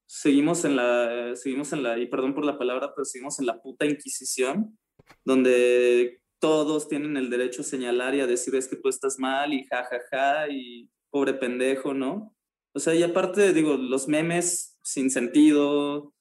seguimos 0.08 0.63
en 0.63 0.75
la, 0.77 1.36
seguimos 1.36 1.73
en 1.73 1.84
la, 1.84 1.97
y 1.97 2.06
perdón 2.06 2.34
por 2.34 2.45
la 2.45 2.58
palabra, 2.58 2.93
pero 2.95 3.03
seguimos 3.03 3.39
en 3.39 3.47
la 3.47 3.62
puta 3.62 3.86
Inquisición, 3.86 4.77
donde 5.25 6.21
todos 6.39 6.88
tienen 6.88 7.17
el 7.17 7.30
derecho 7.30 7.62
a 7.62 7.65
señalar 7.65 8.15
y 8.15 8.21
a 8.21 8.27
decir 8.27 8.56
es 8.56 8.67
que 8.67 8.77
tú 8.77 8.89
estás 8.89 9.19
mal 9.19 9.53
y 9.53 9.65
jajaja 9.65 9.99
ja, 10.10 10.36
ja, 10.45 10.49
y 10.49 10.89
pobre 11.10 11.34
pendejo, 11.34 11.93
¿no? 11.93 12.36
O 12.73 12.80
sea, 12.80 12.93
y 12.93 13.03
aparte, 13.03 13.53
digo, 13.53 13.75
los 13.75 14.08
memes 14.08 14.77
sin 14.84 15.10
sentido, 15.10 16.13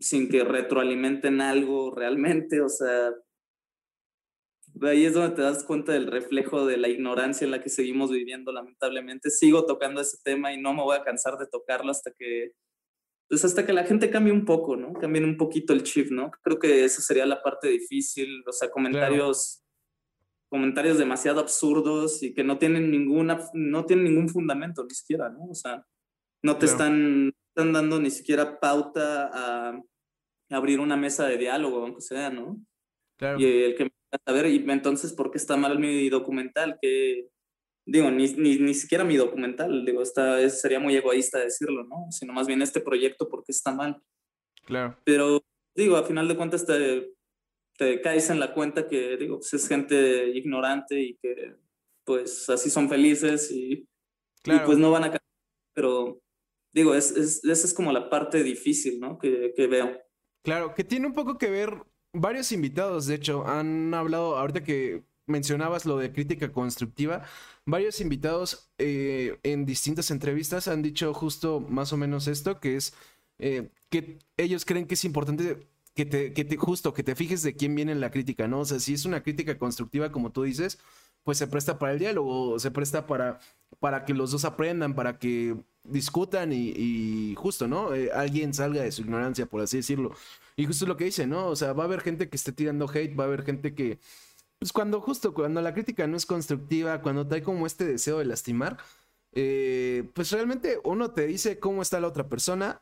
sin 0.00 0.28
que 0.28 0.44
retroalimenten 0.44 1.40
algo 1.40 1.94
realmente, 1.94 2.60
o 2.60 2.68
sea, 2.68 3.12
ahí 4.82 5.04
es 5.04 5.14
donde 5.14 5.36
te 5.36 5.42
das 5.42 5.64
cuenta 5.64 5.92
del 5.92 6.06
reflejo 6.06 6.66
de 6.66 6.76
la 6.76 6.88
ignorancia 6.88 7.44
en 7.44 7.50
la 7.50 7.60
que 7.60 7.68
seguimos 7.68 8.10
viviendo, 8.10 8.52
lamentablemente. 8.52 9.30
Sigo 9.30 9.66
tocando 9.66 10.00
ese 10.00 10.18
tema 10.22 10.52
y 10.52 10.60
no 10.60 10.74
me 10.74 10.82
voy 10.82 10.96
a 10.96 11.04
cansar 11.04 11.38
de 11.38 11.46
tocarlo 11.46 11.90
hasta 11.90 12.10
que, 12.10 12.52
pues 13.28 13.44
hasta 13.44 13.64
que 13.64 13.72
la 13.72 13.84
gente 13.84 14.10
cambie 14.10 14.32
un 14.32 14.44
poco, 14.44 14.76
¿no? 14.76 14.92
Cambien 14.94 15.24
un 15.24 15.36
poquito 15.36 15.72
el 15.72 15.84
chip, 15.84 16.10
¿no? 16.10 16.30
Creo 16.42 16.58
que 16.58 16.84
esa 16.84 17.02
sería 17.02 17.26
la 17.26 17.42
parte 17.42 17.68
difícil, 17.68 18.42
o 18.46 18.52
sea, 18.52 18.70
comentarios 18.70 19.64
comentarios 20.54 20.98
demasiado 20.98 21.40
absurdos 21.40 22.22
y 22.22 22.32
que 22.32 22.44
no 22.44 22.58
tienen 22.58 22.88
ninguna, 22.88 23.40
no 23.54 23.86
tienen 23.86 24.04
ningún 24.04 24.28
fundamento 24.28 24.84
ni 24.84 24.94
siquiera, 24.94 25.28
¿no? 25.28 25.46
O 25.46 25.54
sea, 25.54 25.84
no 26.44 26.58
te 26.58 26.66
están, 26.66 27.34
están 27.54 27.72
dando 27.72 28.00
ni 28.00 28.10
siquiera 28.10 28.58
pauta 28.58 29.30
a, 29.32 29.80
abrir 30.50 30.80
una 30.80 30.96
mesa 30.96 31.26
de 31.26 31.38
diálogo, 31.38 31.82
aunque 31.82 32.00
sea, 32.00 32.30
¿no? 32.30 32.58
Claro. 33.16 33.38
Y 33.40 33.44
el 33.44 33.74
que 33.76 33.90
a 34.26 34.32
ver, 34.32 34.46
y 34.46 34.64
entonces, 34.68 35.12
¿por 35.12 35.30
qué 35.30 35.38
está 35.38 35.56
mal 35.56 35.78
mi 35.78 36.08
documental? 36.08 36.78
Que, 36.80 37.28
digo, 37.86 38.10
ni, 38.10 38.32
ni, 38.34 38.58
ni 38.58 38.74
siquiera 38.74 39.04
mi 39.04 39.16
documental, 39.16 39.84
digo, 39.84 40.02
está, 40.02 40.48
sería 40.50 40.78
muy 40.78 40.94
egoísta 40.94 41.38
decirlo, 41.38 41.84
¿no? 41.84 42.06
Sino 42.10 42.32
más 42.32 42.46
bien 42.46 42.62
este 42.62 42.80
proyecto, 42.80 43.28
¿por 43.28 43.44
qué 43.44 43.52
está 43.52 43.72
mal? 43.72 44.00
Claro. 44.64 44.96
Pero, 45.04 45.42
digo, 45.74 45.96
a 45.96 46.04
final 46.04 46.28
de 46.28 46.36
cuentas, 46.36 46.64
te, 46.64 47.12
te 47.76 48.00
caes 48.00 48.30
en 48.30 48.40
la 48.40 48.54
cuenta 48.54 48.86
que, 48.86 49.16
digo, 49.16 49.38
pues 49.38 49.52
es 49.54 49.68
gente 49.68 50.28
ignorante 50.28 51.00
y 51.00 51.16
que, 51.16 51.56
pues, 52.04 52.48
así 52.50 52.70
son 52.70 52.88
felices 52.88 53.50
y, 53.50 53.88
pues 54.66 54.78
no 54.78 54.90
van 54.90 55.04
a 55.04 55.18
Pero, 55.74 56.20
digo, 56.74 56.94
es, 56.94 57.12
es, 57.12 57.44
esa 57.44 57.66
es 57.66 57.72
como 57.72 57.92
la 57.92 58.10
parte 58.10 58.42
difícil, 58.42 59.00
¿no? 59.00 59.18
Que, 59.18 59.54
que, 59.56 59.66
veo. 59.66 59.96
Claro, 60.42 60.74
que 60.74 60.84
tiene 60.84 61.06
un 61.06 61.14
poco 61.14 61.38
que 61.38 61.48
ver 61.48 61.84
varios 62.12 62.52
invitados, 62.52 63.06
de 63.06 63.14
hecho, 63.14 63.46
han 63.46 63.94
hablado, 63.94 64.36
ahorita 64.36 64.62
que 64.62 65.04
mencionabas 65.26 65.86
lo 65.86 65.96
de 65.96 66.12
crítica 66.12 66.52
constructiva, 66.52 67.22
varios 67.64 68.00
invitados 68.00 68.70
eh, 68.76 69.38
en 69.42 69.64
distintas 69.64 70.10
entrevistas 70.10 70.68
han 70.68 70.82
dicho 70.82 71.14
justo 71.14 71.60
más 71.60 71.92
o 71.94 71.96
menos 71.96 72.28
esto, 72.28 72.60
que 72.60 72.76
es 72.76 72.92
eh, 73.38 73.70
que 73.88 74.18
ellos 74.36 74.64
creen 74.64 74.86
que 74.86 74.94
es 74.94 75.04
importante 75.04 75.66
que 75.94 76.04
te, 76.04 76.32
que 76.32 76.44
te, 76.44 76.56
justo, 76.56 76.92
que 76.92 77.04
te 77.04 77.14
fijes 77.14 77.42
de 77.42 77.54
quién 77.54 77.74
viene 77.74 77.94
la 77.94 78.10
crítica, 78.10 78.48
¿no? 78.48 78.60
O 78.60 78.64
sea, 78.64 78.80
si 78.80 78.94
es 78.94 79.04
una 79.06 79.22
crítica 79.22 79.56
constructiva, 79.56 80.12
como 80.12 80.32
tú 80.32 80.42
dices, 80.42 80.78
pues 81.24 81.38
se 81.38 81.46
presta 81.46 81.78
para 81.78 81.92
el 81.92 81.98
diálogo, 81.98 82.58
se 82.58 82.70
presta 82.70 83.06
para, 83.06 83.40
para 83.80 84.04
que 84.04 84.14
los 84.14 84.30
dos 84.30 84.44
aprendan, 84.44 84.94
para 84.94 85.18
que 85.18 85.56
discutan 85.84 86.52
y, 86.52 87.34
justo, 87.36 87.66
¿no? 87.66 87.94
Eh, 87.94 88.10
alguien 88.12 88.54
salga 88.54 88.82
de 88.82 88.92
su 88.92 89.02
ignorancia, 89.02 89.46
por 89.46 89.62
así 89.62 89.78
decirlo. 89.78 90.14
Y 90.56 90.66
justo 90.66 90.86
lo 90.86 90.96
que 90.96 91.04
dice, 91.04 91.26
¿no? 91.26 91.48
O 91.48 91.56
sea, 91.56 91.72
va 91.72 91.84
a 91.84 91.86
haber 91.86 92.00
gente 92.00 92.28
que 92.28 92.36
esté 92.36 92.52
tirando 92.52 92.88
hate, 92.88 93.18
va 93.18 93.24
a 93.24 93.26
haber 93.26 93.42
gente 93.44 93.74
que, 93.74 93.98
pues 94.58 94.72
cuando 94.72 95.00
justo, 95.00 95.34
cuando 95.34 95.60
la 95.60 95.74
crítica 95.74 96.06
no 96.06 96.16
es 96.16 96.26
constructiva, 96.26 97.02
cuando 97.02 97.26
trae 97.26 97.42
como 97.42 97.66
este 97.66 97.84
deseo 97.84 98.18
de 98.18 98.26
lastimar, 98.26 98.78
eh, 99.32 100.08
pues 100.14 100.30
realmente 100.30 100.78
uno 100.84 101.10
te 101.10 101.26
dice 101.26 101.58
cómo 101.58 101.82
está 101.82 102.00
la 102.00 102.08
otra 102.08 102.28
persona 102.28 102.80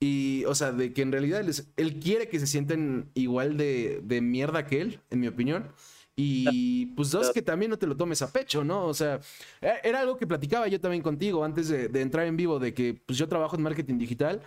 y, 0.00 0.44
o 0.46 0.54
sea, 0.54 0.72
de 0.72 0.92
que 0.92 1.02
en 1.02 1.12
realidad 1.12 1.42
él, 1.76 2.00
quiere 2.00 2.28
que 2.28 2.40
se 2.40 2.46
sienten 2.46 3.10
igual 3.14 3.56
de, 3.56 4.00
de, 4.02 4.20
mierda 4.20 4.66
que 4.66 4.80
él, 4.80 5.00
en 5.10 5.20
mi 5.20 5.28
opinión. 5.28 5.72
Y 6.16 6.86
pues 6.94 7.10
dos, 7.10 7.32
que 7.32 7.42
también 7.42 7.70
no 7.70 7.78
te 7.78 7.86
lo 7.86 7.96
tomes 7.96 8.22
a 8.22 8.32
pecho, 8.32 8.62
¿no? 8.62 8.86
O 8.86 8.94
sea, 8.94 9.20
e, 9.60 9.72
era 9.82 10.00
algo 10.00 10.16
que 10.16 10.26
platicaba 10.26 10.68
yo 10.68 10.80
también 10.80 11.02
contigo 11.02 11.44
antes 11.44 11.68
de, 11.68 11.86
entrar 12.00 12.26
en 12.26 12.36
vivo, 12.36 12.58
de 12.60 12.72
que 12.72 12.94
pues 12.94 13.18
yo 13.18 13.28
trabajo 13.28 13.56
en 13.56 13.62
marketing 13.62 13.98
digital. 13.98 14.42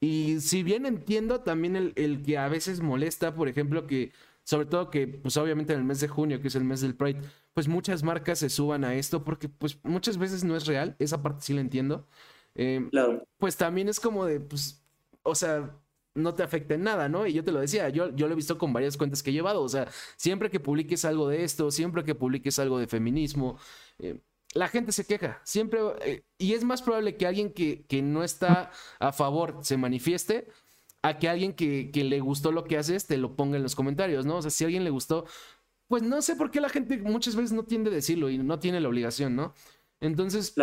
Y 0.00 0.40
si 0.40 0.62
bien 0.62 0.86
entiendo 0.86 1.40
también 1.40 1.76
el, 1.76 1.92
el, 1.96 2.22
que 2.22 2.38
a 2.38 2.48
veces 2.48 2.80
molesta, 2.80 3.34
por 3.34 3.48
ejemplo, 3.48 3.86
que 3.86 4.12
sobre 4.44 4.66
todo 4.66 4.90
que 4.90 5.06
pues 5.06 5.36
obviamente 5.36 5.74
en 5.74 5.80
el 5.80 5.84
mes 5.84 6.00
de 6.00 6.08
junio, 6.08 6.40
que 6.40 6.48
es 6.48 6.54
el 6.54 6.64
mes 6.64 6.80
del 6.80 6.96
Pride, 6.96 7.20
pues 7.52 7.68
muchas 7.68 8.02
marcas 8.02 8.38
se 8.38 8.48
suban 8.48 8.84
a 8.84 8.94
esto 8.94 9.22
porque 9.22 9.48
pues 9.48 9.78
muchas 9.84 10.16
veces 10.16 10.42
no 10.42 10.56
es 10.56 10.66
real, 10.66 10.96
esa 10.98 11.22
parte 11.22 11.42
sí 11.42 11.52
la 11.52 11.60
entiendo. 11.60 12.06
Eh, 12.54 12.88
claro. 12.90 13.26
Pues 13.38 13.56
también 13.56 13.88
es 13.88 14.00
como 14.00 14.24
de, 14.24 14.40
pues 14.40 14.82
o 15.22 15.34
sea, 15.34 15.70
no 16.14 16.34
te 16.34 16.42
afecta 16.42 16.74
en 16.74 16.82
nada, 16.82 17.08
¿no? 17.08 17.26
Y 17.26 17.32
yo 17.32 17.44
te 17.44 17.52
lo 17.52 17.60
decía, 17.60 17.88
yo, 17.88 18.14
yo 18.14 18.26
lo 18.26 18.32
he 18.32 18.36
visto 18.36 18.58
con 18.58 18.72
varias 18.72 18.96
cuentas 18.96 19.22
que 19.22 19.30
he 19.30 19.32
llevado, 19.32 19.62
o 19.62 19.68
sea, 19.68 19.88
siempre 20.16 20.50
que 20.50 20.60
publiques 20.60 21.04
algo 21.04 21.28
de 21.28 21.44
esto, 21.44 21.70
siempre 21.70 22.04
que 22.04 22.14
publiques 22.14 22.58
algo 22.58 22.78
de 22.78 22.86
feminismo, 22.86 23.58
eh, 23.98 24.20
la 24.54 24.68
gente 24.68 24.92
se 24.92 25.06
queja, 25.06 25.40
siempre, 25.44 25.80
eh, 26.04 26.24
y 26.38 26.54
es 26.54 26.64
más 26.64 26.82
probable 26.82 27.16
que 27.16 27.26
alguien 27.26 27.52
que, 27.52 27.84
que, 27.86 28.02
no 28.02 28.24
está 28.24 28.72
a 28.98 29.12
favor 29.12 29.58
se 29.62 29.76
manifieste 29.76 30.48
a 31.02 31.18
que 31.18 31.28
alguien 31.28 31.54
que, 31.54 31.90
que, 31.92 32.04
le 32.04 32.20
gustó 32.20 32.52
lo 32.52 32.64
que 32.64 32.76
haces 32.76 33.06
te 33.06 33.16
lo 33.16 33.36
ponga 33.36 33.56
en 33.56 33.62
los 33.62 33.76
comentarios, 33.76 34.26
¿no? 34.26 34.38
O 34.38 34.42
sea, 34.42 34.50
si 34.50 34.64
a 34.64 34.66
alguien 34.66 34.84
le 34.84 34.90
gustó, 34.90 35.24
pues 35.88 36.02
no 36.02 36.20
sé 36.22 36.36
por 36.36 36.50
qué 36.50 36.60
la 36.60 36.68
gente 36.68 36.98
muchas 36.98 37.36
veces 37.36 37.52
no 37.52 37.64
tiende 37.64 37.90
a 37.90 37.94
decirlo 37.94 38.30
y 38.30 38.38
no 38.38 38.58
tiene 38.58 38.80
la 38.80 38.88
obligación, 38.88 39.36
¿no? 39.36 39.54
Entonces, 40.00 40.54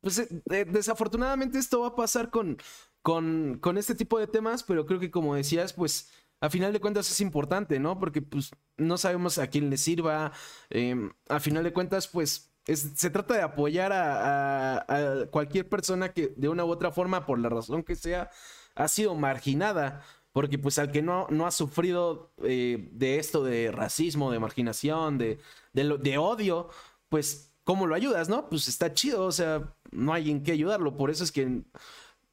pues 0.00 0.18
eh, 0.18 0.64
desafortunadamente 0.66 1.58
esto 1.58 1.80
va 1.80 1.88
a 1.88 1.96
pasar 1.96 2.30
con 2.30 2.58
con, 3.02 3.58
con 3.60 3.78
este 3.78 3.94
tipo 3.94 4.18
de 4.18 4.26
temas, 4.26 4.62
pero 4.62 4.86
creo 4.86 5.00
que 5.00 5.10
como 5.10 5.34
decías, 5.34 5.72
pues 5.72 6.10
a 6.40 6.50
final 6.50 6.72
de 6.72 6.80
cuentas 6.80 7.10
es 7.10 7.20
importante, 7.20 7.78
¿no? 7.78 7.98
Porque 7.98 8.20
pues 8.20 8.50
no 8.76 8.98
sabemos 8.98 9.38
a 9.38 9.46
quién 9.46 9.70
le 9.70 9.76
sirva. 9.76 10.32
Eh, 10.70 10.96
a 11.28 11.38
final 11.38 11.62
de 11.62 11.72
cuentas, 11.72 12.08
pues 12.08 12.52
se 12.64 13.10
trata 13.10 13.34
de 13.34 13.42
apoyar 13.42 13.92
a, 13.92 15.26
cualquier 15.30 15.68
persona 15.68 16.12
que 16.12 16.32
de 16.36 16.48
una 16.48 16.64
u 16.64 16.70
otra 16.70 16.90
forma, 16.92 17.26
por 17.26 17.38
la 17.38 17.48
razón 17.48 17.82
que 17.84 17.96
sea, 17.96 18.30
ha 18.74 18.88
sido 18.88 19.14
marginada. 19.14 20.02
Porque 20.32 20.58
pues 20.58 20.78
al 20.78 20.90
que 20.90 21.02
no, 21.02 21.26
no 21.30 21.46
ha 21.46 21.50
sufrido 21.50 22.32
eh, 22.42 22.88
de 22.92 23.18
esto, 23.18 23.44
de 23.44 23.70
racismo, 23.70 24.32
de 24.32 24.38
marginación, 24.40 25.18
de, 25.18 25.38
de, 25.74 25.98
de 25.98 26.18
odio, 26.18 26.70
pues 27.08 27.54
¿cómo 27.64 27.86
lo 27.86 27.94
ayudas, 27.94 28.28
no? 28.28 28.48
Pues 28.48 28.66
está 28.66 28.94
chido, 28.94 29.26
o 29.26 29.32
sea, 29.32 29.76
no 29.90 30.12
hay 30.12 30.30
en 30.30 30.42
qué 30.42 30.52
ayudarlo. 30.52 30.96
Por 30.96 31.10
eso 31.10 31.22
es 31.22 31.32
que 31.32 31.62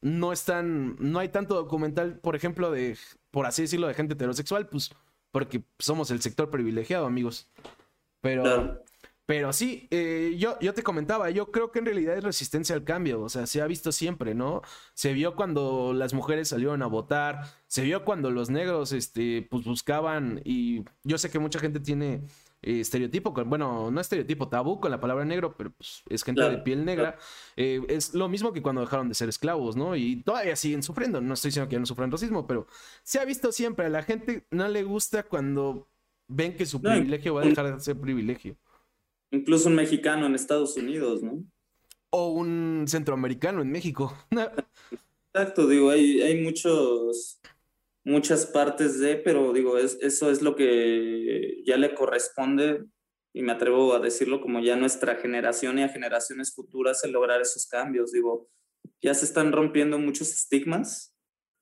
no 0.02 0.32
están, 0.32 0.96
no 1.00 1.20
hay 1.20 1.30
tanto 1.30 1.56
documental, 1.56 2.20
por 2.20 2.36
ejemplo, 2.36 2.72
de, 2.72 2.98
por 3.32 3.46
así 3.46 3.64
decirlo, 3.64 3.88
de 3.88 3.94
gente 3.94 4.14
heterosexual, 4.14 4.68
pues 4.68 4.92
porque 5.32 5.64
somos 5.78 6.12
el 6.12 6.22
sector 6.22 6.50
privilegiado, 6.50 7.06
amigos. 7.06 7.48
Pero, 8.22 8.82
pero 9.26 9.54
sí, 9.54 9.88
eh, 9.92 10.36
yo, 10.38 10.58
yo 10.60 10.74
te 10.74 10.84
comentaba, 10.84 11.30
yo 11.30 11.52
creo 11.52 11.72
que 11.72 11.80
en 11.80 11.86
realidad 11.86 12.18
es 12.18 12.24
resistencia 12.24 12.76
al 12.76 12.84
cambio, 12.84 13.22
o 13.22 13.30
sea, 13.30 13.46
se 13.46 13.62
ha 13.62 13.68
visto 13.68 13.92
siempre, 13.92 14.34
¿no? 14.34 14.62
Se 14.94 15.14
vio 15.14 15.36
cuando 15.36 15.94
las 15.94 16.14
mujeres 16.14 16.50
salieron 16.50 16.82
a 16.82 16.88
votar, 16.88 17.44
se 17.68 17.84
vio 17.84 18.04
cuando 18.04 18.32
los 18.32 18.50
negros, 18.50 18.92
este, 18.92 19.48
pues 19.50 19.66
buscaban, 19.66 20.42
y 20.44 20.84
yo 21.04 21.18
sé 21.18 21.30
que 21.30 21.40
mucha 21.40 21.60
gente 21.60 21.80
tiene 21.80 22.24
eh, 22.62 22.82
estereotipo, 22.82 23.34
con, 23.34 23.50
bueno, 23.50 23.90
no 23.90 24.02
estereotipo, 24.02 24.50
tabú 24.50 24.80
con 24.80 24.92
la 24.92 25.00
palabra 25.00 25.24
negro, 25.24 25.56
pero 25.58 25.72
pues, 25.72 26.04
es 26.10 26.24
gente 26.24 26.42
de 26.42 26.58
piel 26.58 26.84
negra. 26.84 27.18
Eh, 27.56 27.82
es 27.88 28.14
lo 28.14 28.28
mismo 28.28 28.52
que 28.52 28.62
cuando 28.62 28.82
dejaron 28.82 29.08
de 29.08 29.16
ser 29.16 29.30
esclavos, 29.30 29.76
¿no? 29.76 29.96
Y 29.96 30.22
todavía 30.24 30.56
siguen 30.56 30.84
sufriendo. 30.84 31.22
No 31.22 31.34
estoy 31.36 31.50
diciendo 31.50 31.70
que 31.70 31.76
ya 31.76 31.80
no 31.80 31.86
sufran 31.86 32.12
racismo, 32.12 32.46
pero 32.46 32.68
se 33.04 33.20
ha 33.20 33.26
visto 33.26 33.52
siempre. 33.52 33.86
A 33.86 33.90
la 33.90 34.04
gente 34.04 34.46
no 34.52 34.68
le 34.68 34.84
gusta 34.84 35.24
cuando 35.24 35.88
ven 36.28 36.56
que 36.56 36.66
su 36.66 36.82
privilegio 36.82 37.34
va 37.34 37.44
a 37.44 37.46
dejar 37.46 37.74
de 37.74 37.80
ser 37.80 38.00
privilegio. 38.00 38.58
Incluso 39.32 39.70
un 39.70 39.76
mexicano 39.76 40.26
en 40.26 40.36
Estados 40.36 40.76
Unidos, 40.76 41.24
¿no? 41.24 41.44
O 42.10 42.30
un 42.30 42.86
centroamericano 42.88 43.62
en 43.62 43.72
México. 43.72 44.16
Exacto, 45.34 45.68
digo, 45.68 45.92
hay, 45.92 46.22
hay 46.22 46.42
muchos 46.42 47.40
muchas 48.10 48.46
partes 48.46 49.00
de, 49.00 49.18
pero 49.18 49.54
digo, 49.54 49.78
es, 49.78 49.98
eso 50.02 50.32
es 50.32 50.42
lo 50.42 50.56
que 50.56 51.62
ya 51.66 51.78
le 51.78 51.94
corresponde, 51.94 52.86
y 53.34 53.44
me 53.44 53.52
atrevo 53.52 53.94
a 53.94 54.00
decirlo, 54.00 54.42
como 54.42 54.60
ya 54.60 54.76
nuestra 54.76 55.16
generación 55.16 55.78
y 55.78 55.84
a 55.84 55.90
generaciones 55.90 56.54
futuras 56.54 57.04
el 57.04 57.12
lograr 57.12 57.40
esos 57.42 57.68
cambios. 57.68 58.12
Digo, 58.12 58.50
ya 59.02 59.14
se 59.14 59.26
están 59.26 59.52
rompiendo 59.52 60.00
muchos 60.00 60.34
estigmas. 60.34 61.16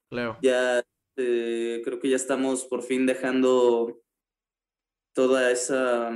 Claro. 0.10 0.38
Ya 0.42 0.84
eh, 1.18 1.82
creo 1.84 2.00
que 2.00 2.10
ya 2.10 2.16
estamos 2.16 2.66
por 2.66 2.84
fin 2.84 3.06
dejando 3.06 4.02
toda 5.14 5.52
esa, 5.52 6.10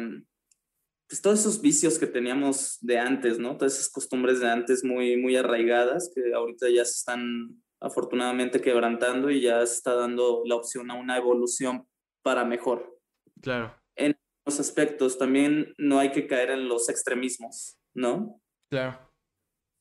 pues 1.10 1.22
todos 1.22 1.42
esos 1.42 1.62
vicios 1.62 2.00
que 2.00 2.08
teníamos 2.08 2.78
de 2.80 3.00
antes, 3.00 3.38
¿no? 3.38 3.58
Todas 3.58 3.74
esas 3.74 3.90
costumbres 3.90 4.40
de 4.40 4.50
antes 4.50 4.84
muy, 4.84 5.18
muy 5.18 5.36
arraigadas 5.36 6.10
que 6.16 6.34
ahorita 6.34 6.70
ya 6.70 6.86
se 6.86 6.94
están 6.94 7.62
afortunadamente 7.82 8.62
quebrantando 8.62 9.30
y 9.30 9.42
ya 9.42 9.62
está 9.62 9.96
dando 9.96 10.44
la 10.46 10.56
opción 10.56 10.92
a 10.92 10.96
una 10.96 11.18
evolución 11.18 11.88
para 12.24 12.46
mejor. 12.46 12.98
Claro. 13.42 13.76
En 13.96 14.16
los 14.46 14.60
aspectos 14.60 15.18
también 15.18 15.74
no 15.78 16.00
hay 16.00 16.12
que 16.12 16.28
caer 16.28 16.52
en 16.52 16.68
los 16.68 16.90
extremismos, 16.90 17.78
¿no? 17.94 18.40
Claro. 18.70 19.00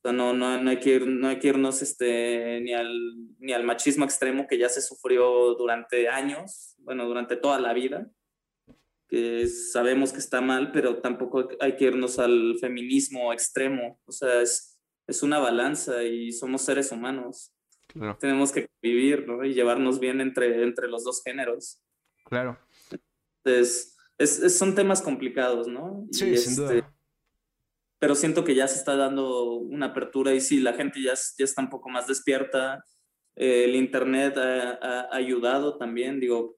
O 0.03 0.09
sea, 0.09 0.13
no, 0.13 0.33
no, 0.33 0.59
no, 0.59 0.69
hay 0.71 0.79
que 0.79 0.95
ir, 0.95 1.07
no 1.07 1.27
hay 1.27 1.37
que 1.37 1.49
irnos 1.49 1.83
este, 1.83 2.59
ni, 2.61 2.73
al, 2.73 2.91
ni 3.37 3.53
al 3.53 3.63
machismo 3.63 4.03
extremo 4.03 4.47
que 4.47 4.57
ya 4.57 4.67
se 4.67 4.81
sufrió 4.81 5.53
durante 5.53 6.09
años, 6.09 6.75
bueno, 6.79 7.05
durante 7.05 7.35
toda 7.35 7.59
la 7.59 7.73
vida, 7.73 8.09
que 9.07 9.45
sabemos 9.45 10.11
que 10.11 10.19
está 10.19 10.41
mal, 10.41 10.71
pero 10.71 11.01
tampoco 11.01 11.49
hay 11.59 11.75
que 11.75 11.85
irnos 11.85 12.17
al 12.17 12.57
feminismo 12.59 13.31
extremo. 13.31 13.99
O 14.05 14.11
sea, 14.11 14.41
es, 14.41 14.79
es 15.07 15.21
una 15.21 15.37
balanza 15.37 16.03
y 16.03 16.31
somos 16.31 16.63
seres 16.63 16.91
humanos. 16.91 17.53
Tenemos 18.19 18.51
que 18.51 18.69
vivir, 18.81 19.27
¿no? 19.27 19.43
Y 19.43 19.53
llevarnos 19.53 19.99
bien 19.99 20.21
entre, 20.21 20.63
entre 20.63 20.87
los 20.87 21.03
dos 21.03 21.21
géneros. 21.23 21.81
Claro. 22.25 22.57
Entonces, 23.43 23.97
es, 24.17 24.57
son 24.57 24.75
temas 24.75 25.01
complicados, 25.01 25.67
¿no? 25.67 26.05
Sí, 26.11 26.37
sin 26.37 26.55
duda. 26.55 26.75
Este, 26.75 26.87
pero 27.99 28.15
siento 28.15 28.43
que 28.43 28.55
ya 28.55 28.67
se 28.67 28.79
está 28.79 28.95
dando 28.95 29.53
una 29.53 29.87
apertura 29.87 30.33
y 30.33 30.41
sí, 30.41 30.59
la 30.59 30.73
gente 30.73 31.01
ya, 31.01 31.13
ya 31.13 31.45
está 31.45 31.61
un 31.61 31.69
poco 31.69 31.89
más 31.89 32.07
despierta. 32.07 32.83
Eh, 33.35 33.65
el 33.65 33.75
Internet 33.75 34.37
ha, 34.37 34.71
ha, 34.81 35.15
ayudado 35.15 35.77
también, 35.77 36.19
digo, 36.19 36.57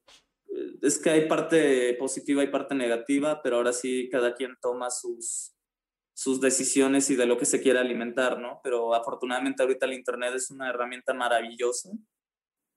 es 0.82 1.00
que 1.00 1.10
hay 1.10 1.28
parte 1.28 1.94
positiva 1.96 2.44
y 2.44 2.48
parte 2.48 2.76
negativa, 2.76 3.42
pero 3.42 3.58
ahora 3.58 3.74
sí 3.74 4.10
cada 4.12 4.36
quien 4.36 4.56
toma 4.62 4.90
sus, 4.90 5.54
sus 6.14 6.40
decisiones 6.40 7.10
y 7.10 7.16
de 7.16 7.26
lo 7.26 7.38
que 7.38 7.46
se 7.46 7.62
quiere 7.62 7.80
alimentar, 7.80 8.40
¿no? 8.40 8.60
Pero 8.64 8.94
afortunadamente 8.94 9.64
ahorita 9.64 9.86
el 9.86 9.94
Internet 9.94 10.34
es 10.36 10.52
una 10.52 10.70
herramienta 10.70 11.14
maravillosa 11.14 11.90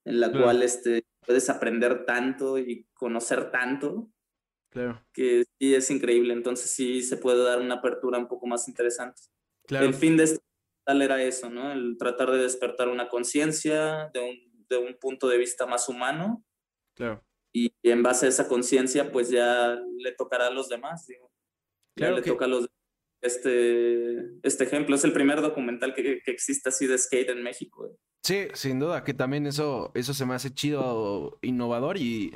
en 0.05 0.21
la 0.21 0.31
cual 0.31 0.63
este, 0.63 1.05
puedes 1.25 1.49
aprender 1.49 2.05
tanto 2.05 2.57
y 2.57 2.87
conocer 2.93 3.51
tanto. 3.51 4.09
Claro. 4.69 5.05
Que 5.13 5.43
sí 5.59 5.75
es 5.75 5.91
increíble, 5.91 6.33
entonces 6.33 6.71
sí 6.71 7.01
se 7.01 7.17
puede 7.17 7.43
dar 7.43 7.59
una 7.59 7.75
apertura 7.75 8.17
un 8.17 8.27
poco 8.27 8.47
más 8.47 8.67
interesante. 8.69 9.21
Claro. 9.65 9.85
El 9.85 9.93
fin 9.93 10.15
de 10.15 10.23
este 10.23 10.39
tal 10.85 11.01
era 11.01 11.21
eso, 11.21 11.49
¿no? 11.49 11.73
El 11.73 11.97
tratar 11.97 12.31
de 12.31 12.37
despertar 12.37 12.87
una 12.87 13.09
conciencia 13.09 14.09
de 14.13 14.21
un, 14.21 14.65
de 14.69 14.77
un 14.77 14.97
punto 14.97 15.27
de 15.27 15.37
vista 15.37 15.65
más 15.65 15.89
humano. 15.89 16.45
Claro. 16.95 17.21
Y, 17.53 17.73
en 17.83 18.01
base 18.01 18.27
a 18.27 18.29
esa 18.29 18.47
conciencia, 18.47 19.11
pues 19.11 19.29
ya 19.29 19.77
le 19.97 20.13
tocará 20.13 20.47
a 20.47 20.51
los 20.51 20.69
demás, 20.69 21.05
digo. 21.05 21.29
Claro 21.97 22.15
ya 22.15 22.21
le 22.21 22.27
toca 22.27 22.45
a 22.45 22.47
los 22.47 22.61
demás 22.61 22.76
este, 23.21 24.39
este 24.43 24.63
ejemplo. 24.63 24.95
Es 24.95 25.03
el 25.03 25.13
primer 25.13 25.41
documental 25.41 25.93
que, 25.93 26.21
que 26.23 26.31
existe 26.31 26.69
así 26.69 26.87
de 26.87 26.97
skate 26.97 27.29
en 27.29 27.43
México. 27.43 27.97
Sí, 28.23 28.47
sin 28.53 28.79
duda, 28.79 29.03
que 29.03 29.13
también 29.13 29.47
eso, 29.47 29.91
eso 29.95 30.13
se 30.13 30.25
me 30.25 30.35
hace 30.35 30.53
chido, 30.53 31.39
innovador 31.41 31.97
y, 31.97 32.35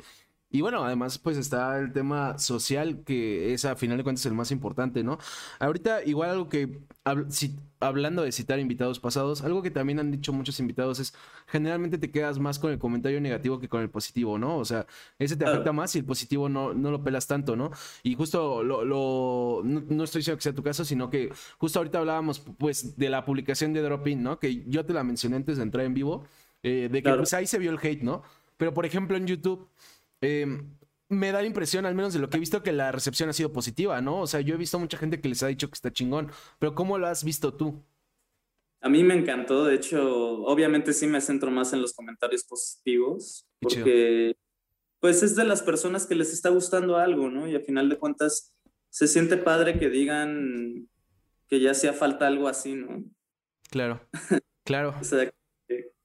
Y 0.52 0.60
bueno, 0.60 0.84
además 0.84 1.18
pues 1.18 1.38
está 1.38 1.78
el 1.78 1.92
tema 1.92 2.38
social 2.38 3.02
que 3.04 3.54
es 3.54 3.64
a 3.64 3.74
final 3.74 3.96
de 3.96 4.04
cuentas 4.04 4.26
el 4.26 4.34
más 4.34 4.50
importante, 4.50 5.02
¿no? 5.02 5.18
Ahorita 5.58 6.04
igual 6.04 6.28
algo 6.28 6.50
que, 6.50 6.82
si, 7.30 7.56
hablando 7.80 8.22
de 8.22 8.32
citar 8.32 8.58
invitados 8.58 9.00
pasados, 9.00 9.40
algo 9.42 9.62
que 9.62 9.70
también 9.70 9.98
han 9.98 10.10
dicho 10.10 10.30
muchos 10.34 10.60
invitados 10.60 11.00
es, 11.00 11.14
generalmente 11.46 11.96
te 11.96 12.10
quedas 12.10 12.38
más 12.38 12.58
con 12.58 12.70
el 12.70 12.78
comentario 12.78 13.18
negativo 13.18 13.58
que 13.58 13.68
con 13.70 13.80
el 13.80 13.88
positivo, 13.88 14.38
¿no? 14.38 14.58
O 14.58 14.64
sea, 14.66 14.86
ese 15.18 15.36
te 15.36 15.46
afecta 15.46 15.72
más 15.72 15.96
y 15.96 16.00
el 16.00 16.04
positivo 16.04 16.50
no, 16.50 16.74
no 16.74 16.90
lo 16.90 17.02
pelas 17.02 17.26
tanto, 17.26 17.56
¿no? 17.56 17.70
Y 18.02 18.14
justo 18.14 18.62
lo, 18.62 18.84
lo 18.84 19.62
no, 19.64 20.04
estoy 20.04 20.20
diciendo 20.20 20.36
que 20.36 20.42
sea 20.42 20.54
tu 20.54 20.62
caso, 20.62 20.84
sino 20.84 21.08
que 21.08 21.32
justo 21.56 21.78
ahorita 21.78 21.98
hablábamos 21.98 22.40
pues 22.58 22.98
de 22.98 23.08
la 23.08 23.24
publicación 23.24 23.72
de 23.72 23.80
Dropin, 23.80 24.22
¿no? 24.22 24.38
Que 24.38 24.64
yo 24.66 24.84
te 24.84 24.92
la 24.92 25.02
mencioné 25.02 25.36
antes 25.36 25.56
de 25.56 25.62
entrar 25.62 25.86
en 25.86 25.94
vivo, 25.94 26.26
eh, 26.62 26.90
de 26.92 27.02
que 27.02 27.10
pues 27.14 27.32
ahí 27.32 27.46
se 27.46 27.58
vio 27.58 27.70
el 27.70 27.78
hate, 27.82 28.02
¿no? 28.02 28.22
Pero 28.58 28.74
por 28.74 28.84
ejemplo 28.84 29.16
en 29.16 29.26
YouTube 29.26 29.66
Em, 30.22 30.78
me 31.08 31.30
da 31.30 31.42
la 31.42 31.46
impresión, 31.46 31.84
al 31.84 31.94
menos 31.94 32.14
de 32.14 32.20
lo 32.20 32.30
que 32.30 32.38
he 32.38 32.40
visto, 32.40 32.62
que 32.62 32.72
la 32.72 32.90
recepción 32.90 33.28
ha 33.28 33.32
sido 33.34 33.52
positiva, 33.52 34.00
¿no? 34.00 34.20
O 34.20 34.26
sea, 34.26 34.40
yo 34.40 34.54
he 34.54 34.58
visto 34.58 34.78
mucha 34.78 34.96
gente 34.96 35.20
que 35.20 35.28
les 35.28 35.42
ha 35.42 35.48
dicho 35.48 35.68
que 35.68 35.74
está 35.74 35.92
chingón, 35.92 36.30
pero 36.58 36.74
¿cómo 36.74 36.96
lo 36.96 37.06
has 37.06 37.22
visto 37.22 37.54
tú? 37.54 37.84
A 38.80 38.88
mí 38.88 39.04
me 39.04 39.14
encantó, 39.14 39.64
de 39.64 39.74
hecho, 39.74 40.42
obviamente 40.44 40.92
sí 40.92 41.06
me 41.06 41.20
centro 41.20 41.50
más 41.50 41.72
en 41.72 41.82
los 41.82 41.92
comentarios 41.92 42.44
positivos, 42.44 43.46
porque 43.60 44.34
pues 45.00 45.22
es 45.22 45.36
de 45.36 45.44
las 45.44 45.62
personas 45.62 46.06
que 46.06 46.14
les 46.14 46.32
está 46.32 46.48
gustando 46.48 46.96
algo, 46.96 47.28
¿no? 47.28 47.48
Y 47.48 47.54
al 47.54 47.62
final 47.62 47.88
de 47.88 47.98
cuentas 47.98 48.56
se 48.88 49.06
siente 49.06 49.36
padre 49.36 49.78
que 49.78 49.88
digan 49.88 50.88
que 51.48 51.60
ya 51.60 51.72
hacía 51.72 51.92
falta 51.92 52.26
algo 52.26 52.48
así, 52.48 52.74
¿no? 52.74 53.04
Claro, 53.70 54.00
claro. 54.64 54.94
o 55.00 55.04
sea, 55.04 55.32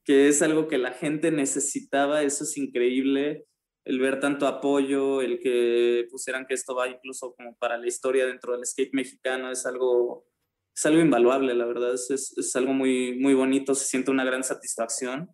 que 0.04 0.28
es 0.28 0.42
algo 0.42 0.68
que 0.68 0.78
la 0.78 0.92
gente 0.92 1.32
necesitaba, 1.32 2.24
eso 2.24 2.44
es 2.44 2.58
increíble 2.58 3.46
el 3.88 4.00
ver 4.02 4.20
tanto 4.20 4.48
apoyo, 4.48 5.22
el 5.22 5.40
que 5.40 6.08
pusieran 6.12 6.46
que 6.46 6.54
esto 6.54 6.76
va 6.76 6.90
incluso 6.90 7.34
como 7.34 7.56
para 7.56 7.78
la 7.78 7.88
historia 7.88 8.26
dentro 8.26 8.52
del 8.52 8.66
skate 8.66 8.94
mexicano, 8.94 9.50
es 9.50 9.66
algo, 9.66 10.28
es 10.76 10.86
algo 10.86 11.00
invaluable, 11.00 11.54
la 11.54 11.66
verdad, 11.66 11.94
es, 11.94 12.12
es, 12.12 12.56
algo 12.58 12.74
muy, 12.74 13.18
muy 13.18 13.34
bonito, 13.34 13.74
se 13.76 13.86
siente 13.86 14.12
una 14.12 14.26
gran 14.26 14.44
satisfacción. 14.44 15.34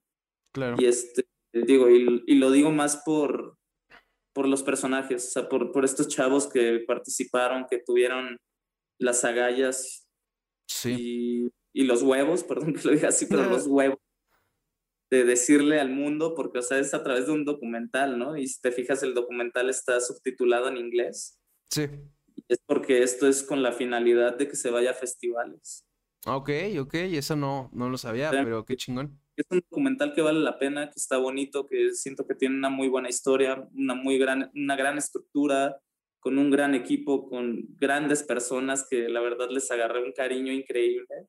Claro. 0.54 0.76
Y 0.78 0.86
este, 0.86 1.26
digo, 1.52 1.90
y, 1.90 2.24
y 2.28 2.36
lo 2.36 2.52
digo 2.52 2.72
más 2.72 3.02
por, 3.04 3.58
por 4.36 4.48
los 4.48 4.62
personajes, 4.62 5.30
o 5.30 5.32
sea, 5.32 5.50
por, 5.50 5.72
por 5.72 5.84
estos 5.84 6.08
chavos 6.08 6.48
que 6.48 6.84
participaron, 6.86 7.66
que 7.68 7.80
tuvieron 7.80 8.38
las 9.00 9.26
agallas 9.26 10.08
sí. 10.68 10.96
y, 11.00 11.52
y 11.74 11.86
los 11.86 12.04
huevos, 12.04 12.44
perdón 12.48 12.74
que 12.74 12.88
lo 12.88 12.94
diga 12.94 13.10
así, 13.10 13.26
pero 13.26 13.50
los 13.50 13.66
huevos 13.66 13.98
de 15.14 15.26
decirle 15.26 15.80
al 15.80 15.92
mundo, 15.92 16.34
porque, 16.34 16.58
o 16.58 16.62
sea, 16.64 16.80
es 16.80 16.96
a 16.96 17.04
través 17.04 17.28
de 17.28 17.34
un 17.34 17.46
documental, 17.46 18.18
¿no? 18.18 18.36
Y 18.36 18.48
si 18.48 18.60
te 18.60 18.72
fijas, 18.72 19.04
el 19.04 19.14
documental 19.14 19.70
está 19.70 20.00
subtitulado 20.02 20.68
en 20.70 20.78
inglés. 20.78 21.40
Sí. 21.70 21.88
es 22.48 22.60
porque 22.66 23.04
esto 23.04 23.28
es 23.28 23.44
con 23.44 23.62
la 23.62 23.72
finalidad 23.72 24.36
de 24.38 24.48
que 24.48 24.56
se 24.56 24.72
vaya 24.72 24.90
a 24.92 24.96
festivales. 24.96 25.86
Ok, 26.26 26.50
ok, 26.80 26.94
eso 26.96 27.36
no, 27.36 27.70
no 27.74 27.90
lo 27.90 27.98
sabía, 27.98 28.32
pero 28.32 28.66
qué 28.66 28.76
chingón. 28.76 29.20
Es 29.36 29.46
un 29.52 29.60
documental 29.60 30.14
que 30.16 30.22
vale 30.22 30.40
la 30.40 30.58
pena, 30.58 30.90
que 30.90 31.00
está 31.00 31.18
bonito, 31.18 31.68
que 31.68 31.94
siento 31.94 32.26
que 32.26 32.34
tiene 32.34 32.56
una 32.56 32.70
muy 32.70 32.88
buena 32.88 33.10
historia, 33.10 33.68
una 33.76 33.94
muy 33.94 34.18
gran, 34.18 34.52
una 34.56 34.76
gran 34.76 34.98
estructura, 34.98 35.80
con 36.20 36.40
un 36.40 36.50
gran 36.50 36.74
equipo, 36.74 37.30
con 37.30 37.66
grandes 37.78 38.24
personas 38.24 38.88
que 38.90 39.10
la 39.10 39.20
verdad 39.20 39.50
les 39.52 39.70
agarré 39.70 40.04
un 40.04 40.14
cariño 40.14 40.52
increíble 40.52 41.28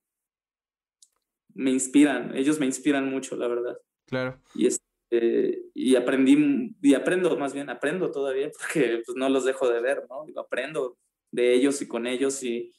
me 1.54 1.70
inspiran, 1.70 2.36
ellos 2.36 2.58
me 2.58 2.66
inspiran 2.66 3.08
mucho, 3.08 3.36
la 3.36 3.48
verdad. 3.48 3.78
Claro. 4.06 4.40
Y, 4.54 4.66
este, 4.66 5.62
y 5.72 5.96
aprendí, 5.96 6.76
y 6.82 6.94
aprendo 6.94 7.36
más 7.38 7.54
bien, 7.54 7.70
aprendo 7.70 8.10
todavía 8.10 8.50
porque 8.58 9.02
pues, 9.04 9.16
no 9.16 9.28
los 9.28 9.44
dejo 9.44 9.68
de 9.68 9.80
ver, 9.80 10.06
¿no? 10.08 10.24
aprendo 10.40 10.98
de 11.30 11.54
ellos 11.54 11.80
y 11.82 11.88
con 11.88 12.06
ellos 12.06 12.42
y, 12.42 12.72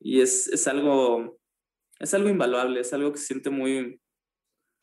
y 0.00 0.20
es, 0.20 0.48
es, 0.48 0.66
algo, 0.66 1.38
es 1.98 2.12
algo 2.14 2.28
invaluable, 2.28 2.80
es 2.80 2.92
algo 2.92 3.12
que 3.12 3.18
se 3.18 3.26
siente 3.26 3.50
muy, 3.50 4.00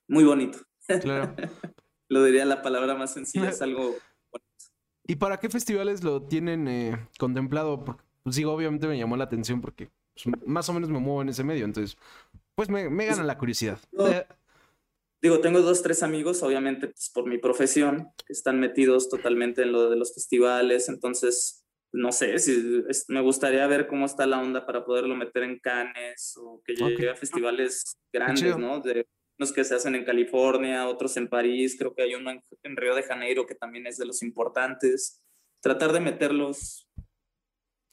muy 0.07 0.23
bonito. 0.23 0.59
Claro. 1.01 1.36
lo 2.09 2.23
diría 2.23 2.45
la 2.45 2.61
palabra 2.61 2.95
más 2.95 3.13
sencilla, 3.13 3.49
es 3.49 3.61
algo 3.61 3.95
bonito. 4.32 4.65
¿Y 5.07 5.15
para 5.15 5.39
qué 5.39 5.49
festivales 5.49 6.03
lo 6.03 6.23
tienen 6.23 6.67
eh, 6.67 7.07
contemplado? 7.19 7.84
pues 8.23 8.36
digo, 8.36 8.51
obviamente 8.51 8.88
me 8.88 8.97
llamó 8.97 9.17
la 9.17 9.26
atención 9.26 9.61
porque 9.61 9.91
pues, 10.15 10.36
más 10.47 10.67
o 10.69 10.73
menos 10.73 10.89
me 10.89 10.99
muevo 10.99 11.21
en 11.21 11.30
ese 11.30 11.43
medio, 11.43 11.65
entonces 11.65 11.97
pues 12.55 12.69
me, 12.69 12.89
me 12.89 13.05
gana 13.05 13.23
la 13.23 13.37
curiosidad. 13.37 13.79
digo, 15.21 15.39
tengo 15.39 15.61
dos, 15.61 15.81
tres 15.83 16.03
amigos, 16.03 16.41
obviamente, 16.43 16.87
pues, 16.87 17.09
por 17.13 17.27
mi 17.27 17.37
profesión, 17.37 18.09
que 18.25 18.33
están 18.33 18.59
metidos 18.59 19.09
totalmente 19.09 19.63
en 19.63 19.71
lo 19.71 19.89
de 19.89 19.97
los 19.97 20.13
festivales, 20.13 20.89
entonces, 20.89 21.65
no 21.91 22.11
sé, 22.11 22.39
si 22.39 22.83
me 23.07 23.21
gustaría 23.21 23.65
ver 23.67 23.87
cómo 23.87 24.05
está 24.05 24.25
la 24.25 24.41
onda 24.41 24.65
para 24.65 24.85
poderlo 24.85 25.15
meter 25.15 25.43
en 25.43 25.59
Cannes 25.59 26.35
o 26.37 26.61
que 26.65 26.75
llegue 26.75 27.09
a 27.09 27.15
festivales 27.15 27.97
grandes, 28.11 28.57
¿no? 28.57 28.79
De 28.79 29.07
unos 29.37 29.51
que 29.51 29.63
se 29.63 29.75
hacen 29.75 29.95
en 29.95 30.05
California, 30.05 30.87
otros 30.87 31.17
en 31.17 31.27
París, 31.27 31.75
creo 31.77 31.93
que 31.93 32.03
hay 32.03 32.15
uno 32.15 32.31
en, 32.31 32.77
Río 32.77 32.95
de 32.95 33.03
Janeiro 33.03 33.45
que 33.45 33.55
también 33.55 33.87
es 33.87 33.97
de 33.97 34.05
los 34.05 34.21
importantes. 34.23 35.21
Tratar 35.61 35.93
de 35.93 35.99
meterlos. 35.99 36.87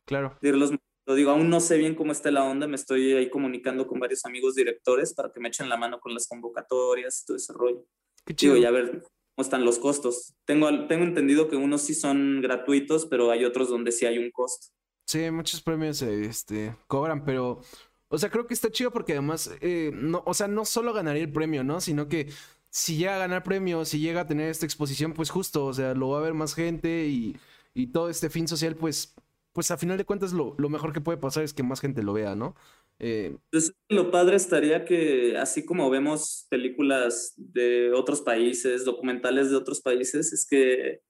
Claro. 0.06 0.36
De 0.40 0.50
irlos 0.50 0.72
lo 1.06 1.14
digo, 1.14 1.30
aún 1.30 1.50
no 1.50 1.60
sé 1.60 1.78
bien 1.78 1.94
cómo 1.94 2.12
está 2.12 2.30
la 2.30 2.44
onda, 2.44 2.66
me 2.66 2.76
estoy 2.76 3.12
ahí 3.12 3.28
comunicando 3.28 3.86
con 3.86 3.98
varios 3.98 4.24
amigos 4.24 4.54
directores 4.54 5.14
para 5.14 5.32
que 5.32 5.40
me 5.40 5.48
echen 5.48 5.68
la 5.68 5.76
mano 5.76 5.98
con 5.98 6.14
las 6.14 6.28
convocatorias 6.28 7.22
y 7.22 7.26
todo 7.26 7.36
ese 7.36 7.52
rollo. 7.52 7.84
Qué 8.24 8.34
chido. 8.34 8.56
y 8.56 8.64
a 8.64 8.70
ver 8.70 9.02
cómo 9.02 9.44
están 9.44 9.64
los 9.64 9.78
costos. 9.78 10.34
Tengo, 10.44 10.86
tengo 10.86 11.04
entendido 11.04 11.48
que 11.48 11.56
unos 11.56 11.82
sí 11.82 11.94
son 11.94 12.40
gratuitos, 12.40 13.06
pero 13.06 13.30
hay 13.30 13.44
otros 13.44 13.68
donde 13.68 13.90
sí 13.90 14.06
hay 14.06 14.18
un 14.18 14.30
costo. 14.30 14.68
Sí, 15.06 15.28
muchos 15.30 15.60
premios 15.60 16.00
este, 16.02 16.76
cobran, 16.86 17.24
pero, 17.24 17.60
o 18.08 18.18
sea, 18.18 18.30
creo 18.30 18.46
que 18.46 18.54
está 18.54 18.70
chido 18.70 18.92
porque 18.92 19.12
además, 19.12 19.50
eh, 19.60 19.90
no, 19.92 20.22
o 20.24 20.34
sea, 20.34 20.46
no 20.46 20.64
solo 20.64 20.92
ganaría 20.92 21.24
el 21.24 21.32
premio, 21.32 21.64
¿no? 21.64 21.80
Sino 21.80 22.08
que 22.08 22.28
si 22.70 22.96
llega 22.96 23.16
a 23.16 23.18
ganar 23.18 23.42
premio, 23.42 23.84
si 23.84 23.98
llega 23.98 24.20
a 24.20 24.26
tener 24.26 24.48
esta 24.48 24.66
exposición, 24.66 25.12
pues 25.12 25.30
justo, 25.30 25.66
o 25.66 25.74
sea, 25.74 25.94
lo 25.94 26.10
va 26.10 26.18
a 26.18 26.22
ver 26.22 26.34
más 26.34 26.54
gente 26.54 27.06
y, 27.06 27.36
y 27.74 27.88
todo 27.88 28.08
este 28.08 28.30
fin 28.30 28.46
social, 28.46 28.76
pues 28.76 29.14
pues 29.52 29.70
a 29.70 29.76
final 29.76 29.98
de 29.98 30.04
cuentas 30.04 30.32
lo, 30.32 30.54
mejor 30.68 30.92
que 30.92 31.00
puede 31.00 31.18
pasar 31.18 31.44
es 31.44 31.52
que 31.52 31.62
más 31.62 31.80
gente 31.80 32.02
lo 32.02 32.12
vea, 32.12 32.34
¿no? 32.34 32.54
Eh, 32.98 33.36
pues 33.50 33.72
lo 33.88 34.10
padre 34.10 34.36
estaría 34.36 34.84
que, 34.84 35.36
así 35.36 35.64
como 35.64 35.90
vemos 35.90 36.46
películas 36.48 37.34
de 37.36 37.92
otros 37.92 38.22
países, 38.22 38.84
documentales 38.84 39.50
de 39.50 39.56
otros 39.56 39.80
países, 39.80 40.32
es 40.32 40.46
que 40.48 41.00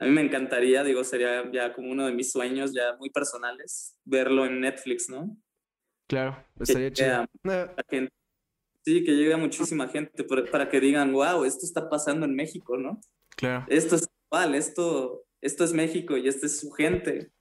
a 0.00 0.06
mí 0.06 0.10
me 0.10 0.22
encantaría, 0.22 0.82
digo, 0.82 1.04
sería 1.04 1.50
ya 1.52 1.72
como 1.72 1.90
uno 1.90 2.06
de 2.06 2.12
mis 2.12 2.32
sueños 2.32 2.72
ya 2.74 2.96
muy 2.98 3.10
personales, 3.10 3.96
verlo 4.04 4.44
en 4.44 4.60
Netflix, 4.60 5.08
¿no? 5.08 5.36
Claro, 6.08 6.36
estaría 6.58 6.92
chido. 6.92 7.26
sí, 8.84 9.04
que 9.04 9.16
llegue 9.16 9.34
a 9.34 9.38
muchísima 9.38 9.88
gente 9.88 10.24
para 10.24 10.68
que 10.68 10.80
digan, 10.80 11.12
wow, 11.12 11.44
esto 11.44 11.64
está 11.64 11.88
pasando 11.88 12.26
en 12.26 12.34
México, 12.34 12.76
¿no? 12.76 13.00
Claro. 13.36 13.64
Esto 13.68 13.96
es 13.96 14.08
igual, 14.26 14.54
esto, 14.54 15.24
esto 15.40 15.64
es 15.64 15.72
México 15.72 16.16
y 16.16 16.28
esta 16.28 16.46
es 16.46 16.58
su 16.58 16.70
gente. 16.72 17.33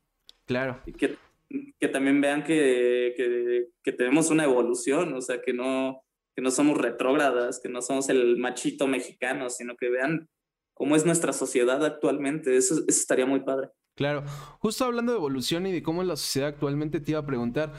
Claro. 0.46 0.82
Y 0.86 0.94
que, 0.94 1.18
que 1.80 1.88
también 1.88 2.22
vean 2.22 2.44
que, 2.44 3.14
que, 3.16 3.68
que, 3.84 3.92
tenemos 3.92 4.30
una 4.30 4.44
evolución, 4.44 5.14
o 5.14 5.22
sea, 5.22 5.42
que 5.42 5.54
no, 5.54 6.04
que 6.36 6.42
no 6.42 6.52
somos 6.52 6.78
retrógradas, 6.78 7.60
que 7.62 7.70
no 7.70 7.82
somos 7.82 8.10
el 8.10 8.38
machito 8.38 8.88
mexicano, 8.88 9.50
sino 9.50 9.76
que 9.76 9.90
vean 9.90 10.30
cómo 10.74 10.96
es 10.96 11.06
nuestra 11.06 11.34
sociedad 11.34 11.84
actualmente. 11.86 12.56
Eso, 12.58 12.76
eso 12.76 12.86
estaría 12.88 13.26
muy 13.26 13.42
padre. 13.42 13.70
Claro. 13.96 14.24
Justo 14.60 14.86
hablando 14.86 15.12
de 15.12 15.20
evolución 15.20 15.68
y 15.68 15.72
de 15.72 15.84
cómo 15.84 16.02
es 16.02 16.08
la 16.08 16.16
sociedad 16.16 16.50
actualmente, 16.50 17.00
te 17.00 17.12
iba 17.12 17.20
a 17.20 17.26
preguntar, 17.26 17.74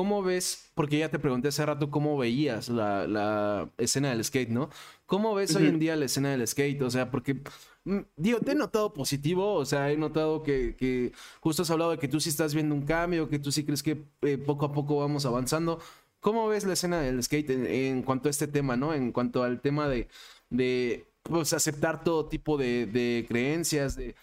¿cómo 0.00 0.22
ves, 0.22 0.70
porque 0.74 0.98
ya 0.98 1.10
te 1.10 1.18
pregunté 1.18 1.48
hace 1.48 1.66
rato 1.66 1.90
cómo 1.90 2.16
veías 2.16 2.68
la, 2.68 3.06
la 3.06 3.70
escena 3.78 4.10
del 4.10 4.24
skate, 4.24 4.48
¿no? 4.48 4.70
¿Cómo 5.06 5.34
ves 5.34 5.54
hoy 5.56 5.66
en 5.66 5.78
día 5.78 5.96
la 5.96 6.06
escena 6.06 6.30
del 6.30 6.46
skate? 6.46 6.82
O 6.82 6.90
sea, 6.90 7.10
porque 7.10 7.42
Mm, 7.84 8.00
digo, 8.16 8.40
te 8.40 8.52
he 8.52 8.54
notado 8.54 8.92
positivo, 8.92 9.54
o 9.54 9.64
sea, 9.64 9.90
he 9.90 9.96
notado 9.96 10.42
que, 10.42 11.12
justo 11.40 11.62
has 11.62 11.70
hablado 11.70 11.92
de 11.92 11.98
que 11.98 12.08
tú 12.08 12.20
sí 12.20 12.28
estás 12.28 12.54
viendo 12.54 12.74
un 12.74 12.82
cambio, 12.82 13.28
que 13.28 13.38
tú 13.38 13.50
sí 13.52 13.64
crees 13.64 13.82
que 13.82 14.04
eh, 14.22 14.38
poco 14.38 14.66
a 14.66 14.72
poco 14.72 14.98
vamos 14.98 15.24
avanzando. 15.26 15.80
¿Cómo 16.20 16.46
ves 16.48 16.64
la 16.64 16.74
escena 16.74 17.00
del 17.00 17.22
skate 17.22 17.50
en, 17.50 18.02
cuanto 18.02 18.28
a 18.28 18.30
este 18.30 18.46
tema, 18.46 18.76
no? 18.76 18.92
En 18.94 19.12
cuanto 19.12 19.42
al 19.42 19.60
tema 19.62 19.88
de, 19.88 20.08
de 20.50 21.06
pues, 21.22 21.52
aceptar 21.54 22.04
todo 22.04 22.26
tipo 22.28 22.58
de, 22.58 23.24
creencias, 23.28 23.96
de 23.96 24.14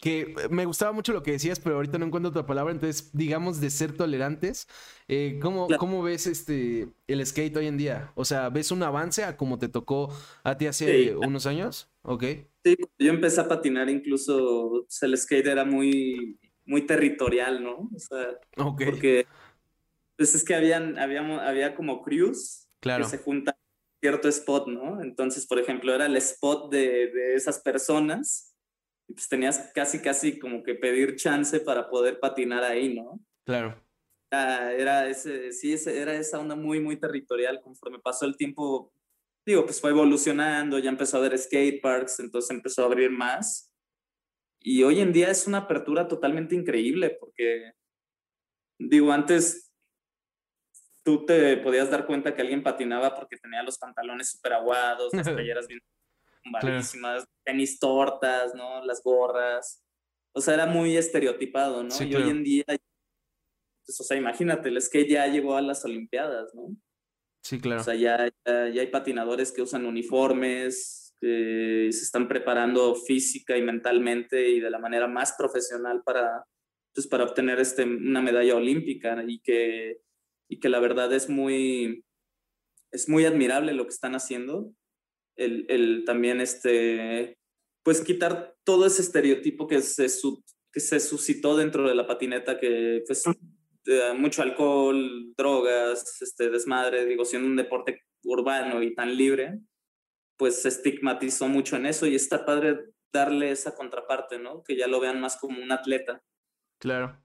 que 0.00 0.34
me 0.50 0.64
gustaba 0.64 0.92
mucho 0.92 1.12
lo 1.12 1.22
que 1.22 1.32
decías, 1.32 1.60
pero 1.60 1.76
ahorita 1.76 1.98
no 1.98 2.06
encuentro 2.06 2.30
otra 2.30 2.46
palabra, 2.46 2.72
entonces, 2.72 3.10
digamos, 3.12 3.60
de 3.60 3.70
ser 3.70 3.96
tolerantes. 3.96 4.68
Eh, 5.08 5.38
¿cómo, 5.40 5.68
¿cómo, 5.78 6.02
ves 6.02 6.26
este 6.26 6.88
el 7.06 7.26
skate 7.26 7.56
hoy 7.56 7.66
en 7.66 7.76
día? 7.76 8.12
O 8.14 8.24
sea, 8.24 8.48
¿ves 8.48 8.70
un 8.70 8.82
avance 8.82 9.24
a 9.24 9.36
como 9.36 9.58
te 9.58 9.68
tocó 9.68 10.12
a 10.44 10.56
ti 10.56 10.66
hace 10.66 11.14
unos 11.16 11.46
años? 11.46 11.90
Ok. 12.02 12.24
Sí, 12.64 12.76
yo 12.98 13.10
empecé 13.12 13.40
a 13.40 13.48
patinar 13.48 13.88
incluso, 13.88 14.84
pues, 14.86 15.02
el 15.02 15.16
skate 15.16 15.46
era 15.46 15.64
muy, 15.64 16.38
muy 16.64 16.86
territorial, 16.86 17.62
¿no? 17.62 17.90
O 17.94 17.98
sea, 17.98 18.38
porque 18.56 19.26
pues 20.16 20.34
es 20.34 20.44
que 20.44 20.54
habían, 20.54 20.98
habíamos, 20.98 21.40
había 21.40 21.74
como 21.74 22.02
crews 22.02 22.68
claro. 22.80 23.04
que 23.04 23.10
se 23.10 23.18
juntan 23.18 23.54
cierto 24.00 24.28
spot, 24.28 24.68
¿no? 24.68 25.02
Entonces, 25.02 25.46
por 25.46 25.58
ejemplo, 25.58 25.94
era 25.94 26.06
el 26.06 26.16
spot 26.16 26.70
de, 26.72 27.10
de 27.12 27.34
esas 27.34 27.60
personas. 27.60 28.51
Y 29.12 29.14
pues 29.14 29.28
tenías 29.28 29.70
casi, 29.74 30.00
casi 30.00 30.38
como 30.38 30.62
que 30.62 30.74
pedir 30.74 31.16
chance 31.16 31.60
para 31.60 31.90
poder 31.90 32.18
patinar 32.18 32.64
ahí, 32.64 32.94
¿no? 32.94 33.20
Claro. 33.44 33.78
Era, 34.30 35.06
ese, 35.06 35.52
sí, 35.52 35.74
era 35.86 36.14
esa 36.14 36.38
onda 36.38 36.56
muy, 36.56 36.80
muy 36.80 36.98
territorial. 36.98 37.60
Conforme 37.60 37.98
pasó 37.98 38.24
el 38.24 38.38
tiempo, 38.38 38.90
digo, 39.46 39.66
pues 39.66 39.82
fue 39.82 39.90
evolucionando, 39.90 40.78
ya 40.78 40.88
empezó 40.88 41.18
a 41.18 41.20
haber 41.20 41.38
skate 41.38 41.82
parks, 41.82 42.20
entonces 42.20 42.50
empezó 42.52 42.82
a 42.82 42.86
abrir 42.86 43.10
más. 43.10 43.70
Y 44.58 44.82
hoy 44.82 45.00
en 45.00 45.12
día 45.12 45.30
es 45.30 45.46
una 45.46 45.58
apertura 45.58 46.08
totalmente 46.08 46.54
increíble 46.54 47.10
porque, 47.20 47.72
digo, 48.78 49.12
antes 49.12 49.70
tú 51.04 51.26
te 51.26 51.58
podías 51.58 51.90
dar 51.90 52.06
cuenta 52.06 52.34
que 52.34 52.40
alguien 52.40 52.62
patinaba 52.62 53.14
porque 53.14 53.36
tenía 53.36 53.62
los 53.62 53.76
pantalones 53.76 54.30
súper 54.30 54.54
aguados, 54.54 55.12
las 55.12 55.28
playeras 55.28 55.66
bien 55.66 55.80
malísimas, 56.44 57.26
tenis 57.44 57.78
tortas, 57.78 58.54
¿no? 58.54 58.84
Las 58.84 59.02
gorras. 59.02 59.82
O 60.34 60.40
sea, 60.40 60.54
era 60.54 60.66
muy 60.66 60.96
estereotipado, 60.96 61.82
¿no? 61.82 61.94
y 62.02 62.14
hoy 62.14 62.30
en 62.30 62.42
día, 62.42 62.64
pues, 62.66 64.00
o 64.00 64.04
sea, 64.04 64.16
imagínate, 64.16 64.68
el 64.70 64.80
skate 64.80 65.10
ya 65.10 65.26
llegó 65.26 65.56
a 65.56 65.62
las 65.62 65.84
Olimpiadas, 65.84 66.54
¿no? 66.54 66.74
Sí, 67.44 67.60
claro. 67.60 67.80
O 67.80 67.84
sea, 67.84 67.94
ya, 67.94 68.32
ya, 68.46 68.80
hay 68.80 68.86
patinadores 68.86 69.52
que 69.52 69.62
usan 69.62 69.84
uniformes, 69.84 71.14
que 71.20 71.88
se 71.90 72.02
están 72.02 72.28
preparando 72.28 72.94
física 72.94 73.56
y 73.56 73.62
mentalmente 73.62 74.48
y 74.48 74.60
de 74.60 74.70
la 74.70 74.78
manera 74.78 75.06
más 75.08 75.34
profesional 75.36 76.02
para, 76.02 76.46
pues, 76.94 77.06
para 77.06 77.24
obtener 77.24 77.60
este, 77.60 77.84
una 77.84 78.22
medalla 78.22 78.56
olímpica 78.56 79.22
y 79.26 79.40
que, 79.40 79.98
y 80.48 80.60
que 80.60 80.68
la 80.68 80.80
verdad 80.80 81.12
es 81.12 81.28
muy, 81.28 82.04
es 82.90 83.08
muy 83.08 83.26
admirable 83.26 83.74
lo 83.74 83.84
que 83.84 83.92
están 83.92 84.14
haciendo 84.14 84.72
el, 85.36 85.66
el, 85.68 86.04
también 86.04 86.40
este, 86.40 87.38
pues 87.82 88.00
quitar 88.00 88.54
todo 88.64 88.86
ese 88.86 89.02
estereotipo 89.02 89.66
que 89.66 89.80
se, 89.80 90.06
que 90.72 90.80
se 90.80 91.00
suscitó 91.00 91.56
dentro 91.56 91.88
de 91.88 91.94
la 91.94 92.06
patineta, 92.06 92.58
que 92.58 93.02
pues 93.06 93.24
mucho 94.16 94.42
alcohol, 94.42 95.34
drogas, 95.36 96.22
este 96.22 96.50
desmadre, 96.50 97.04
digo, 97.04 97.24
siendo 97.24 97.48
un 97.48 97.56
deporte 97.56 98.02
urbano 98.24 98.82
y 98.82 98.94
tan 98.94 99.16
libre, 99.16 99.58
pues 100.36 100.62
se 100.62 100.68
estigmatizó 100.68 101.48
mucho 101.48 101.76
en 101.76 101.86
eso 101.86 102.06
y 102.06 102.14
está 102.14 102.44
padre 102.44 102.86
darle 103.12 103.50
esa 103.50 103.74
contraparte, 103.74 104.38
¿no? 104.38 104.62
Que 104.62 104.76
ya 104.76 104.86
lo 104.86 105.00
vean 105.00 105.20
más 105.20 105.36
como 105.36 105.62
un 105.62 105.72
atleta. 105.72 106.22
Claro. 106.78 107.20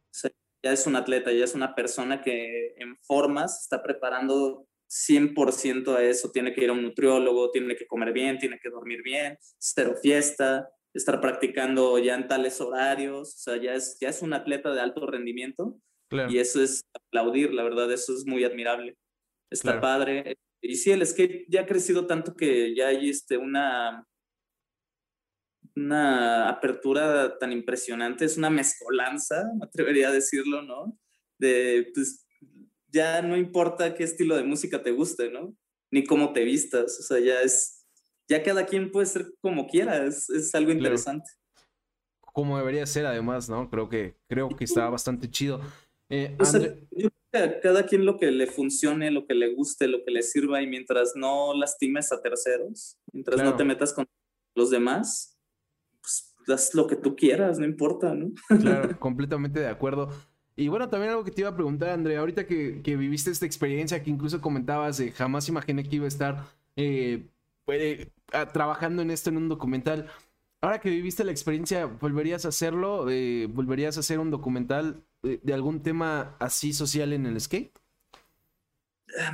ya 0.63 0.71
es 0.71 0.85
un 0.85 0.95
atleta, 0.95 1.31
ya 1.31 1.45
es 1.45 1.55
una 1.55 1.73
persona 1.73 2.21
que 2.21 2.73
en 2.77 2.97
formas 2.97 3.61
está 3.61 3.81
preparando 3.81 4.66
100% 4.89 5.95
a 5.95 6.03
eso. 6.03 6.31
Tiene 6.31 6.53
que 6.53 6.63
ir 6.63 6.69
a 6.69 6.73
un 6.73 6.83
nutriólogo, 6.83 7.51
tiene 7.51 7.75
que 7.75 7.87
comer 7.87 8.13
bien, 8.13 8.37
tiene 8.37 8.59
que 8.61 8.69
dormir 8.69 9.01
bien, 9.03 9.37
cero 9.59 9.95
fiesta, 10.01 10.69
estar 10.93 11.21
practicando 11.21 11.97
ya 11.99 12.15
en 12.15 12.27
tales 12.27 12.59
horarios. 12.61 13.35
O 13.35 13.37
sea, 13.37 13.57
ya 13.57 13.73
es, 13.73 13.97
ya 13.99 14.09
es 14.09 14.21
un 14.21 14.33
atleta 14.33 14.73
de 14.73 14.81
alto 14.81 15.05
rendimiento. 15.05 15.79
Y 16.29 16.37
eso 16.37 16.63
es 16.63 16.85
aplaudir, 16.93 17.53
la 17.53 17.63
verdad, 17.63 17.91
eso 17.91 18.13
es 18.13 18.25
muy 18.25 18.45
admirable. 18.45 18.97
Está 19.49 19.81
padre. 19.81 20.37
Y 20.61 20.75
sí, 20.75 20.91
el 20.91 21.05
skate 21.05 21.45
ya 21.49 21.61
ha 21.61 21.65
crecido 21.65 22.07
tanto 22.07 22.35
que 22.35 22.73
ya 22.75 22.87
hay 22.87 23.09
este, 23.09 23.37
una, 23.37 24.05
una 25.75 26.49
apertura 26.49 27.37
tan 27.37 27.51
impresionante, 27.51 28.25
es 28.25 28.37
una 28.37 28.49
mezcolanza, 28.49 29.51
me 29.57 29.65
atrevería 29.65 30.09
a 30.09 30.11
decirlo, 30.11 30.61
¿no? 30.63 30.97
De, 31.39 31.91
pues, 31.93 32.26
ya 32.91 33.21
no 33.21 33.37
importa 33.37 33.93
qué 33.95 34.03
estilo 34.03 34.35
de 34.35 34.43
música 34.43 34.81
te 34.81 34.91
guste, 34.91 35.29
¿no? 35.31 35.55
Ni 35.91 36.03
cómo 36.03 36.33
te 36.33 36.43
vistas, 36.43 36.99
o 36.99 37.03
sea, 37.03 37.19
ya 37.19 37.41
es, 37.41 37.85
ya 38.27 38.43
cada 38.43 38.65
quien 38.65 38.91
puede 38.91 39.05
ser 39.05 39.33
como 39.41 39.67
quiera, 39.67 40.05
es, 40.05 40.29
es 40.29 40.53
algo 40.55 40.71
interesante. 40.71 41.29
Como 42.33 42.57
debería 42.57 42.85
ser 42.85 43.05
además, 43.05 43.49
¿no? 43.49 43.69
Creo 43.69 43.89
que, 43.89 44.15
creo 44.27 44.49
que 44.49 44.65
está 44.65 44.89
bastante 44.89 45.29
chido. 45.29 45.61
Eh, 46.09 46.35
o 46.39 46.45
sea, 46.45 46.61
yo 46.61 47.09
creo 47.09 47.11
que 47.31 47.37
a 47.39 47.59
cada 47.59 47.85
quien 47.85 48.05
lo 48.05 48.17
que 48.17 48.31
le 48.31 48.47
funcione, 48.47 49.11
lo 49.11 49.25
que 49.25 49.33
le 49.33 49.53
guste, 49.53 49.87
lo 49.87 50.03
que 50.05 50.11
le 50.11 50.21
sirva, 50.21 50.61
y 50.61 50.67
mientras 50.67 51.13
no 51.15 51.53
lastimes 51.53 52.11
a 52.11 52.21
terceros, 52.21 52.97
mientras 53.11 53.43
no 53.43 53.55
te 53.55 53.63
metas 53.63 53.93
con 53.93 54.05
los 54.55 54.69
demás, 54.69 55.37
pues 56.01 56.33
haz 56.47 56.73
lo 56.73 56.87
que 56.87 56.95
tú 56.95 57.15
quieras, 57.15 57.59
no 57.59 57.65
importa, 57.65 58.13
¿no? 58.13 58.31
Claro, 58.59 58.97
completamente 58.99 59.59
de 59.59 59.67
acuerdo. 59.67 60.09
Y 60.59 60.69
bueno, 60.69 60.89
también 60.89 61.11
algo 61.11 61.23
que 61.23 61.29
te 61.29 61.41
iba 61.41 61.51
a 61.51 61.55
preguntar, 61.55 61.91
Andrea, 61.91 62.19
ahorita 62.19 62.47
que, 62.47 62.81
viviste 62.83 63.29
esta 63.29 63.45
experiencia 63.45 64.01
que 64.01 64.09
incluso 64.09 64.41
comentabas 64.41 64.99
jamás 65.15 65.47
imaginé 65.47 65.83
que 65.83 65.97
iba 65.97 66.05
a 66.05 66.07
estar 66.07 66.45
eh, 66.75 67.27
trabajando 68.53 69.03
en 69.03 69.11
esto 69.11 69.29
en 69.29 69.37
un 69.37 69.49
documental. 69.49 70.09
Ahora 70.59 70.81
que 70.81 70.89
viviste 70.89 71.23
la 71.23 71.31
experiencia, 71.31 71.85
¿volverías 71.85 72.45
a 72.45 72.49
hacerlo? 72.49 73.07
Eh, 73.07 73.45
¿Volverías 73.47 73.97
a 73.97 73.99
hacer 73.99 74.17
un 74.17 74.31
documental 74.31 75.03
de, 75.21 75.53
algún 75.53 75.83
tema 75.83 76.35
así 76.39 76.73
social 76.73 77.13
en 77.13 77.27
el 77.27 77.39
skate? 77.39 77.77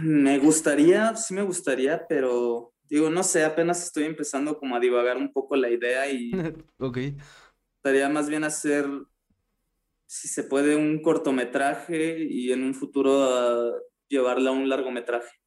Me 0.01 0.39
gustaría, 0.39 1.15
sí 1.15 1.33
me 1.33 1.43
gustaría, 1.43 2.05
pero 2.05 2.73
digo, 2.89 3.09
no 3.09 3.23
sé, 3.23 3.45
apenas 3.45 3.81
estoy 3.81 4.03
empezando 4.03 4.59
como 4.59 4.75
a 4.75 4.81
divagar 4.81 5.15
un 5.15 5.31
poco 5.31 5.55
la 5.55 5.69
idea 5.69 6.11
y... 6.11 6.33
ok. 6.79 6.97
Estaría 7.77 8.09
más 8.09 8.27
bien 8.29 8.43
hacer 8.43 8.85
si 10.13 10.27
se 10.27 10.43
puede, 10.43 10.75
un 10.75 11.01
cortometraje 11.01 12.19
y 12.19 12.51
en 12.51 12.63
un 12.63 12.75
futuro 12.75 13.71
uh, 13.71 13.73
llevarla 14.07 14.51
a 14.51 14.53
un 14.53 14.69
largometraje. 14.69 15.39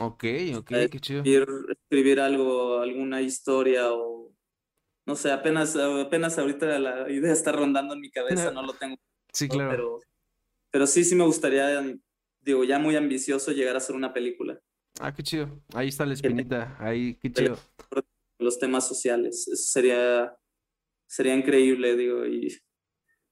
Ok, 0.00 0.24
ok, 0.56 0.68
qué 0.90 0.98
chido. 1.00 1.22
Escribir, 1.22 2.18
algo, 2.18 2.80
alguna 2.80 3.22
historia 3.22 3.92
o 3.92 4.34
no 5.06 5.14
sé, 5.14 5.30
apenas, 5.30 5.76
apenas 5.76 6.36
ahorita 6.36 6.80
la 6.80 7.08
idea 7.12 7.32
está 7.32 7.52
rondando 7.52 7.94
en 7.94 8.00
mi 8.00 8.10
cabeza, 8.10 8.50
no 8.52 8.62
lo 8.64 8.72
tengo. 8.72 8.96
Sí, 9.32 9.48
claro. 9.48 9.70
Pero, 9.70 10.00
pero 10.72 10.86
sí, 10.88 11.04
sí 11.04 11.14
me 11.14 11.24
gustaría, 11.24 11.80
digo, 12.40 12.64
ya 12.64 12.80
muy 12.80 12.96
ambicioso 12.96 13.52
llegar 13.52 13.76
a 13.76 13.78
hacer 13.78 13.94
una 13.94 14.12
película. 14.12 14.58
Ah, 14.98 15.14
qué 15.14 15.22
chido. 15.22 15.62
Ahí 15.74 15.88
está 15.88 16.04
la 16.04 16.14
espinita, 16.14 16.76
ahí, 16.80 17.14
qué 17.20 17.32
chido. 17.32 17.56
Los 18.40 18.58
temas 18.58 18.88
sociales, 18.88 19.46
eso 19.46 19.62
sería, 19.62 20.36
sería 21.06 21.36
increíble, 21.36 21.96
digo, 21.96 22.26
y 22.26 22.48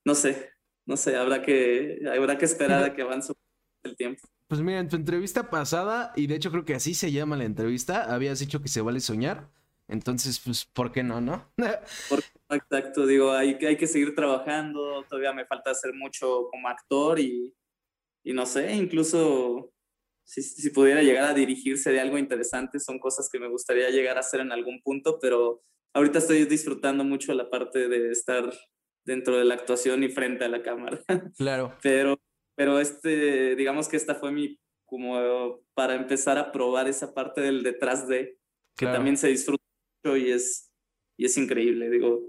no 0.05 0.15
sé, 0.15 0.50
no 0.91 0.97
sé, 0.97 1.15
habrá 1.15 1.41
que, 1.41 2.01
habrá 2.13 2.37
que 2.37 2.45
esperar 2.45 2.83
a 2.83 2.93
que 2.93 3.03
avance 3.03 3.33
el 3.85 3.97
tiempo. 3.97 4.27
Pues 4.49 4.61
mira, 4.61 4.81
en 4.81 4.89
tu 4.89 4.97
entrevista 4.97 5.49
pasada, 5.49 6.13
y 6.17 6.27
de 6.27 6.35
hecho 6.35 6.51
creo 6.51 6.65
que 6.65 6.75
así 6.75 6.95
se 6.95 7.13
llama 7.13 7.37
la 7.37 7.45
entrevista, 7.45 8.13
habías 8.13 8.41
dicho 8.41 8.61
que 8.61 8.67
se 8.67 8.81
vale 8.81 8.99
soñar. 8.99 9.49
Entonces, 9.87 10.41
pues, 10.41 10.65
¿por 10.65 10.91
qué 10.91 11.05
no, 11.05 11.21
no? 11.21 11.49
exacto, 12.51 13.07
digo, 13.07 13.31
hay, 13.31 13.55
hay 13.65 13.77
que 13.77 13.87
seguir 13.87 14.17
trabajando, 14.17 15.05
todavía 15.09 15.33
me 15.33 15.47
falta 15.47 15.71
hacer 15.71 15.95
mucho 15.95 16.49
como 16.51 16.67
actor 16.67 17.21
y, 17.21 17.55
y 18.25 18.33
no 18.33 18.45
sé, 18.45 18.73
incluso 18.75 19.73
si, 20.25 20.43
si, 20.43 20.71
pudiera 20.71 21.03
llegar 21.03 21.31
a 21.31 21.35
dirigirse 21.35 21.93
de 21.93 22.01
algo 22.01 22.19
interesante, 22.19 22.81
son 22.81 22.99
cosas 22.99 23.29
que 23.31 23.39
me 23.39 23.49
gustaría 23.49 23.91
llegar 23.91 24.17
a 24.17 24.21
hacer 24.21 24.41
en 24.41 24.51
algún 24.51 24.83
punto, 24.83 25.21
pero 25.21 25.63
ahorita 25.95 26.19
estoy 26.19 26.47
disfrutando 26.47 27.05
mucho 27.05 27.33
la 27.33 27.49
parte 27.49 27.89
de 27.89 28.11
estar 28.11 28.53
dentro 29.11 29.37
de 29.37 29.45
la 29.45 29.55
actuación 29.55 30.05
y 30.05 30.09
frente 30.09 30.45
a 30.45 30.49
la 30.49 30.63
cámara. 30.63 31.03
Claro. 31.37 31.77
Pero, 31.83 32.21
pero 32.55 32.79
este, 32.79 33.57
digamos 33.57 33.89
que 33.89 33.97
esta 33.97 34.15
fue 34.15 34.31
mi, 34.31 34.61
como 34.87 35.61
para 35.75 35.97
empezar 35.97 36.39
a 36.39 36.53
probar 36.53 36.87
esa 36.87 37.13
parte 37.13 37.41
del 37.41 37.65
detrás 37.65 38.07
de, 38.07 38.39
que 38.77 38.87
también 38.87 39.17
se 39.17 39.29
disfruta 39.29 39.65
mucho 40.05 40.17
y 40.17 40.31
es, 40.31 40.71
y 41.17 41.25
es 41.25 41.37
increíble. 41.37 41.91
Digo, 41.91 42.21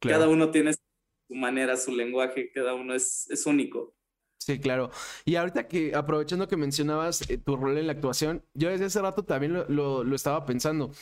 cada 0.00 0.26
uno 0.28 0.50
tiene 0.50 0.72
su 0.72 1.34
manera, 1.34 1.76
su 1.76 1.94
lenguaje, 1.94 2.50
cada 2.50 2.74
uno 2.74 2.94
es, 2.94 3.28
es 3.30 3.44
único. 3.44 3.94
Sí, 4.38 4.58
claro. 4.58 4.90
Y 5.26 5.36
ahorita 5.36 5.68
que, 5.68 5.94
aprovechando 5.94 6.48
que 6.48 6.56
mencionabas 6.56 7.28
eh, 7.28 7.36
tu 7.36 7.56
rol 7.56 7.76
en 7.76 7.88
la 7.88 7.92
actuación, 7.92 8.42
yo 8.54 8.70
desde 8.70 8.86
hace 8.86 9.02
rato 9.02 9.24
también 9.24 9.52
lo, 9.52 9.68
lo, 9.68 10.02
lo 10.02 10.16
estaba 10.16 10.46
pensando. 10.46 10.92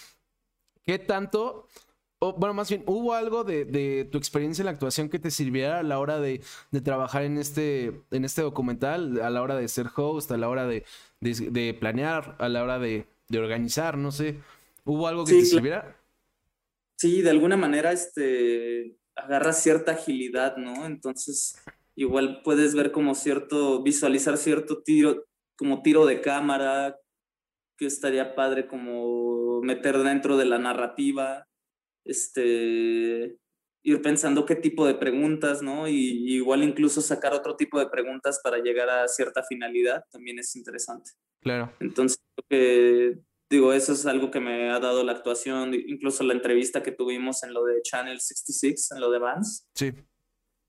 ¿Qué 0.82 0.98
tanto 0.98 1.68
bueno, 2.32 2.54
más 2.54 2.68
bien, 2.68 2.82
¿hubo 2.86 3.14
algo 3.14 3.44
de, 3.44 4.08
tu 4.10 4.18
experiencia 4.18 4.62
en 4.62 4.66
la 4.66 4.72
actuación 4.72 5.08
que 5.08 5.18
te 5.18 5.30
sirviera 5.30 5.80
a 5.80 5.82
la 5.82 5.98
hora 5.98 6.18
de, 6.20 6.40
trabajar 6.82 7.22
en 7.22 7.38
este, 7.38 8.02
en 8.10 8.24
este 8.24 8.42
documental, 8.42 9.20
a 9.20 9.30
la 9.30 9.42
hora 9.42 9.56
de 9.56 9.68
ser 9.68 9.86
host, 9.94 10.30
a 10.32 10.36
la 10.36 10.48
hora 10.48 10.66
de, 10.66 10.84
planear, 11.78 12.36
a 12.38 12.48
la 12.48 12.62
hora 12.62 12.78
de, 12.78 13.06
organizar, 13.36 13.98
no 13.98 14.12
sé? 14.12 14.38
¿Hubo 14.84 15.08
algo 15.08 15.24
que 15.24 15.32
te 15.32 15.44
sirviera? 15.44 15.96
Sí, 16.96 17.22
de 17.22 17.30
alguna 17.30 17.56
manera 17.56 17.92
este, 17.92 18.96
agarras 19.16 19.62
cierta 19.62 19.92
agilidad, 19.92 20.56
¿no? 20.56 20.86
Entonces, 20.86 21.56
igual 21.96 22.42
puedes 22.42 22.74
ver 22.74 22.92
como 22.92 23.14
cierto, 23.14 23.82
visualizar 23.82 24.36
cierto 24.36 24.82
tiro, 24.82 25.24
como 25.56 25.82
tiro 25.82 26.06
de 26.06 26.20
cámara, 26.20 26.98
que 27.76 27.86
estaría 27.86 28.34
padre 28.34 28.66
como 28.66 29.60
meter 29.62 29.98
dentro 29.98 30.36
de 30.36 30.44
la 30.44 30.58
narrativa 30.58 31.48
este, 32.04 33.38
ir 33.84 34.02
pensando 34.02 34.46
qué 34.46 34.56
tipo 34.56 34.86
de 34.86 34.94
preguntas, 34.94 35.62
¿no? 35.62 35.86
Y, 35.86 36.34
igual 36.34 36.62
incluso 36.62 37.00
sacar 37.00 37.34
otro 37.34 37.54
tipo 37.56 37.78
de 37.78 37.88
preguntas 37.88 38.40
para 38.42 38.58
llegar 38.58 38.88
a 38.88 39.06
cierta 39.08 39.42
finalidad 39.42 40.04
también 40.10 40.38
es 40.38 40.56
interesante. 40.56 41.10
Claro. 41.40 41.72
Entonces, 41.80 42.18
digo, 43.50 43.72
eso 43.72 43.92
es 43.92 44.06
algo 44.06 44.30
que 44.30 44.40
me 44.40 44.70
ha 44.70 44.80
dado 44.80 45.04
la 45.04 45.12
actuación, 45.12 45.74
incluso 45.74 46.24
la 46.24 46.32
entrevista 46.32 46.82
que 46.82 46.92
tuvimos 46.92 47.42
en 47.42 47.52
lo 47.52 47.64
de 47.64 47.82
Channel 47.82 48.18
66, 48.18 48.92
en 48.92 49.00
lo 49.00 49.10
de 49.10 49.18
Vance. 49.18 49.64
Sí. 49.74 49.92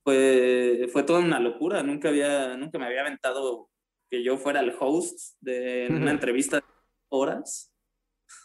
Fue, 0.04 0.88
fue 0.92 1.04
toda 1.04 1.20
una 1.20 1.40
locura, 1.40 1.82
nunca, 1.82 2.10
había, 2.10 2.56
nunca 2.58 2.78
me 2.78 2.86
había 2.86 3.02
aventado 3.02 3.70
que 4.10 4.24
yo 4.24 4.38
fuera 4.38 4.60
el 4.60 4.76
host 4.78 5.36
de 5.40 5.88
una 5.90 6.12
entrevista 6.12 6.58
de 6.58 6.64
horas. 7.10 7.74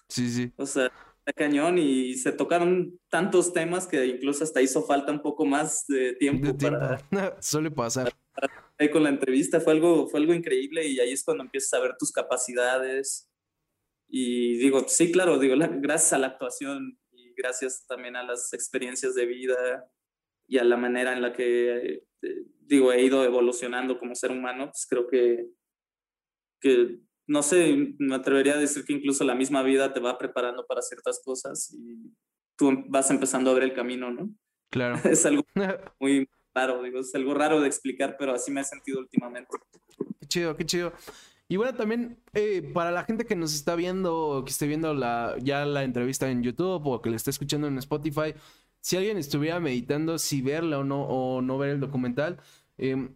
Sí, 0.08 0.30
sí. 0.30 0.52
O 0.56 0.64
sea, 0.64 0.90
cañón 1.32 1.78
y 1.78 2.14
se 2.14 2.32
tocaron 2.32 2.98
tantos 3.08 3.52
temas 3.52 3.86
que 3.86 4.06
incluso 4.06 4.44
hasta 4.44 4.62
hizo 4.62 4.82
falta 4.82 5.12
un 5.12 5.22
poco 5.22 5.44
más 5.44 5.86
de 5.86 6.14
tiempo, 6.14 6.56
para... 6.56 6.98
Suele 7.40 7.70
pasar. 7.70 8.12
con 8.92 9.02
la 9.02 9.08
entrevista 9.08 9.60
fue 9.60 9.72
algo, 9.74 10.08
fue 10.08 10.20
algo 10.20 10.34
increíble 10.34 10.86
y 10.86 11.00
ahí 11.00 11.12
es 11.12 11.24
cuando 11.24 11.44
empiezas 11.44 11.74
a 11.74 11.82
ver 11.82 11.96
tus 11.98 12.12
capacidades. 12.12 13.28
Y 14.08 14.56
digo, 14.58 14.84
sí, 14.88 15.12
claro, 15.12 15.38
digo, 15.38 15.54
gracias 15.58 16.12
a 16.12 16.18
la 16.18 16.28
actuación 16.28 16.98
y 17.12 17.32
gracias 17.34 17.86
también 17.86 18.16
a 18.16 18.24
las 18.24 18.52
experiencias 18.52 19.14
de 19.14 19.26
vida 19.26 19.88
y 20.48 20.58
a 20.58 20.64
la 20.64 20.76
manera 20.76 21.12
en 21.12 21.22
la 21.22 21.32
que, 21.32 22.02
eh, 22.22 22.44
digo, 22.60 22.92
he 22.92 23.02
ido 23.02 23.24
evolucionando 23.24 23.98
como 23.98 24.16
ser 24.16 24.32
humano, 24.32 24.66
pues 24.66 24.86
creo 24.88 25.06
que, 25.06 25.46
que 26.60 26.98
no 27.30 27.44
sé, 27.44 27.94
me 27.98 28.16
atrevería 28.16 28.54
a 28.54 28.58
decir 28.58 28.84
que 28.84 28.92
incluso 28.92 29.22
la 29.22 29.36
misma 29.36 29.62
vida 29.62 29.92
te 29.92 30.00
va 30.00 30.18
preparando 30.18 30.66
para 30.66 30.82
ciertas 30.82 31.22
cosas 31.24 31.72
y 31.72 32.12
tú 32.56 32.82
vas 32.88 33.08
empezando 33.12 33.52
a 33.52 33.54
ver 33.54 33.62
el 33.62 33.72
camino, 33.72 34.10
¿no? 34.10 34.34
Claro. 34.68 34.96
es 35.08 35.24
algo 35.24 35.44
muy 36.00 36.28
raro, 36.52 36.82
digo, 36.82 36.98
es 36.98 37.14
algo 37.14 37.32
raro 37.32 37.60
de 37.60 37.68
explicar, 37.68 38.16
pero 38.18 38.32
así 38.32 38.50
me 38.50 38.62
he 38.62 38.64
sentido 38.64 38.98
últimamente. 38.98 39.48
Qué 40.18 40.26
chido, 40.26 40.56
qué 40.56 40.66
chido. 40.66 40.92
Y 41.46 41.56
bueno, 41.56 41.72
también 41.76 42.18
eh, 42.32 42.68
para 42.74 42.90
la 42.90 43.04
gente 43.04 43.24
que 43.24 43.36
nos 43.36 43.54
está 43.54 43.76
viendo, 43.76 44.42
que 44.44 44.50
esté 44.50 44.66
viendo 44.66 44.92
la, 44.92 45.36
ya 45.40 45.64
la 45.64 45.84
entrevista 45.84 46.28
en 46.28 46.42
YouTube 46.42 46.84
o 46.84 47.00
que 47.00 47.10
le 47.10 47.16
esté 47.16 47.30
escuchando 47.30 47.68
en 47.68 47.78
Spotify, 47.78 48.34
si 48.80 48.96
alguien 48.96 49.18
estuviera 49.18 49.60
meditando 49.60 50.18
si 50.18 50.42
verla 50.42 50.80
o 50.80 50.84
no, 50.84 51.04
o 51.04 51.42
no 51.42 51.58
ver 51.58 51.70
el 51.70 51.80
documental, 51.80 52.40
em, 52.76 53.14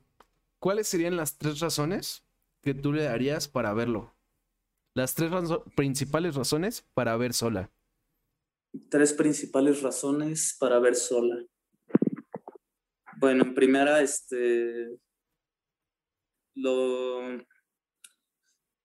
¿cuáles 0.60 0.86
serían 0.86 1.16
las 1.16 1.36
tres 1.36 1.58
razones 1.58 2.23
que 2.64 2.74
tú 2.74 2.92
le 2.92 3.04
darías 3.04 3.46
para 3.46 3.72
verlo? 3.74 4.16
Las 4.96 5.14
tres 5.14 5.30
principales 5.76 6.34
razones 6.34 6.82
para 6.94 7.16
ver 7.16 7.34
sola. 7.34 7.70
Tres 8.90 9.12
principales 9.12 9.82
razones 9.82 10.56
para 10.58 10.78
ver 10.80 10.94
sola. 10.94 11.44
Bueno, 13.18 13.44
en 13.44 13.54
primera, 13.54 14.00
este, 14.00 14.98
lo, 16.56 17.38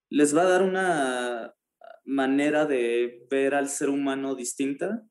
les 0.09 0.35
va 0.35 0.41
a 0.41 0.49
dar 0.49 0.63
una 0.63 1.55
manera 2.05 2.65
de 2.65 3.25
ver 3.29 3.53
al 3.53 3.69
ser 3.69 3.89
humano 3.89 4.35
distinta 4.35 5.03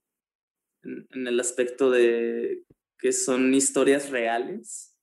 en 0.82 1.26
el 1.26 1.38
aspecto 1.40 1.90
de 1.90 2.64
que 2.98 3.12
son 3.12 3.54
historias 3.54 4.10
reales 4.10 4.96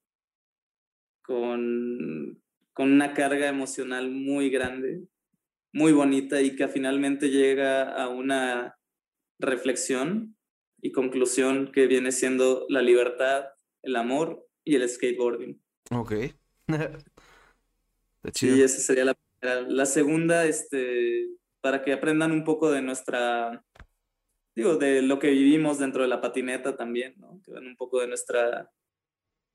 con 1.24 2.44
con 2.76 2.92
una 2.92 3.14
carga 3.14 3.48
emocional 3.48 4.12
muy 4.12 4.50
grande, 4.50 5.02
muy 5.72 5.94
bonita 5.94 6.42
y 6.42 6.58
que 6.58 6.68
finalmente 6.68 7.30
llega 7.30 7.84
a 7.84 8.10
una 8.10 8.78
reflexión 9.40 10.36
y 10.82 10.92
conclusión 10.92 11.72
que 11.72 11.88
viene 11.88 12.12
siendo 12.12 12.66
la 12.68 12.82
libertad, 12.82 13.46
el 13.82 13.96
amor 13.96 14.46
y 14.66 14.76
el 14.76 14.90
skateboarding. 14.90 15.58
Ok. 15.90 16.16
sí, 18.34 18.62
esa 18.62 18.80
sería 18.82 19.06
la 19.06 19.14
primera. 19.14 19.62
La 19.62 19.86
segunda, 19.86 20.46
este, 20.46 21.30
para 21.62 21.82
que 21.82 21.94
aprendan 21.94 22.34
un 22.34 22.44
poco 22.44 22.70
de 22.72 22.82
nuestra, 22.82 23.64
digo, 24.54 24.76
de 24.76 25.02
lo 25.02 25.18
que 25.20 25.30
vivimos 25.30 25.80
dentro 25.80 26.02
de 26.02 26.10
la 26.10 26.20
patineta 26.20 26.76
también, 26.76 27.16
¿no? 27.20 27.40
Que 27.42 27.54
vean 27.54 27.68
un 27.68 27.78
poco 27.78 28.02
de 28.02 28.08
nuestra 28.08 28.70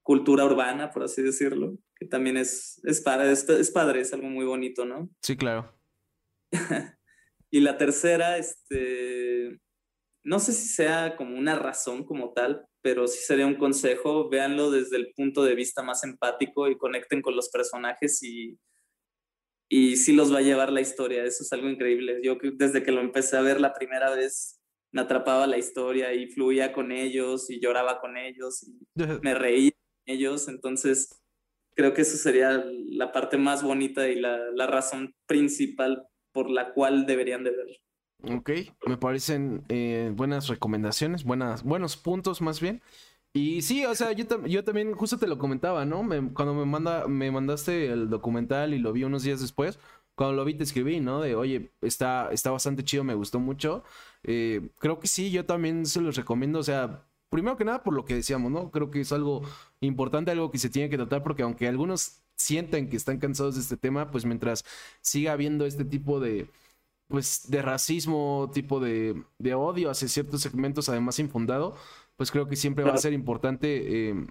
cultura 0.03 0.47
urbana, 0.47 0.91
por 0.91 1.03
así 1.03 1.21
decirlo, 1.21 1.77
que 2.01 2.07
también 2.07 2.39
es, 2.39 2.81
es, 2.85 3.03
padre, 3.03 3.31
es, 3.31 3.71
padre, 3.71 4.01
es 4.01 4.13
algo 4.15 4.29
muy 4.29 4.47
bonito, 4.47 4.87
¿no? 4.87 5.11
Sí, 5.23 5.37
claro. 5.37 5.79
y 7.51 7.61
la 7.61 7.77
tercera, 7.77 8.39
este, 8.39 9.61
no 10.25 10.39
sé 10.39 10.53
si 10.53 10.67
sea 10.67 11.15
como 11.17 11.39
una 11.39 11.57
razón 11.57 12.05
como 12.05 12.33
tal, 12.33 12.65
pero 12.83 13.07
sí 13.07 13.23
sería 13.23 13.47
un 13.47 13.57
consejo, 13.57 14.31
véanlo 14.31 14.71
desde 14.71 14.97
el 14.97 15.13
punto 15.15 15.45
de 15.45 15.55
vista 15.55 15.83
más 15.83 16.03
empático 16.03 16.69
y 16.69 16.79
conecten 16.79 17.21
con 17.21 17.37
los 17.37 17.51
personajes 17.51 18.23
y, 18.23 18.59
y 19.69 19.97
sí 19.97 20.15
los 20.15 20.33
va 20.33 20.39
a 20.39 20.43
llevar 20.43 20.73
la 20.73 20.81
historia, 20.81 21.23
eso 21.25 21.43
es 21.43 21.53
algo 21.53 21.69
increíble. 21.69 22.21
Yo 22.23 22.39
desde 22.55 22.83
que 22.83 22.93
lo 22.93 23.03
empecé 23.03 23.37
a 23.37 23.43
ver 23.43 23.61
la 23.61 23.75
primera 23.75 24.15
vez, 24.15 24.59
me 24.91 25.03
atrapaba 25.03 25.47
la 25.47 25.59
historia 25.59 26.15
y 26.15 26.29
fluía 26.29 26.73
con 26.73 26.93
ellos 26.93 27.51
y 27.51 27.61
lloraba 27.61 28.01
con 28.01 28.17
ellos 28.17 28.63
y 28.63 28.81
me 29.23 29.35
reía 29.35 29.71
ellos, 30.07 30.49
entonces 30.49 31.20
creo 31.75 31.95
que 31.95 32.03
eso 32.03 32.17
sería 32.17 32.65
la 32.91 33.13
parte 33.13 33.37
más 33.37 33.63
bonita 33.63 34.09
y 34.09 34.21
la, 34.21 34.67
razón 34.67 35.15
principal 35.27 36.07
por 36.33 36.51
la 36.51 36.73
cual 36.73 37.07
deberían 37.07 37.45
de 37.45 37.51
verlo. 37.51 38.37
Ok, 38.37 38.51
me 38.87 38.99
parecen 38.99 39.65
eh, 39.69 40.13
buenas 40.15 40.49
recomendaciones, 40.49 41.25
buenas, 41.25 41.63
buenos 41.63 41.97
puntos 41.97 42.43
más 42.43 42.61
bien. 42.61 42.83
Y 43.33 43.63
sí, 43.63 43.85
o 43.85 43.95
sea, 43.95 44.13
yo, 44.13 44.25
yo 44.47 44.65
también 44.65 44.93
justo 44.93 45.17
te 45.17 45.29
lo 45.29 45.39
comentaba, 45.39 45.85
¿no? 45.85 46.07
cuando 46.35 46.53
me, 46.53 46.65
manda, 46.67 47.07
me 47.07 47.31
mandaste 47.31 47.87
el 47.87 48.11
documental 48.11 48.75
y 48.75 48.79
lo 48.79 48.93
vi 48.93 49.05
unos 49.05 49.23
días 49.23 49.41
después, 49.41 49.79
cuando 50.17 50.37
lo 50.37 50.45
vi 50.45 50.55
te 50.55 50.65
escribí, 50.65 51.01
¿no? 51.01 51.21
De, 51.21 51.37
oye, 51.37 51.71
está, 51.81 52.31
está 52.33 52.51
bastante 52.51 52.85
chido, 52.85 53.05
me 53.05 53.15
gustó 53.15 53.39
mucho. 53.39 53.85
Eh, 54.25 54.69
creo 54.79 54.99
que 54.99 55.07
sí, 55.07 55.31
yo 55.31 55.47
también 55.47 55.87
se 55.87 56.01
los 56.01 56.17
recomiendo, 56.17 56.59
o 56.59 56.63
sea, 56.63 57.07
primero 57.31 57.57
que 57.57 57.65
nada 57.65 57.83
por 57.83 57.95
lo 57.95 58.05
que 58.05 58.15
decíamos, 58.15 58.51
¿no? 58.51 58.71
Creo 58.71 58.91
que 58.91 59.01
es 59.01 59.13
algo 59.13 59.43
importante, 59.81 60.31
algo 60.31 60.51
que 60.51 60.59
se 60.59 60.69
tiene 60.69 60.91
que 60.91 60.97
tratar, 60.97 61.23
porque 61.23 61.43
aunque 61.43 61.69
algunos 61.69 62.21
sientan 62.37 62.89
que 62.89 62.97
están 62.97 63.19
cansados 63.19 63.55
de 63.55 63.63
este 63.63 63.77
tema, 63.77 64.11
pues 64.11 64.25
mientras 64.27 64.65
siga 65.01 65.33
habiendo 65.33 65.65
este 65.67 65.85
tipo 65.85 66.21
de, 66.21 66.51
pues, 67.09 67.51
de 67.51 67.63
racismo, 67.63 68.51
tipo 68.53 68.81
de, 68.81 69.23
de 69.39 69.55
odio 69.55 69.91
hacia 69.91 70.09
ciertos 70.09 70.43
segmentos, 70.43 70.89
además 70.89 71.19
infundado, 71.19 71.77
pues 72.17 72.31
creo 72.31 72.49
que 72.49 72.57
siempre 72.57 72.85
va 72.85 72.93
a 72.95 72.99
ser 72.99 73.13
importante, 73.13 74.11
eh, 74.11 74.27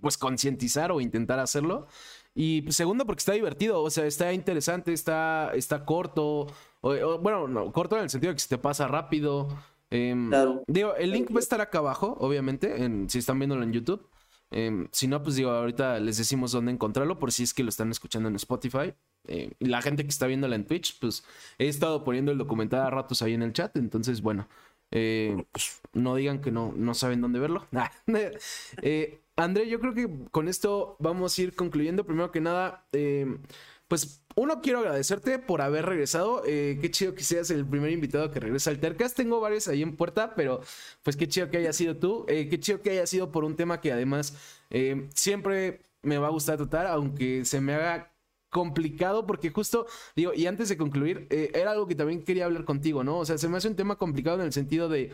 pues, 0.00 0.18
concientizar 0.18 0.92
o 0.92 1.00
intentar 1.00 1.38
hacerlo. 1.38 1.86
Y 2.34 2.62
pues, 2.62 2.76
segundo, 2.76 3.06
porque 3.06 3.20
está 3.20 3.32
divertido, 3.32 3.82
o 3.82 3.90
sea, 3.90 4.06
está 4.06 4.32
interesante, 4.32 4.92
está, 4.92 5.52
está 5.54 5.84
corto, 5.84 6.46
bueno, 6.82 7.48
no, 7.48 7.72
corto 7.72 7.96
en 7.96 8.02
el 8.04 8.10
sentido 8.10 8.32
de 8.32 8.36
que 8.36 8.42
se 8.42 8.48
te 8.48 8.58
pasa 8.58 8.86
rápido. 8.86 9.48
Em, 9.90 10.30
digo, 10.66 10.94
el 10.96 11.12
link 11.12 11.30
va 11.32 11.36
a 11.36 11.40
estar 11.40 11.60
acá 11.60 11.78
abajo, 11.78 12.16
obviamente, 12.20 12.84
en, 12.84 13.08
si 13.08 13.18
están 13.18 13.38
viéndolo 13.38 13.62
en 13.62 13.72
YouTube. 13.72 14.08
Em, 14.50 14.88
si 14.92 15.06
no, 15.08 15.22
pues 15.22 15.36
digo, 15.36 15.50
ahorita 15.50 16.00
les 16.00 16.16
decimos 16.16 16.52
dónde 16.52 16.72
encontrarlo 16.72 17.18
por 17.18 17.32
si 17.32 17.42
es 17.42 17.52
que 17.52 17.62
lo 17.62 17.68
están 17.68 17.90
escuchando 17.90 18.28
en 18.28 18.36
Spotify. 18.36 18.94
Eh, 19.26 19.52
y 19.58 19.66
la 19.66 19.82
gente 19.82 20.04
que 20.04 20.08
está 20.08 20.26
viéndola 20.26 20.56
en 20.56 20.66
Twitch, 20.66 20.98
pues 21.00 21.24
he 21.58 21.68
estado 21.68 22.04
poniendo 22.04 22.32
el 22.32 22.38
documental 22.38 22.80
a 22.80 22.90
ratos 22.90 23.22
ahí 23.22 23.34
en 23.34 23.42
el 23.42 23.52
chat. 23.52 23.76
Entonces, 23.76 24.22
bueno, 24.22 24.48
eh, 24.90 25.44
pues, 25.52 25.80
no 25.92 26.14
digan 26.14 26.40
que 26.40 26.50
no, 26.50 26.72
no 26.76 26.94
saben 26.94 27.20
dónde 27.20 27.38
verlo. 27.38 27.66
eh, 28.82 29.20
André, 29.36 29.68
yo 29.68 29.80
creo 29.80 29.94
que 29.94 30.08
con 30.30 30.48
esto 30.48 30.96
vamos 30.98 31.38
a 31.38 31.42
ir 31.42 31.54
concluyendo. 31.54 32.04
Primero 32.04 32.30
que 32.30 32.40
nada, 32.40 32.86
em, 32.92 33.42
pues 33.86 34.24
uno, 34.38 34.60
quiero 34.60 34.78
agradecerte 34.78 35.38
por 35.38 35.60
haber 35.62 35.86
regresado. 35.86 36.42
Eh, 36.46 36.78
qué 36.80 36.90
chido 36.90 37.14
que 37.14 37.24
seas 37.24 37.50
el 37.50 37.66
primer 37.66 37.90
invitado 37.90 38.30
que 38.30 38.40
regresa 38.40 38.70
al 38.70 38.78
Tercast. 38.78 39.16
Tengo 39.16 39.40
varios 39.40 39.66
ahí 39.68 39.82
en 39.82 39.96
puerta, 39.96 40.34
pero 40.36 40.60
pues 41.02 41.16
qué 41.16 41.26
chido 41.26 41.50
que 41.50 41.58
haya 41.58 41.72
sido 41.72 41.96
tú. 41.96 42.24
Eh, 42.28 42.48
qué 42.48 42.60
chido 42.60 42.80
que 42.80 42.90
haya 42.90 43.06
sido 43.06 43.32
por 43.32 43.44
un 43.44 43.56
tema 43.56 43.80
que 43.80 43.92
además 43.92 44.34
eh, 44.70 45.08
siempre 45.14 45.82
me 46.02 46.18
va 46.18 46.28
a 46.28 46.30
gustar 46.30 46.56
tratar, 46.56 46.86
aunque 46.86 47.44
se 47.44 47.60
me 47.60 47.74
haga 47.74 48.12
complicado 48.50 49.26
porque 49.26 49.50
justo 49.50 49.86
digo 50.16 50.32
y 50.34 50.46
antes 50.46 50.70
de 50.70 50.78
concluir 50.78 51.26
era 51.30 51.72
algo 51.72 51.86
que 51.86 51.94
también 51.94 52.24
quería 52.24 52.46
hablar 52.46 52.64
contigo 52.64 53.04
no 53.04 53.18
o 53.18 53.26
sea 53.26 53.36
se 53.36 53.46
me 53.46 53.58
hace 53.58 53.68
un 53.68 53.76
tema 53.76 53.96
complicado 53.96 54.40
en 54.40 54.46
el 54.46 54.54
sentido 54.54 54.88
de 54.88 55.12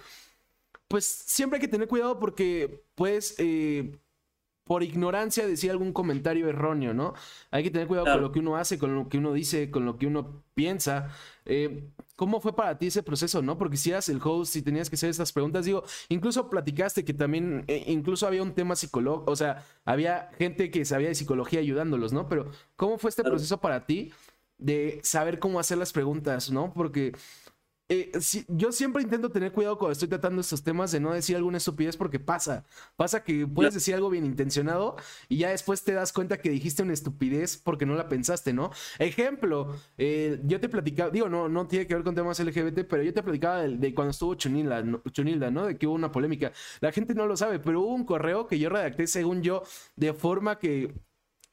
pues 0.87 1.05
siempre 1.05 1.57
hay 1.57 1.61
que 1.61 1.67
tener 1.67 1.89
cuidado 1.89 2.21
porque 2.21 2.85
pues 2.95 3.35
por 4.65 4.83
ignorancia 4.83 5.47
decir 5.47 5.71
algún 5.71 5.93
comentario 5.93 6.49
erróneo, 6.49 6.95
¿no? 6.95 7.15
Hay 7.51 7.63
que 7.63 7.71
tener 7.71 7.87
cuidado 7.87 8.07
con 8.07 8.23
lo 8.23 8.33
que 8.33 8.39
uno 8.39 8.57
hace, 8.57 8.79
con 8.79 8.95
lo 8.95 9.09
que 9.09 9.19
uno 9.19 9.33
dice, 9.33 9.71
con 9.71 9.85
lo 9.85 9.99
que 9.99 10.07
uno 10.07 10.43
piensa. 10.55 11.11
Eh, 11.45 11.91
¿Cómo 12.17 12.41
fue 12.41 12.57
para 12.57 12.79
ti 12.79 12.87
ese 12.87 13.03
proceso, 13.03 13.43
no? 13.43 13.59
Porque 13.59 13.77
si 13.77 13.91
eras 13.91 14.09
el 14.09 14.21
host 14.23 14.57
y 14.57 14.63
tenías 14.63 14.89
que 14.89 14.97
hacer 14.97 15.11
estas 15.11 15.33
preguntas, 15.33 15.67
digo, 15.67 15.85
incluso 16.09 16.49
platicaste 16.49 17.05
que 17.05 17.13
también, 17.13 17.65
eh, 17.69 17.85
incluso 17.89 18.27
había 18.27 18.43
un 18.43 18.55
tema 18.55 18.75
psicológico, 18.75 19.31
o 19.31 19.37
sea, 19.37 19.65
había 19.85 20.31
gente 20.39 20.71
que 20.71 20.85
sabía 20.85 21.09
de 21.09 21.15
psicología 21.15 21.61
ayudándolos, 21.61 22.13
¿no? 22.13 22.29
Pero, 22.29 22.51
¿cómo 22.77 22.97
fue 22.99 23.11
este 23.11 23.23
proceso 23.23 23.61
para 23.61 23.85
ti 23.85 24.13
de 24.57 25.01
saber 25.03 25.39
cómo 25.39 25.61
hacer 25.61 25.77
las 25.77 25.93
preguntas, 25.93 26.51
¿no? 26.51 26.73
Porque 26.73 27.13
eh, 27.91 28.13
yo 28.49 28.73
siempre 28.73 29.03
intento 29.03 29.31
tener 29.31 29.53
cuidado 29.53 29.77
cuando 29.77 29.93
estoy 29.93 30.09
tratando 30.09 30.41
estos 30.41 30.63
temas 30.63 30.91
de 30.91 31.01
no 31.01 31.13
decir 31.13 31.37
alguna 31.37 31.59
estupidez 31.59 31.97
porque 31.99 32.19
pasa. 32.19 32.65
Pasa 32.97 33.23
que 33.23 33.47
puedes 33.47 33.75
decir 33.75 33.95
algo 33.95 34.09
bien 34.09 34.25
intencionado 34.25 34.97
y 35.29 35.39
ya 35.39 35.51
después 35.51 35.85
te 35.85 35.93
das 35.93 36.13
cuenta 36.13 36.39
que 36.39 36.49
dijiste 36.49 36.83
una 36.83 36.95
estupidez 36.95 37.59
porque 37.59 37.85
no 37.85 37.95
la 37.95 38.09
pensaste, 38.09 38.55
¿no? 38.55 38.71
Ejemplo, 38.99 39.77
eh, 39.99 40.41
yo 40.45 40.61
te 40.61 40.69
platicaba, 40.71 41.11
digo, 41.11 41.29
no, 41.29 41.49
no 41.49 41.67
tiene 41.67 41.87
que 41.87 41.95
ver 41.95 42.05
con 42.05 42.15
temas 42.15 42.41
LGBT, 42.41 42.87
pero 42.89 43.03
yo 43.03 43.13
te 43.13 43.23
platicaba 43.23 43.63
de, 43.63 43.95
cuando 43.95 44.13
estuvo 44.13 44.35
Chunilda, 44.35 44.83
Chunilda, 45.11 45.51
¿no? 45.51 45.67
De 45.67 45.77
que 45.77 45.87
hubo 45.87 45.95
una 45.95 46.11
polémica. 46.11 46.53
La 46.81 46.91
gente 46.91 47.15
no 47.15 47.27
lo 47.27 47.37
sabe, 47.37 47.59
pero 47.59 47.83
hubo 47.83 47.95
un 47.95 48.05
correo 48.05 48.47
que 48.47 48.59
yo 48.59 48.71
redacté, 48.71 49.07
según 49.07 49.43
yo, 49.43 49.63
de 49.97 50.15
forma 50.15 50.59
que, 50.59 50.95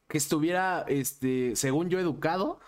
que 0.07 0.17
estuviera, 0.17 0.85
este, 0.87 1.55
según 1.57 1.89
yo, 1.89 1.99
educado 1.99 2.59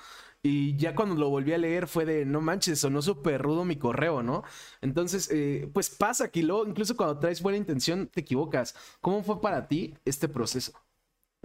y 0.45 0.75
ya 0.75 0.93
cuando 0.93 1.15
lo 1.15 1.29
volví 1.29 1.53
a 1.53 1.57
leer 1.57 1.87
fue 1.87 2.03
de, 2.03 2.25
no 2.25 2.41
manches, 2.41 2.79
sonó 2.79 3.01
súper 3.01 3.41
rudo 3.41 3.63
mi 3.63 3.77
correo, 3.77 4.21
¿no? 4.21 4.43
Entonces, 4.81 5.31
eh, 5.31 5.69
pues 5.73 5.89
pasa 5.89 6.29
que 6.29 6.43
luego, 6.43 6.67
incluso 6.67 6.97
cuando 6.97 7.17
traes 7.17 7.41
buena 7.41 7.57
intención, 7.57 8.07
te 8.07 8.19
equivocas. 8.19 8.75
¿Cómo 8.99 9.23
fue 9.23 9.39
para 9.39 9.69
ti 9.69 9.93
este 10.03 10.27
proceso? 10.27 10.73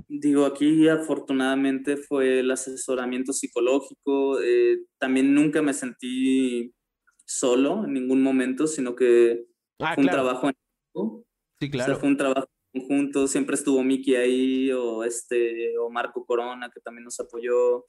Digo, 0.09 0.47
aquí 0.47 0.89
afortunadamente 0.89 1.97
fue 1.97 2.41
el 2.41 2.51
asesoramiento 2.51 3.33
psicológico. 3.33 4.41
Eh, 4.41 4.81
también 4.99 5.33
nunca 5.33 5.63
me 5.63 5.75
sentí 5.75 6.75
solo 7.25 7.85
en 7.85 7.93
ningún 7.93 8.21
momento, 8.21 8.67
sino 8.67 8.97
que 8.97 9.45
ah, 9.79 9.95
fue 9.95 10.03
un 10.03 10.11
trabajo 10.11 10.49
en 10.49 10.55
equipo. 10.57 11.25
Sí, 11.61 11.71
claro. 11.71 11.97
fue 11.99 12.09
un 12.09 12.17
trabajo 12.17 12.49
conjunto. 12.73 13.29
Siempre 13.29 13.55
estuvo 13.55 13.85
Miki 13.85 14.17
ahí 14.17 14.73
o, 14.73 15.05
este, 15.05 15.79
o 15.79 15.89
Marco 15.89 16.25
Corona, 16.27 16.69
que 16.75 16.81
también 16.81 17.05
nos 17.05 17.21
apoyó 17.21 17.87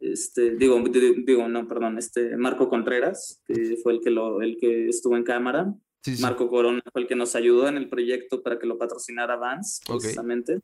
este, 0.00 0.56
digo, 0.56 0.82
digo, 0.82 1.48
no, 1.48 1.68
perdón, 1.68 1.98
este, 1.98 2.36
Marco 2.36 2.68
Contreras, 2.68 3.42
que 3.46 3.76
fue 3.82 3.92
el 3.92 4.00
que, 4.00 4.10
lo, 4.10 4.40
el 4.42 4.56
que 4.56 4.88
estuvo 4.88 5.16
en 5.16 5.24
cámara. 5.24 5.74
Marco 6.20 6.48
Corona 6.48 6.82
fue 6.90 7.02
el 7.02 7.06
que 7.06 7.14
nos 7.14 7.36
ayudó 7.36 7.68
en 7.68 7.76
el 7.76 7.90
proyecto 7.90 8.42
para 8.42 8.58
que 8.58 8.66
lo 8.66 8.78
patrocinara 8.78 9.36
Vance, 9.36 9.82
precisamente. 9.86 10.60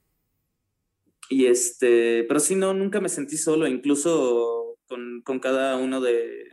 Y 1.28 1.47
este, 1.47 2.24
pero 2.24 2.41
sí, 2.41 2.55
no, 2.55 2.72
nunca 2.72 3.01
me 3.01 3.11
sentí 3.11 3.37
solo, 3.37 3.66
incluso 3.66 4.78
con, 4.87 5.20
con 5.22 5.39
cada 5.39 5.76
uno 5.76 6.01
de, 6.01 6.49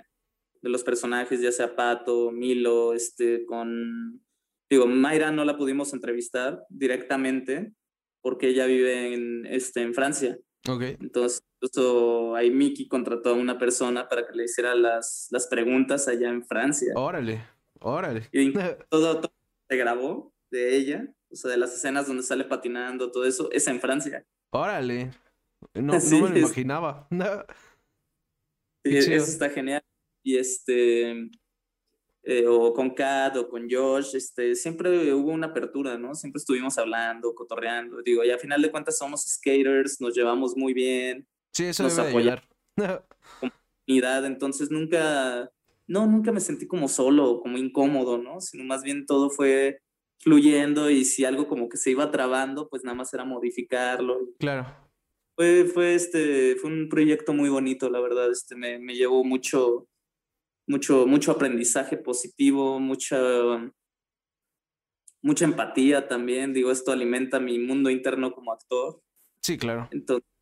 de, 0.61 0.69
los 0.69 0.83
personajes, 0.83 1.39
ya 1.39 1.51
sea 1.51 1.75
Pato, 1.75 2.31
Milo, 2.31 2.93
este, 2.93 3.45
con, 3.45 4.21
digo, 4.69 4.87
Mayra 4.87 5.31
no 5.31 5.45
la 5.45 5.57
pudimos 5.57 5.93
entrevistar 5.93 6.65
directamente 6.69 7.73
porque 8.21 8.49
ella 8.49 8.65
vive 8.65 9.13
en, 9.13 9.45
este, 9.45 9.81
en 9.81 9.93
Francia. 9.93 10.37
Okay. 10.67 10.97
Entonces, 10.99 11.43
incluso 11.63 12.35
ahí 12.35 12.51
Mickey 12.51 12.87
contrató 12.87 13.29
a 13.29 13.33
una 13.33 13.57
persona 13.57 14.09
para 14.09 14.27
que 14.27 14.33
le 14.33 14.43
hiciera 14.45 14.75
las, 14.75 15.27
las 15.31 15.47
preguntas 15.47 16.07
allá 16.07 16.29
en 16.29 16.43
Francia. 16.43 16.93
Órale, 16.95 17.45
órale. 17.79 18.27
Y 18.33 18.53
todo, 18.89 19.21
se 19.69 19.77
grabó 19.77 20.33
de 20.51 20.75
ella, 20.75 21.07
o 21.31 21.35
sea, 21.35 21.51
de 21.51 21.57
las 21.57 21.73
escenas 21.73 22.07
donde 22.07 22.23
sale 22.23 22.43
patinando, 22.43 23.11
todo 23.11 23.25
eso, 23.25 23.49
es 23.51 23.65
en 23.67 23.79
Francia. 23.79 24.25
Órale. 24.51 25.11
No, 25.73 25.93
no 26.11 26.19
me 26.19 26.29
lo 26.29 26.37
imaginaba. 26.37 27.07
sí, 28.83 28.97
eso 28.97 29.31
está 29.31 29.49
genial. 29.49 29.81
Y 30.21 30.37
este, 30.37 31.29
eh, 32.23 32.45
o 32.45 32.73
con 32.73 32.93
Kat 32.93 33.37
o 33.37 33.47
con 33.49 33.69
Josh, 33.69 34.15
este, 34.15 34.55
siempre 34.55 35.13
hubo 35.13 35.31
una 35.31 35.47
apertura, 35.47 35.97
¿no? 35.97 36.13
Siempre 36.13 36.39
estuvimos 36.39 36.77
hablando, 36.77 37.33
cotorreando. 37.33 38.01
Digo, 38.01 38.23
y 38.23 38.31
a 38.31 38.37
final 38.37 38.61
de 38.61 38.71
cuentas 38.71 38.97
somos 38.97 39.25
skaters, 39.25 40.01
nos 40.01 40.13
llevamos 40.13 40.57
muy 40.57 40.73
bien. 40.73 41.25
Sí, 41.53 41.65
eso 41.65 41.83
nos 41.83 41.95
debe 41.95 42.41
comunidad, 43.85 44.25
entonces 44.25 44.71
nunca, 44.71 45.51
no, 45.87 46.07
nunca 46.07 46.31
me 46.31 46.39
sentí 46.39 46.67
como 46.67 46.87
solo, 46.87 47.41
como 47.41 47.57
incómodo, 47.57 48.17
¿no? 48.17 48.41
Sino 48.41 48.63
más 48.63 48.83
bien 48.83 49.05
todo 49.05 49.29
fue 49.29 49.79
fluyendo 50.19 50.89
y 50.89 51.05
si 51.05 51.25
algo 51.25 51.47
como 51.47 51.69
que 51.69 51.77
se 51.77 51.91
iba 51.91 52.09
trabando, 52.09 52.69
pues 52.69 52.83
nada 52.83 52.95
más 52.95 53.13
era 53.13 53.25
modificarlo. 53.25 54.19
Claro. 54.39 54.65
Fue, 55.35 55.65
fue, 55.65 55.95
este, 55.95 56.55
fue 56.55 56.71
un 56.71 56.89
proyecto 56.89 57.33
muy 57.33 57.49
bonito, 57.49 57.89
la 57.89 57.99
verdad, 57.99 58.31
este, 58.31 58.55
me, 58.55 58.79
me 58.79 58.95
llevó 58.95 59.23
mucho, 59.23 59.87
mucho, 60.67 61.05
mucho 61.05 61.31
aprendizaje 61.31 61.97
positivo, 61.97 62.79
mucha, 62.79 63.17
mucha 65.21 65.45
empatía 65.45 66.07
también. 66.07 66.53
Digo, 66.53 66.71
esto 66.71 66.91
alimenta 66.91 67.39
mi 67.39 67.59
mundo 67.59 67.89
interno 67.89 68.31
como 68.31 68.53
actor. 68.53 69.01
Sí, 69.41 69.57
claro. 69.57 69.89
Entonces, 69.91 70.32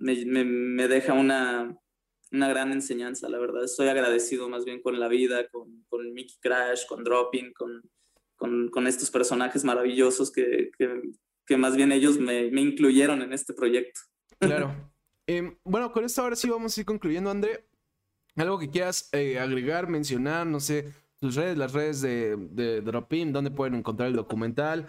me, 0.00 0.24
me, 0.24 0.44
me 0.44 0.88
deja 0.88 1.12
una, 1.12 1.76
una 2.32 2.48
gran 2.48 2.72
enseñanza, 2.72 3.28
la 3.28 3.38
verdad. 3.38 3.64
Estoy 3.64 3.88
agradecido 3.88 4.48
más 4.48 4.64
bien 4.64 4.82
con 4.82 4.98
la 4.98 5.08
vida, 5.08 5.48
con, 5.48 5.84
con 5.88 6.12
Mickey 6.12 6.36
Crash, 6.40 6.86
con 6.86 7.04
Dropping, 7.04 7.52
con, 7.52 7.82
con, 8.36 8.68
con 8.68 8.86
estos 8.86 9.10
personajes 9.10 9.64
maravillosos 9.64 10.32
que, 10.32 10.70
que, 10.76 11.02
que 11.46 11.56
más 11.56 11.76
bien 11.76 11.92
ellos 11.92 12.18
me, 12.18 12.50
me, 12.50 12.62
incluyeron 12.62 13.22
en 13.22 13.32
este 13.32 13.54
proyecto. 13.54 14.00
Claro. 14.38 14.74
Em, 15.26 15.56
bueno, 15.62 15.92
con 15.92 16.04
esto 16.04 16.22
ahora 16.22 16.34
sí 16.34 16.50
vamos 16.50 16.76
a 16.76 16.80
ir 16.80 16.86
concluyendo, 16.86 17.30
André. 17.30 17.64
Algo 18.34 18.58
que 18.58 18.68
quieras 18.68 19.08
eh, 19.12 19.38
agregar, 19.38 19.88
mencionar, 19.88 20.44
no 20.44 20.58
sé, 20.58 20.92
tus 21.20 21.36
redes, 21.36 21.56
las 21.56 21.72
redes 21.72 22.00
de, 22.00 22.36
de 22.36 22.80
Dropin, 22.80 23.32
dónde 23.32 23.52
pueden 23.52 23.76
encontrar 23.76 24.08
el 24.08 24.16
documental. 24.16 24.88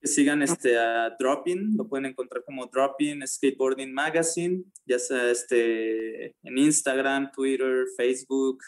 Que 0.00 0.08
sigan 0.08 0.42
este, 0.42 0.78
a 0.78 1.10
Dropin, 1.18 1.76
lo 1.76 1.88
pueden 1.88 2.06
encontrar 2.06 2.44
como 2.44 2.66
Dropin 2.66 3.26
Skateboarding 3.26 3.92
Magazine, 3.92 4.64
ya 4.86 4.98
sea 4.98 5.30
este, 5.30 6.26
en 6.42 6.58
Instagram, 6.58 7.30
Twitter, 7.32 7.86
Facebook, 7.96 8.58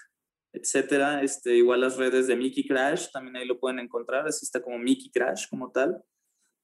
etcétera. 0.52 1.22
Este, 1.22 1.56
igual 1.56 1.82
las 1.82 1.96
redes 1.96 2.26
de 2.26 2.36
Mickey 2.36 2.66
Crash, 2.66 3.10
también 3.12 3.36
ahí 3.36 3.46
lo 3.46 3.58
pueden 3.58 3.78
encontrar, 3.78 4.26
así 4.26 4.44
está 4.44 4.60
como 4.60 4.78
Mickey 4.78 5.10
Crash 5.10 5.46
como 5.48 5.70
tal. 5.70 6.02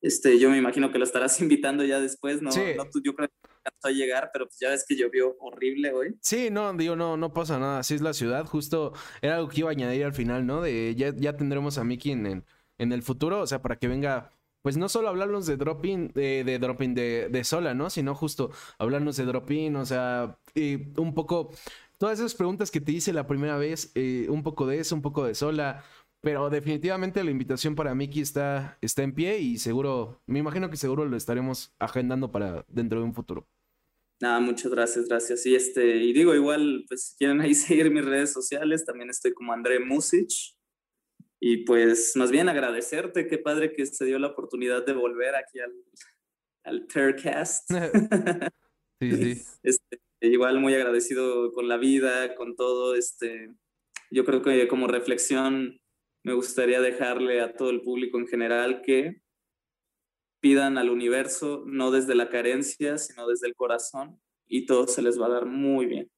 Este, 0.02 0.38
yo 0.38 0.50
me 0.50 0.58
imagino 0.58 0.92
que 0.92 0.98
lo 0.98 1.04
estarás 1.04 1.40
invitando 1.40 1.84
ya 1.84 2.00
después, 2.00 2.42
¿no? 2.42 2.50
no 2.50 2.86
yo 3.04 3.14
creo 3.14 3.28
que 3.28 3.34
a 3.82 3.90
llegar, 3.90 4.30
pero 4.32 4.46
pues 4.46 4.58
ya 4.60 4.70
ves 4.70 4.84
que 4.86 4.96
llovió 4.96 5.36
horrible 5.40 5.92
hoy. 5.92 6.16
Sí, 6.20 6.50
no, 6.50 6.72
digo, 6.74 6.96
no, 6.96 7.16
no 7.16 7.32
pasa 7.32 7.58
nada, 7.58 7.80
así 7.80 7.94
es 7.94 8.00
la 8.00 8.12
ciudad, 8.12 8.46
justo 8.46 8.92
era 9.22 9.36
algo 9.36 9.48
que 9.48 9.60
iba 9.60 9.70
a 9.70 9.72
añadir 9.72 10.04
al 10.04 10.12
final, 10.12 10.46
¿no? 10.46 10.60
De 10.60 10.94
ya, 10.96 11.12
ya 11.16 11.36
tendremos 11.36 11.78
a 11.78 11.84
Mickey 11.84 12.12
en, 12.12 12.44
en, 12.78 12.92
el 12.92 13.02
futuro, 13.02 13.40
o 13.40 13.46
sea, 13.46 13.62
para 13.62 13.76
que 13.76 13.88
venga, 13.88 14.32
pues 14.66 14.76
no 14.76 14.88
solo 14.88 15.08
hablarnos 15.08 15.46
de 15.46 15.56
dropping, 15.56 16.08
de, 16.08 16.42
de 16.42 16.58
dropping 16.58 16.92
de, 16.92 17.28
de 17.30 17.44
sola, 17.44 17.72
¿no? 17.72 17.88
Sino 17.88 18.16
justo 18.16 18.50
hablarnos 18.78 19.16
de 19.16 19.24
dropping, 19.24 19.76
o 19.76 19.86
sea, 19.86 20.40
un 20.96 21.14
poco, 21.14 21.52
todas 21.98 22.18
esas 22.18 22.34
preguntas 22.34 22.72
que 22.72 22.80
te 22.80 22.90
hice 22.90 23.12
la 23.12 23.28
primera 23.28 23.58
vez, 23.58 23.92
eh, 23.94 24.26
un 24.28 24.42
poco 24.42 24.66
de 24.66 24.80
eso, 24.80 24.96
un 24.96 25.02
poco 25.02 25.24
de 25.24 25.36
sola, 25.36 25.84
pero 26.20 26.50
definitivamente 26.50 27.22
la 27.22 27.30
invitación 27.30 27.76
para 27.76 27.94
Mickey 27.94 28.20
está, 28.22 28.76
está 28.80 29.04
en 29.04 29.14
pie 29.14 29.38
y 29.38 29.58
seguro, 29.58 30.20
me 30.26 30.40
imagino 30.40 30.68
que 30.68 30.76
seguro 30.76 31.04
lo 31.04 31.16
estaremos 31.16 31.72
agendando 31.78 32.32
para 32.32 32.64
dentro 32.66 32.98
de 32.98 33.04
un 33.04 33.14
futuro. 33.14 33.46
Nada, 34.20 34.40
muchas 34.40 34.72
gracias, 34.72 35.06
gracias. 35.06 35.46
Y 35.46 35.54
este, 35.54 35.98
y 35.98 36.12
digo, 36.12 36.34
igual, 36.34 36.86
pues 36.88 37.10
si 37.10 37.16
quieren 37.18 37.40
ahí 37.40 37.54
seguir 37.54 37.88
mis 37.92 38.04
redes 38.04 38.32
sociales, 38.32 38.84
también 38.84 39.10
estoy 39.10 39.32
como 39.32 39.52
André 39.52 39.78
Music. 39.78 40.55
Y 41.48 41.58
pues 41.58 42.16
más 42.16 42.32
bien 42.32 42.48
agradecerte, 42.48 43.28
qué 43.28 43.38
padre 43.38 43.72
que 43.72 43.86
se 43.86 44.04
dio 44.04 44.18
la 44.18 44.26
oportunidad 44.26 44.84
de 44.84 44.94
volver 44.94 45.36
aquí 45.36 45.60
al, 45.60 45.72
al 46.64 46.88
Tercast. 46.88 47.70
sí, 49.00 49.12
sí. 49.12 49.42
Este, 49.62 50.00
igual 50.20 50.58
muy 50.58 50.74
agradecido 50.74 51.52
con 51.52 51.68
la 51.68 51.76
vida, 51.76 52.34
con 52.34 52.56
todo. 52.56 52.96
Este, 52.96 53.54
yo 54.10 54.24
creo 54.24 54.42
que 54.42 54.66
como 54.66 54.88
reflexión 54.88 55.80
me 56.24 56.32
gustaría 56.32 56.80
dejarle 56.80 57.40
a 57.40 57.54
todo 57.54 57.70
el 57.70 57.82
público 57.82 58.18
en 58.18 58.26
general 58.26 58.82
que 58.82 59.22
pidan 60.40 60.78
al 60.78 60.90
universo 60.90 61.62
no 61.64 61.92
desde 61.92 62.16
la 62.16 62.28
carencia, 62.28 62.98
sino 62.98 63.28
desde 63.28 63.46
el 63.46 63.54
corazón 63.54 64.20
y 64.48 64.66
todo 64.66 64.88
se 64.88 65.00
les 65.00 65.20
va 65.20 65.26
a 65.26 65.30
dar 65.30 65.46
muy 65.46 65.86
bien. 65.86 66.10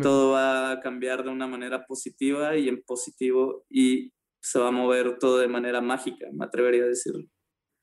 Todo 0.00 0.32
va 0.32 0.70
a 0.70 0.80
cambiar 0.80 1.22
de 1.22 1.28
una 1.28 1.46
manera 1.46 1.84
positiva 1.84 2.56
y 2.56 2.70
en 2.70 2.82
positivo 2.82 3.66
y 3.68 4.10
se 4.42 4.58
va 4.58 4.68
a 4.68 4.72
mover 4.72 5.18
todo 5.18 5.38
de 5.38 5.48
manera 5.48 5.80
mágica, 5.80 6.26
me 6.32 6.44
atrevería 6.44 6.84
a 6.84 6.88
decirlo. 6.88 7.24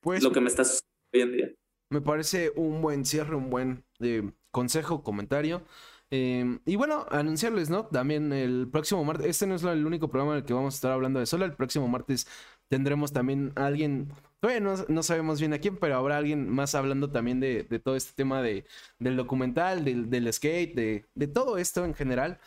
Pues, 0.01 0.24
lo 0.24 0.32
que 0.32 0.41
me 0.41 0.47
está 0.47 0.64
sucediendo 0.64 0.86
hoy 1.14 1.22
en 1.22 1.32
día. 1.32 1.47
Me 1.89 2.01
parece 2.01 2.51
un 2.55 2.82
buen 2.82 3.05
cierre, 3.05 3.36
un 3.36 3.49
buen 3.49 3.84
eh, 3.99 4.30
consejo, 4.51 5.03
comentario. 5.03 5.64
Em, 6.12 6.60
y 6.66 6.76
bueno, 6.76 7.05
anunciarles, 7.12 7.70
¿no? 7.70 7.86
También 7.86 8.34
el 8.34 8.68
próximo 8.72 9.03
martes, 9.03 9.28
este 9.28 9.45
no 9.45 9.55
es 9.55 9.64
el 9.64 9.86
único 9.86 10.10
programa 10.10 10.34
en 10.34 10.39
el 10.39 10.45
que 10.45 10.53
vamos 10.53 10.74
a 10.74 10.78
estar 10.78 10.91
hablando 10.91 11.20
de 11.20 11.26
sola. 11.26 11.45
El 11.45 11.55
próximo 11.55 11.88
martes 11.88 12.28
tendremos 12.68 13.14
también 13.14 13.51
a 13.55 13.68
alguien, 13.68 14.12
todavía 14.39 14.76
no, 14.88 15.03
sabemos 15.03 15.39
bien 15.39 15.53
a 15.53 15.60
quién, 15.60 15.78
pero 15.78 15.97
habrá 15.97 16.18
alguien 16.18 16.49
más 16.49 16.76
hablando 16.76 17.12
también 17.12 17.39
de, 17.39 17.64
todo 17.84 17.95
este 17.95 18.14
tema 18.16 18.41
de, 18.41 18.66
del 18.99 19.18
documental, 19.18 19.84
del, 19.86 20.34
skate, 20.34 20.76
de, 20.76 21.05
de 21.14 21.28
todo 21.28 21.57
esto 21.57 21.86
en 21.86 21.93
general. 21.93 22.39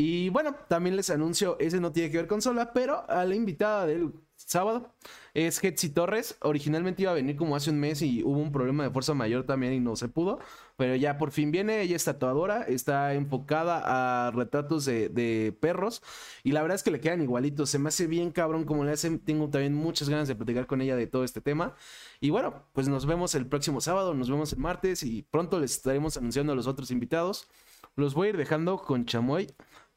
Y 0.00 0.28
bueno, 0.28 0.54
también 0.68 0.94
les 0.94 1.10
anuncio, 1.10 1.56
ese 1.58 1.80
no 1.80 1.90
tiene 1.90 2.08
que 2.10 2.18
ver 2.18 2.28
con 2.28 2.40
Sola, 2.40 2.72
pero 2.72 3.04
a 3.10 3.24
la 3.24 3.34
invitada 3.34 3.84
del 3.84 4.12
sábado 4.36 4.94
es 5.34 5.62
Hetzi 5.62 5.88
Torres. 5.90 6.36
Originalmente 6.40 7.02
iba 7.02 7.10
a 7.10 7.14
venir 7.14 7.34
como 7.36 7.56
hace 7.56 7.70
un 7.70 7.80
mes 7.80 8.00
y 8.02 8.22
hubo 8.22 8.38
un 8.38 8.52
problema 8.52 8.84
de 8.84 8.90
fuerza 8.90 9.12
mayor 9.14 9.44
también 9.44 9.72
y 9.72 9.80
no 9.80 9.96
se 9.96 10.08
pudo. 10.08 10.38
Pero 10.76 10.94
ya 10.94 11.18
por 11.18 11.32
fin 11.32 11.50
viene, 11.50 11.82
ella 11.82 11.96
es 11.96 12.04
tatuadora, 12.04 12.62
está 12.62 13.14
enfocada 13.14 14.28
a 14.28 14.30
retratos 14.30 14.84
de, 14.84 15.56
perros 15.60 16.00
y 16.44 16.52
la 16.52 16.62
verdad 16.62 16.76
es 16.76 16.84
que 16.84 16.92
le 16.92 17.00
quedan 17.00 17.20
igualitos. 17.20 17.68
Se 17.70 17.80
me 17.80 17.88
hace 17.88 18.06
bien 18.06 18.30
cabrón 18.30 18.64
como 18.64 18.84
le 18.84 18.92
hacen. 18.92 19.18
Tengo 19.18 19.50
también 19.50 19.74
muchas 19.74 20.08
ganas 20.08 20.28
de 20.28 20.36
platicar 20.36 20.68
con 20.68 20.80
ella 20.80 20.94
de 20.94 21.08
todo 21.08 21.24
este 21.24 21.40
tema. 21.40 21.74
Y 22.20 22.30
bueno, 22.30 22.62
pues 22.72 22.88
nos 22.88 23.04
vemos 23.04 23.34
el 23.34 23.46
próximo 23.48 23.80
sábado, 23.80 24.14
nos 24.14 24.30
vemos 24.30 24.52
el 24.52 24.60
martes 24.60 25.02
y 25.02 25.22
pronto 25.22 25.58
les 25.58 25.72
estaremos 25.72 26.16
anunciando 26.16 26.52
a 26.52 26.56
los 26.56 26.68
otros 26.68 26.92
invitados. 26.92 27.48
Los 27.96 28.14
voy 28.14 28.28
a 28.28 28.30
ir 28.30 28.36
dejando 28.36 28.78
con 28.78 29.06
Chamoy, 29.06 29.48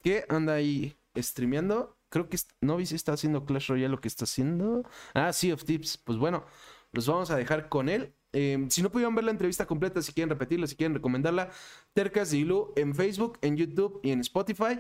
que 0.02 0.26
anda 0.30 0.54
ahí 0.54 0.98
streameando 1.18 1.96
creo 2.12 2.30
que 2.30 2.38
Novi 2.60 2.84
está 2.84 3.14
haciendo 3.14 3.46
Clash 3.46 3.70
Royale 3.70 3.90
lo 3.90 4.02
que 4.02 4.08
está 4.08 4.26
haciendo. 4.26 4.84
Ah, 5.16 5.34
Sea 5.34 5.56
of 5.56 5.64
Tips. 5.64 5.98
Pues 5.98 6.20
bueno, 6.20 6.46
los 6.92 7.08
vamos 7.08 7.32
a 7.32 7.38
dejar 7.38 7.70
con 7.70 7.90
él. 7.90 8.14
Em, 8.34 8.70
si 8.70 8.84
no 8.84 8.92
pudieron 8.92 9.16
ver 9.16 9.24
la 9.24 9.32
entrevista 9.32 9.66
completa, 9.66 10.02
si 10.02 10.14
quieren 10.14 10.30
repetirla, 10.30 10.68
si 10.68 10.76
quieren 10.76 10.94
recomendarla, 10.94 11.50
Tercas 11.94 12.32
de 12.32 12.38
Ilu 12.38 12.74
en 12.76 12.94
Facebook, 12.94 13.40
en 13.42 13.58
YouTube 13.58 14.00
y 14.04 14.12
en 14.12 14.20
Spotify. 14.20 14.80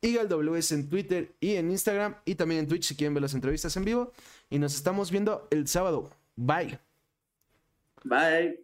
Eagle 0.00 0.28
WS 0.28 0.74
en 0.74 0.88
Twitter 0.88 1.34
y 1.40 1.56
en 1.56 1.72
Instagram 1.72 2.14
y 2.24 2.36
también 2.36 2.60
en 2.60 2.68
Twitch 2.68 2.84
si 2.84 2.94
quieren 2.94 3.14
ver 3.14 3.22
las 3.22 3.34
entrevistas 3.34 3.76
en 3.76 3.84
vivo. 3.84 4.12
Y 4.48 4.60
nos 4.60 4.76
estamos 4.76 5.10
viendo 5.10 5.48
el 5.50 5.66
sábado. 5.66 6.10
Bye. 6.36 6.78
Bye. 8.04 8.60